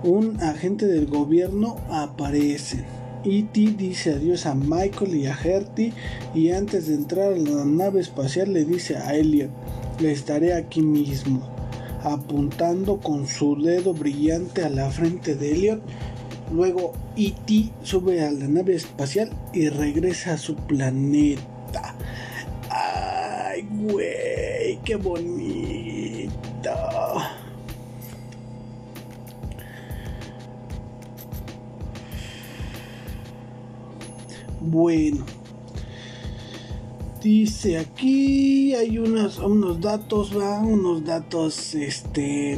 un 0.04 0.38
agente 0.42 0.86
del 0.86 1.08
gobierno, 1.08 1.78
aparecen 1.90 2.84
E.T. 3.24 3.76
dice 3.78 4.16
adiós 4.16 4.46
a 4.46 4.54
Michael 4.54 5.16
y 5.16 5.28
a 5.28 5.34
Gertie 5.34 5.94
y 6.36 6.52
antes 6.52 6.88
de 6.88 6.96
entrar 6.96 7.32
a 7.32 7.38
la 7.38 7.64
nave 7.64 8.02
espacial 8.02 8.52
le 8.52 8.66
dice 8.66 8.98
a 8.98 9.16
Elliot, 9.16 9.52
le 10.02 10.12
estaré 10.12 10.54
aquí 10.54 10.82
mismo, 10.82 11.40
apuntando 12.04 12.98
con 13.00 13.28
su 13.28 13.62
dedo 13.62 13.94
brillante 13.94 14.64
a 14.64 14.70
la 14.70 14.90
frente 14.90 15.36
de 15.36 15.52
Elliot. 15.52 15.82
Luego 16.52 16.94
E.T. 17.16 17.70
sube 17.84 18.26
a 18.26 18.32
la 18.32 18.48
nave 18.48 18.76
espacial 18.76 19.32
y 19.54 19.70
regresa 19.70 20.34
a 20.34 20.38
su 20.38 20.56
planeta. 20.56 21.96
¡Ay, 22.70 23.68
güey! 23.72 24.80
¡Qué 24.84 24.96
bonito! 24.96 26.32
Bueno, 34.60 35.26
dice 37.22 37.78
aquí 37.78 38.74
hay 38.74 38.98
unos, 38.98 39.38
unos 39.40 39.80
datos, 39.80 40.38
va, 40.38 40.60
unos 40.60 41.06
datos, 41.06 41.76
este, 41.76 42.58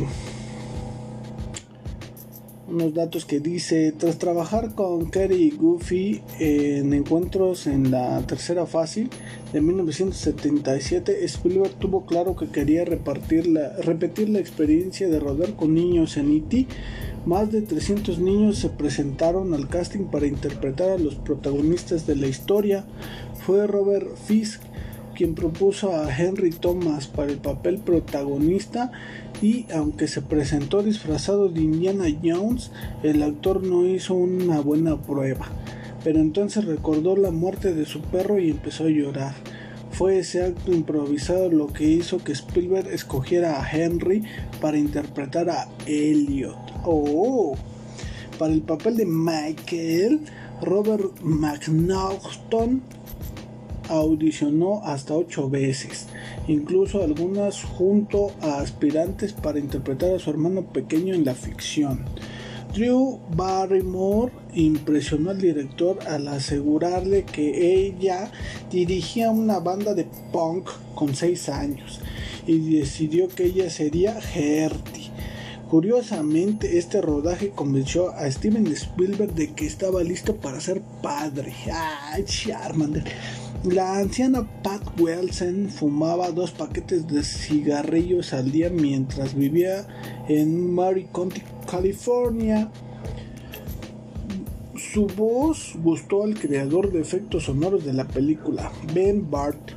unos 2.68 2.93
datos 2.93 3.26
que 3.26 3.39
dice, 3.39 3.91
tras 3.91 4.18
trabajar 4.18 4.74
con 4.74 5.11
Kerry 5.11 5.43
y 5.43 5.51
Goofy 5.51 6.22
en 6.39 6.93
encuentros 6.93 7.68
en 7.68 7.91
la 7.91 8.26
tercera 8.26 8.66
fase 8.66 9.09
de 9.51 9.61
1977, 9.61 11.26
Spielberg 11.26 11.74
tuvo 11.76 12.05
claro 12.05 12.36
que 12.36 12.47
quería 12.47 12.86
repartir 12.86 13.47
la, 13.47 13.76
repetir 13.78 14.30
la 14.30 14.39
experiencia 14.39 15.09
de 15.09 15.20
rodar 15.20 15.55
con 15.55 15.74
niños 15.74 16.16
en 16.18 16.32
E.T 16.32 16.68
más 17.26 17.51
de 17.53 17.61
300 17.61 18.20
niños 18.20 18.57
se 18.57 18.70
presentaron 18.70 19.53
al 19.53 19.70
casting 19.70 20.05
para 20.05 20.28
interpretar 20.28 20.89
a 20.89 20.97
los 20.97 21.16
protagonistas 21.16 22.05
de 22.05 22.18
la 22.18 22.28
historia. 22.28 22.84
Fue 23.45 23.67
Robert 23.67 24.15
Fisk 24.25 24.61
quien 25.13 25.35
propuso 25.35 25.95
a 25.95 26.15
Henry 26.15 26.51
Thomas 26.51 27.07
para 27.07 27.31
el 27.31 27.37
papel 27.37 27.77
protagonista 27.77 28.91
y 29.41 29.65
aunque 29.73 30.07
se 30.07 30.21
presentó 30.21 30.81
disfrazado 30.81 31.49
de 31.49 31.61
Indiana 31.61 32.05
Jones, 32.23 32.71
el 33.03 33.21
actor 33.21 33.63
no 33.63 33.85
hizo 33.85 34.13
una 34.15 34.59
buena 34.59 35.01
prueba. 35.01 35.47
Pero 36.03 36.19
entonces 36.19 36.65
recordó 36.65 37.15
la 37.15 37.31
muerte 37.31 37.73
de 37.73 37.85
su 37.85 38.01
perro 38.01 38.39
y 38.39 38.49
empezó 38.49 38.85
a 38.85 38.89
llorar. 38.89 39.33
Fue 39.91 40.19
ese 40.19 40.43
acto 40.43 40.73
improvisado 40.73 41.49
lo 41.49 41.67
que 41.67 41.87
hizo 41.87 42.17
que 42.17 42.31
Spielberg 42.31 42.87
escogiera 42.87 43.61
a 43.61 43.69
Henry 43.69 44.23
para 44.59 44.77
interpretar 44.77 45.49
a 45.49 45.67
Elliot. 45.85 46.57
Oh, 46.83 47.55
para 48.39 48.53
el 48.53 48.61
papel 48.61 48.97
de 48.97 49.05
Michael, 49.05 50.21
Robert 50.61 51.21
McNaughton 51.21 52.81
audicionó 53.89 54.81
hasta 54.84 55.15
ocho 55.15 55.49
veces, 55.49 56.07
incluso 56.47 57.03
algunas 57.03 57.63
junto 57.63 58.31
a 58.41 58.59
aspirantes 58.59 59.34
para 59.34 59.59
interpretar 59.59 60.13
a 60.15 60.19
su 60.19 60.29
hermano 60.29 60.63
pequeño 60.63 61.13
en 61.13 61.25
la 61.25 61.36
ficción. 61.36 62.05
Drew 62.73 63.19
Barrymore 63.36 64.31
impresionó 64.55 65.29
al 65.29 65.39
director 65.39 65.99
al 66.07 66.27
asegurarle 66.27 67.23
que 67.23 67.86
ella 67.86 68.31
dirigía 68.71 69.29
una 69.29 69.59
banda 69.59 69.93
de 69.93 70.07
punk 70.31 70.69
con 70.95 71.15
6 71.15 71.49
años 71.49 71.99
y 72.47 72.77
decidió 72.77 73.27
que 73.27 73.45
ella 73.45 73.69
sería 73.69 74.19
Gertie. 74.19 75.11
Curiosamente, 75.69 76.77
este 76.77 77.01
rodaje 77.01 77.49
convenció 77.49 78.09
a 78.09 78.29
Steven 78.29 78.67
Spielberg 78.67 79.34
de 79.34 79.53
que 79.53 79.65
estaba 79.65 80.03
listo 80.03 80.36
para 80.36 80.59
ser 80.59 80.81
padre. 81.01 81.53
¡Ay, 81.71 82.25
Charmander! 82.25 83.03
La 83.64 83.97
anciana 83.97 84.45
Pat 84.61 84.99
Wilson 84.99 85.70
fumaba 85.70 86.32
dos 86.32 86.51
paquetes 86.51 87.07
de 87.07 87.24
cigarrillos 87.24 88.34
al 88.34 88.51
día 88.51 88.70
mientras 88.70 89.36
vivía 89.36 89.88
en 90.28 90.74
Murray 90.74 91.07
County, 91.14 91.41
California. 91.72 92.70
Su 94.76 95.07
voz 95.07 95.78
gustó 95.82 96.24
al 96.24 96.38
creador 96.38 96.91
de 96.91 96.99
efectos 96.99 97.45
sonoros 97.45 97.86
de 97.86 97.93
la 97.93 98.05
película, 98.05 98.70
Ben 98.93 99.32
Bart, 99.32 99.72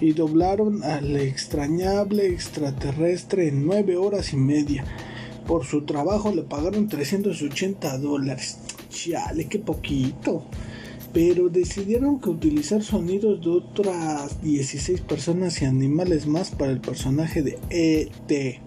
y 0.00 0.12
doblaron 0.12 0.84
al 0.84 1.16
extrañable 1.16 2.28
extraterrestre 2.28 3.48
en 3.48 3.66
nueve 3.66 3.96
horas 3.96 4.32
y 4.32 4.36
media. 4.36 4.84
Por 5.48 5.66
su 5.66 5.82
trabajo 5.84 6.32
le 6.32 6.42
pagaron 6.42 6.86
380 6.86 7.98
dólares. 7.98 8.58
Chale, 8.88 9.48
qué 9.48 9.58
poquito. 9.58 10.44
Pero 11.12 11.48
decidieron 11.48 12.20
que 12.20 12.30
utilizar 12.30 12.82
sonidos 12.82 13.40
de 13.42 13.50
otras 13.50 14.42
16 14.42 15.02
personas 15.02 15.60
y 15.60 15.66
animales 15.66 16.26
más 16.26 16.50
para 16.50 16.72
el 16.72 16.80
personaje 16.80 17.42
de 17.42 17.58
E.T. 17.70 18.60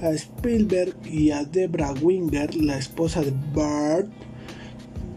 A 0.00 0.10
Spielberg 0.10 0.94
y 1.04 1.30
a 1.30 1.44
Debra 1.44 1.92
Winger, 1.92 2.54
la 2.54 2.78
esposa 2.78 3.22
de 3.22 3.32
Bart, 3.54 4.08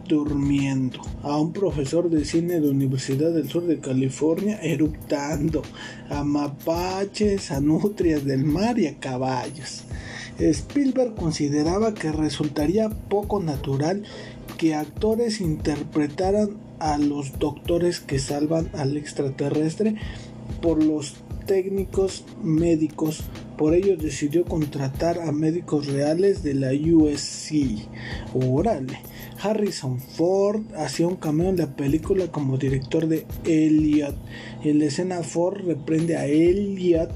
durmiendo, 0.07 1.01
a 1.21 1.37
un 1.37 1.53
profesor 1.53 2.09
de 2.09 2.25
cine 2.25 2.59
de 2.59 2.69
Universidad 2.69 3.31
del 3.31 3.47
Sur 3.47 3.67
de 3.67 3.79
California 3.79 4.59
eruptando, 4.61 5.61
a 6.09 6.23
mapaches, 6.23 7.51
a 7.51 7.61
nutrias 7.61 8.25
del 8.25 8.43
mar 8.43 8.79
y 8.79 8.87
a 8.87 8.97
caballos. 8.97 9.83
Spielberg 10.39 11.15
consideraba 11.15 11.93
que 11.93 12.11
resultaría 12.11 12.89
poco 12.89 13.41
natural 13.41 14.03
que 14.59 14.75
actores 14.75 15.39
interpretaran 15.39 16.57
a 16.79 16.97
los 16.97 17.39
doctores 17.39 18.01
que 18.01 18.19
salvan 18.19 18.69
al 18.73 18.97
extraterrestre 18.97 19.95
por 20.61 20.83
los 20.83 21.15
técnicos 21.45 22.25
médicos. 22.43 23.23
Por 23.57 23.73
ello 23.73 23.95
decidió 23.95 24.43
contratar 24.43 25.19
a 25.19 25.31
médicos 25.31 25.87
reales 25.87 26.43
de 26.43 26.55
la 26.55 26.71
USC. 26.73 27.87
Órale. 28.33 28.99
Harrison 29.41 30.01
Ford 30.01 30.63
hacía 30.75 31.07
un 31.07 31.15
cameo 31.15 31.49
en 31.49 31.57
la 31.57 31.77
película 31.77 32.27
como 32.27 32.57
director 32.57 33.07
de 33.07 33.25
Elliot. 33.45 34.17
En 34.65 34.79
la 34.79 34.85
escena 34.85 35.23
Ford 35.23 35.61
reprende 35.65 36.17
a 36.17 36.25
Elliot 36.25 37.11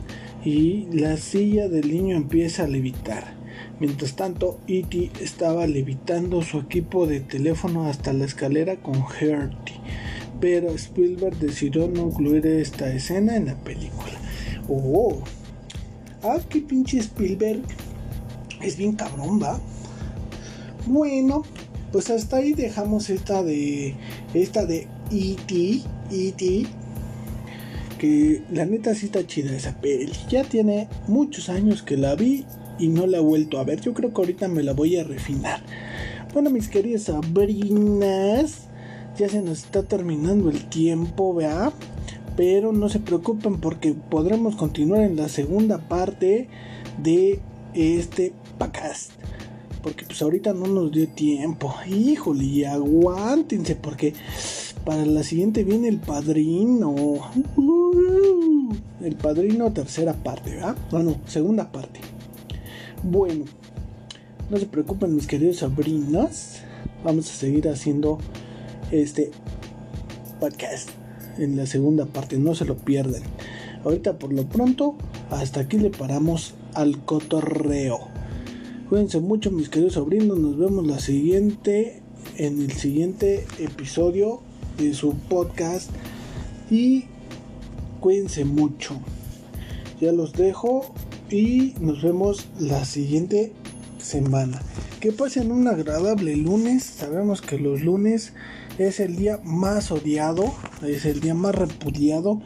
y 0.46 0.88
la 0.94 1.18
silla 1.18 1.68
del 1.68 1.92
niño 1.92 2.16
empieza 2.16 2.64
a 2.64 2.68
levitar. 2.68 3.43
Mientras 3.84 4.16
tanto, 4.16 4.62
E.T. 4.66 5.12
estaba 5.20 5.68
levitando 5.68 6.42
su 6.42 6.60
equipo 6.60 7.06
de 7.06 7.20
teléfono 7.20 7.86
hasta 7.90 8.14
la 8.14 8.24
escalera 8.24 8.78
con 8.78 8.96
Herty, 8.96 9.74
pero 10.40 10.70
Spielberg 10.70 11.36
decidió 11.36 11.90
no 11.90 12.04
incluir 12.04 12.48
esta 12.48 12.90
escena 12.94 13.36
en 13.36 13.48
la 13.48 13.56
película. 13.56 14.14
Oh, 14.70 15.22
ah, 16.24 16.40
qué 16.48 16.62
pinche 16.62 17.00
Spielberg. 17.00 17.60
Es 18.62 18.78
bien 18.78 18.94
cabrón, 18.94 19.44
va. 19.44 19.60
Bueno, 20.88 21.44
pues 21.92 22.10
hasta 22.10 22.38
ahí 22.38 22.54
dejamos 22.54 23.10
esta 23.10 23.44
de 23.44 23.96
esta 24.34 24.66
de 24.66 24.88
E.T. 25.12 25.82
E.T. 26.10 26.68
Que 28.00 28.44
la 28.50 28.66
neta 28.66 28.96
sí 28.96 29.08
está 29.08 29.28
chida 29.28 29.54
esa 29.54 29.82
peli. 29.82 30.14
Ya 30.30 30.46
tiene 30.46 30.88
muchos 31.10 31.50
años 31.50 31.84
que 31.84 31.98
la 31.98 32.16
vi 32.16 32.46
y 32.80 32.88
no 32.88 33.08
la 33.08 33.18
he 33.18 33.22
vuelto 33.22 33.60
a 33.60 33.64
ver. 33.64 33.82
Yo 33.82 33.94
creo 33.94 34.14
que 34.14 34.22
ahorita 34.22 34.48
me 34.48 34.64
la 34.64 34.74
voy 34.74 34.98
a 34.98 35.04
refinar. 35.04 35.62
Bueno, 36.34 36.50
mis 36.50 36.68
queridas 36.68 37.04
sabrinas, 37.04 38.68
ya 39.18 39.30
se 39.30 39.42
nos 39.42 39.60
está 39.60 39.84
terminando 39.84 40.50
el 40.50 40.66
tiempo, 40.70 41.34
¿vea? 41.36 41.72
Pero 42.36 42.72
no 42.72 42.90
se 42.90 43.00
preocupen 43.00 43.60
porque 43.60 43.94
podremos 43.94 44.56
continuar 44.56 45.02
en 45.02 45.16
la 45.16 45.30
segunda 45.30 45.78
parte 45.78 46.50
de 47.02 47.40
este 47.76 48.34
podcast 48.58 49.12
porque 49.84 50.06
pues 50.06 50.22
ahorita 50.22 50.54
no 50.54 50.66
nos 50.66 50.92
dio 50.92 51.08
tiempo. 51.10 51.76
Híjole, 51.86 52.46
y 52.46 52.64
aguántense 52.64 53.76
porque 53.76 54.14
para 54.86 55.06
la 55.06 55.22
siguiente 55.24 55.64
viene 55.64 55.90
el 55.90 56.00
padrino. 56.00 57.20
El 59.02 59.16
padrino 59.16 59.72
tercera 59.74 60.14
parte, 60.14 60.52
¿verdad? 60.52 60.78
Bueno, 60.90 61.18
segunda 61.28 61.72
parte. 61.72 62.00
Bueno, 63.04 63.44
no 64.50 64.58
se 64.58 64.66
preocupen 64.66 65.14
mis 65.14 65.28
queridos 65.28 65.58
sobrinos. 65.58 66.60
Vamos 67.04 67.30
a 67.30 67.34
seguir 67.34 67.68
haciendo 67.68 68.18
este 68.92 69.30
podcast 70.40 70.90
en 71.38 71.58
la 71.58 71.66
segunda 71.66 72.06
parte, 72.06 72.38
no 72.38 72.56
se 72.56 72.64
lo 72.64 72.78
pierdan. 72.78 73.22
Ahorita 73.84 74.18
por 74.18 74.32
lo 74.32 74.46
pronto, 74.46 74.96
hasta 75.32 75.60
aquí 75.60 75.78
le 75.80 75.90
paramos 75.90 76.54
al 76.76 77.04
cotorreo. 77.04 78.08
Cuídense 78.88 79.20
mucho 79.20 79.52
mis 79.52 79.68
queridos 79.68 79.94
sobrinos, 79.94 80.40
nos 80.40 80.58
vemos 80.58 80.88
la 80.88 81.00
siguiente 81.00 82.02
en 82.38 82.62
el 82.62 82.72
siguiente 82.72 83.46
episodio 83.60 84.40
de 84.78 84.94
su 84.94 85.14
podcast 85.14 85.90
y 86.72 87.04
cuídense 88.00 88.46
mucho. 88.46 88.96
Ya 90.00 90.14
los 90.14 90.32
dejo 90.32 90.94
y 91.34 91.74
nos 91.80 92.04
vemos 92.04 92.48
la 92.60 92.86
siguiente 92.86 93.54
semana. 93.98 94.62
Que 95.00 95.12
pasen 95.12 95.52
un 95.52 95.68
agradable 95.68 96.36
lunes. 96.36 96.84
Sabemos 96.84 97.42
que 97.42 97.58
los 97.58 97.82
lunes 97.82 98.34
es 98.78 99.00
el 99.00 99.16
día 99.16 99.40
más 99.44 99.92
odiado, 99.92 100.54
es 100.86 101.06
el 101.06 101.22
día 101.22 101.34
más 101.34 101.56
repudiado. 101.56 102.40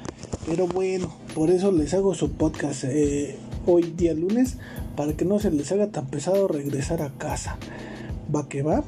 Pero 0.45 0.67
bueno, 0.67 1.13
por 1.35 1.49
eso 1.49 1.73
les 1.73 1.93
hago 1.93 2.15
su 2.15 2.31
podcast 2.31 2.85
eh, 2.85 3.37
hoy 3.65 3.91
día 3.97 4.13
lunes 4.13 4.57
para 4.95 5.11
que 5.17 5.25
no 5.25 5.37
se 5.39 5.51
les 5.51 5.69
haga 5.73 5.87
tan 5.87 6.07
pesado 6.07 6.47
regresar 6.47 7.01
a 7.01 7.09
casa. 7.09 7.57
¿Va 8.33 8.47
que 8.47 8.63
va? 8.63 8.85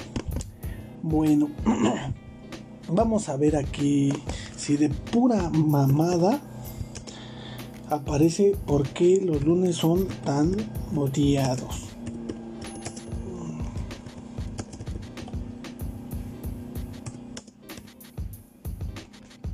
Bueno, 1.03 1.49
vamos 2.87 3.27
a 3.27 3.35
ver 3.35 3.57
aquí 3.57 4.13
si 4.55 4.77
de 4.77 4.87
pura 4.87 5.49
mamada 5.49 6.41
aparece 7.89 8.55
por 8.65 8.87
qué 8.89 9.21
los 9.23 9.43
lunes 9.43 9.75
son 9.75 10.07
tan 10.25 10.55
odiados. 10.95 11.85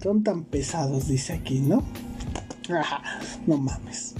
Son 0.02 0.24
tan 0.24 0.44
pesados, 0.44 1.08
dice 1.08 1.34
aquí, 1.34 1.60
¿no? 1.62 1.84
no 3.48 3.58
mames. 3.58 4.14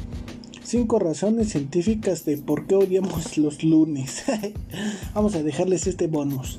Cinco 0.64 0.98
razones 0.98 1.50
científicas 1.50 2.26
de 2.26 2.38
por 2.38 2.66
qué 2.66 2.76
odiamos 2.76 3.38
los 3.38 3.64
lunes. 3.64 4.24
Vamos 5.14 5.36
a 5.36 5.44
dejarles 5.44 5.86
este 5.86 6.08
bonus. 6.08 6.58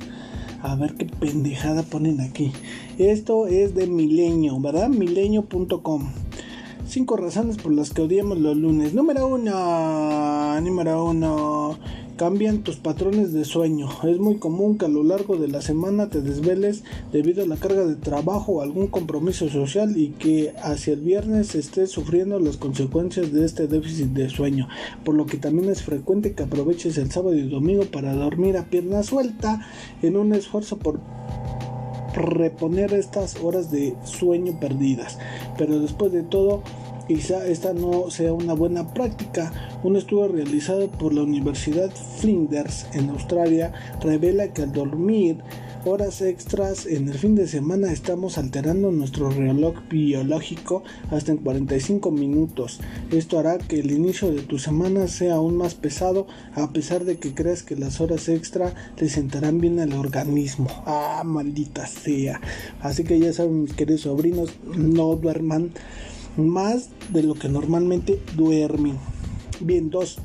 A 0.62 0.76
ver 0.76 0.94
qué 0.94 1.07
pendejada 1.07 1.82
ponen 1.82 2.20
aquí. 2.20 2.52
Esto 2.98 3.48
es 3.48 3.74
de 3.74 3.88
Milenio, 3.88 4.61
¿verdad? 4.61 4.88
Milenio.com. 4.88 6.25
Cinco 6.97 7.18
razones 7.18 7.59
por 7.59 7.74
las 7.74 7.90
que 7.90 8.01
odiamos 8.01 8.38
los 8.38 8.57
lunes. 8.57 8.94
Número 8.94 9.26
uno. 9.26 10.59
Número 10.62 11.05
uno 11.05 11.78
cambian 12.16 12.62
tus 12.62 12.76
patrones 12.76 13.34
de 13.34 13.44
sueño. 13.44 13.90
Es 14.05 14.18
muy 14.18 14.38
común 14.38 14.78
que 14.78 14.86
a 14.86 14.88
lo 14.88 15.05
largo 15.05 15.36
de 15.36 15.49
la 15.49 15.61
semana 15.61 16.09
te 16.09 16.22
desveles 16.22 16.84
debido 17.12 17.42
a 17.42 17.47
la 17.47 17.57
carga 17.57 17.84
de 17.84 17.97
trabajo 17.97 18.53
o 18.53 18.62
algún 18.62 18.86
compromiso 18.86 19.51
social 19.51 19.99
y 19.99 20.12
que 20.12 20.55
hacia 20.62 20.94
el 20.94 21.03
viernes 21.03 21.55
estés 21.55 21.90
sufriendo 21.90 22.40
las 22.40 22.57
consecuencias 22.57 23.30
de 23.30 23.44
este 23.44 23.66
déficit 23.66 24.12
de 24.12 24.30
sueño, 24.30 24.66
por 25.05 25.16
lo 25.16 25.26
que 25.26 25.36
también 25.36 25.68
es 25.68 25.82
frecuente 25.82 26.32
que 26.32 26.44
aproveches 26.44 26.97
el 26.97 27.11
sábado 27.11 27.34
y 27.34 27.47
domingo 27.47 27.84
para 27.84 28.14
dormir 28.14 28.57
a 28.57 28.70
pierna 28.70 29.03
suelta 29.03 29.68
en 30.01 30.16
un 30.16 30.32
esfuerzo 30.32 30.78
por 30.78 30.99
reponer 32.16 32.94
estas 32.94 33.36
horas 33.42 33.70
de 33.70 33.94
sueño 34.05 34.59
perdidas. 34.59 35.18
Pero 35.59 35.78
después 35.78 36.12
de 36.12 36.22
todo, 36.22 36.62
quizá 37.07 37.46
esta 37.46 37.72
no 37.72 38.11
sea 38.11 38.32
una 38.32 38.54
buena 38.54 38.92
práctica. 38.92 39.52
Un 39.82 39.96
estudio 39.96 40.28
realizado 40.28 40.88
por 40.90 41.14
la 41.14 41.22
Universidad 41.22 41.90
Flinders 42.18 42.86
en 42.92 43.11
Australia 43.11 43.72
revela 44.00 44.52
que 44.52 44.62
al 44.62 44.72
dormir 44.72 45.38
horas 45.84 46.20
extras 46.20 46.84
en 46.84 47.09
el 47.09 47.14
fin 47.14 47.36
de 47.36 47.46
semana 47.46 47.92
estamos 47.92 48.38
alterando 48.38 48.90
nuestro 48.90 49.30
reloj 49.30 49.76
biológico 49.88 50.82
hasta 51.11 51.30
en 51.30 51.38
45 51.38 52.11
minutos. 52.11 52.80
Esto 53.12 53.38
hará 53.38 53.59
que 53.59 53.78
el 53.78 53.92
inicio 53.92 54.32
de 54.32 54.42
tu 54.42 54.59
semana 54.59 55.07
sea 55.07 55.36
aún 55.36 55.57
más 55.57 55.74
pesado 55.74 56.26
a 56.54 56.72
pesar 56.72 57.04
de 57.04 57.18
que 57.18 57.34
creas 57.34 57.62
que 57.62 57.76
las 57.76 58.00
horas 58.00 58.28
extra 58.28 58.74
te 58.96 59.09
sentarán 59.09 59.61
bien 59.61 59.78
al 59.78 59.92
organismo. 59.92 60.66
Ah, 60.86 61.22
maldita 61.24 61.86
sea. 61.86 62.40
Así 62.80 63.04
que 63.04 63.20
ya 63.20 63.32
saben 63.32 63.62
mis 63.62 63.72
queridos 63.74 64.02
sobrinos, 64.02 64.50
no 64.76 65.14
duerman 65.14 65.70
más 66.37 66.91
de 67.12 67.22
lo 67.22 67.34
que 67.34 67.49
normalmente 67.49 68.20
duermen. 68.37 68.99
Bien, 69.61 69.91
dos. 69.91 70.18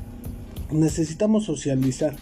Necesitamos 0.70 1.44
socializar. 1.44 2.16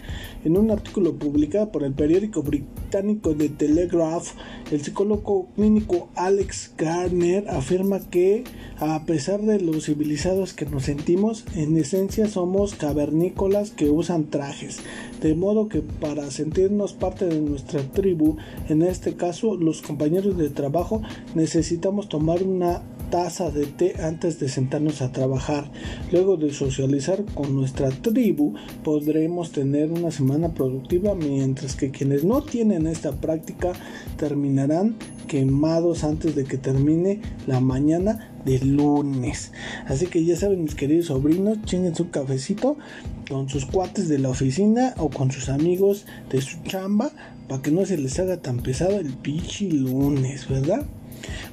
En 0.44 0.56
un 0.56 0.70
artículo 0.70 1.14
publicado 1.14 1.70
por 1.70 1.84
el 1.84 1.92
periódico 1.92 2.42
británico 2.42 3.34
The 3.36 3.50
Telegraph, 3.50 4.30
el 4.72 4.82
psicólogo 4.82 5.48
clínico 5.54 6.08
Alex 6.16 6.72
Garner 6.76 7.48
afirma 7.48 8.00
que, 8.00 8.44
a 8.78 9.04
pesar 9.04 9.42
de 9.42 9.60
lo 9.60 9.80
civilizados 9.80 10.52
que 10.52 10.66
nos 10.66 10.84
sentimos, 10.84 11.44
en 11.54 11.76
esencia 11.76 12.26
somos 12.26 12.74
cavernícolas 12.74 13.70
que 13.70 13.90
usan 13.90 14.30
trajes. 14.30 14.78
De 15.20 15.34
modo 15.34 15.68
que 15.68 15.82
para 15.82 16.30
sentirnos 16.30 16.92
parte 16.92 17.26
de 17.26 17.40
nuestra 17.40 17.82
tribu, 17.82 18.36
en 18.68 18.82
este 18.82 19.14
caso 19.14 19.54
los 19.54 19.82
compañeros 19.82 20.36
de 20.36 20.48
trabajo, 20.48 21.02
necesitamos 21.34 22.08
tomar 22.08 22.42
una 22.42 22.82
taza 23.10 23.50
de 23.50 23.66
té 23.66 23.94
antes 24.02 24.38
de 24.38 24.48
sentarnos 24.48 25.02
a 25.02 25.12
trabajar. 25.12 25.70
Luego 26.12 26.36
de 26.36 26.52
socializar 26.52 27.24
con 27.34 27.54
nuestra 27.54 27.90
tribu 27.90 28.54
podremos 28.84 29.52
tener 29.52 29.90
una 29.90 30.10
semana 30.10 30.54
productiva 30.54 31.14
mientras 31.14 31.74
que 31.74 31.90
quienes 31.90 32.24
no 32.24 32.42
tienen 32.42 32.86
esta 32.86 33.12
práctica 33.12 33.72
terminarán 34.16 34.96
quemados 35.26 36.02
antes 36.02 36.34
de 36.34 36.44
que 36.44 36.58
termine 36.58 37.20
la 37.46 37.60
mañana 37.60 38.32
de 38.44 38.58
lunes. 38.60 39.52
Así 39.86 40.06
que 40.06 40.24
ya 40.24 40.36
saben 40.36 40.62
mis 40.62 40.74
queridos 40.74 41.06
sobrinos, 41.06 41.62
chinguen 41.64 41.94
su 41.94 42.10
cafecito 42.10 42.76
con 43.28 43.48
sus 43.48 43.66
cuates 43.66 44.08
de 44.08 44.18
la 44.18 44.30
oficina 44.30 44.94
o 44.98 45.08
con 45.08 45.30
sus 45.30 45.48
amigos 45.48 46.06
de 46.30 46.40
su 46.40 46.58
chamba 46.62 47.10
para 47.48 47.62
que 47.62 47.70
no 47.70 47.84
se 47.86 47.96
les 47.96 48.18
haga 48.18 48.38
tan 48.38 48.58
pesado 48.58 48.98
el 48.98 49.12
pichi 49.12 49.70
lunes, 49.70 50.48
¿verdad? 50.48 50.84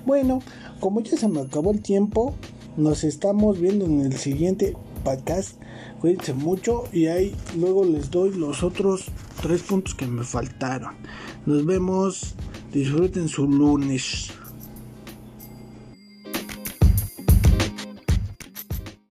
Bueno, 0.06 0.42
como 0.80 1.02
ya 1.02 1.18
se 1.18 1.28
me 1.28 1.42
acabó 1.42 1.72
el 1.72 1.82
tiempo, 1.82 2.36
nos 2.76 3.04
estamos 3.04 3.60
viendo 3.60 3.86
en 3.86 4.02
el 4.02 4.14
siguiente 4.14 4.76
podcast. 5.04 5.60
Cuídense 6.00 6.34
mucho 6.34 6.84
y 6.92 7.08
ahí 7.08 7.36
luego 7.58 7.86
les 7.86 8.12
doy 8.12 8.36
los 8.36 8.64
otros 8.64 9.06
tres 9.42 9.64
puntos 9.64 9.96
que 9.96 10.08
me 10.08 10.24
faltaron. 10.24 10.96
Nos 11.46 11.66
vemos. 11.66 12.36
Disfruten 12.72 13.30
su 13.30 13.48
lunes. 13.48 14.32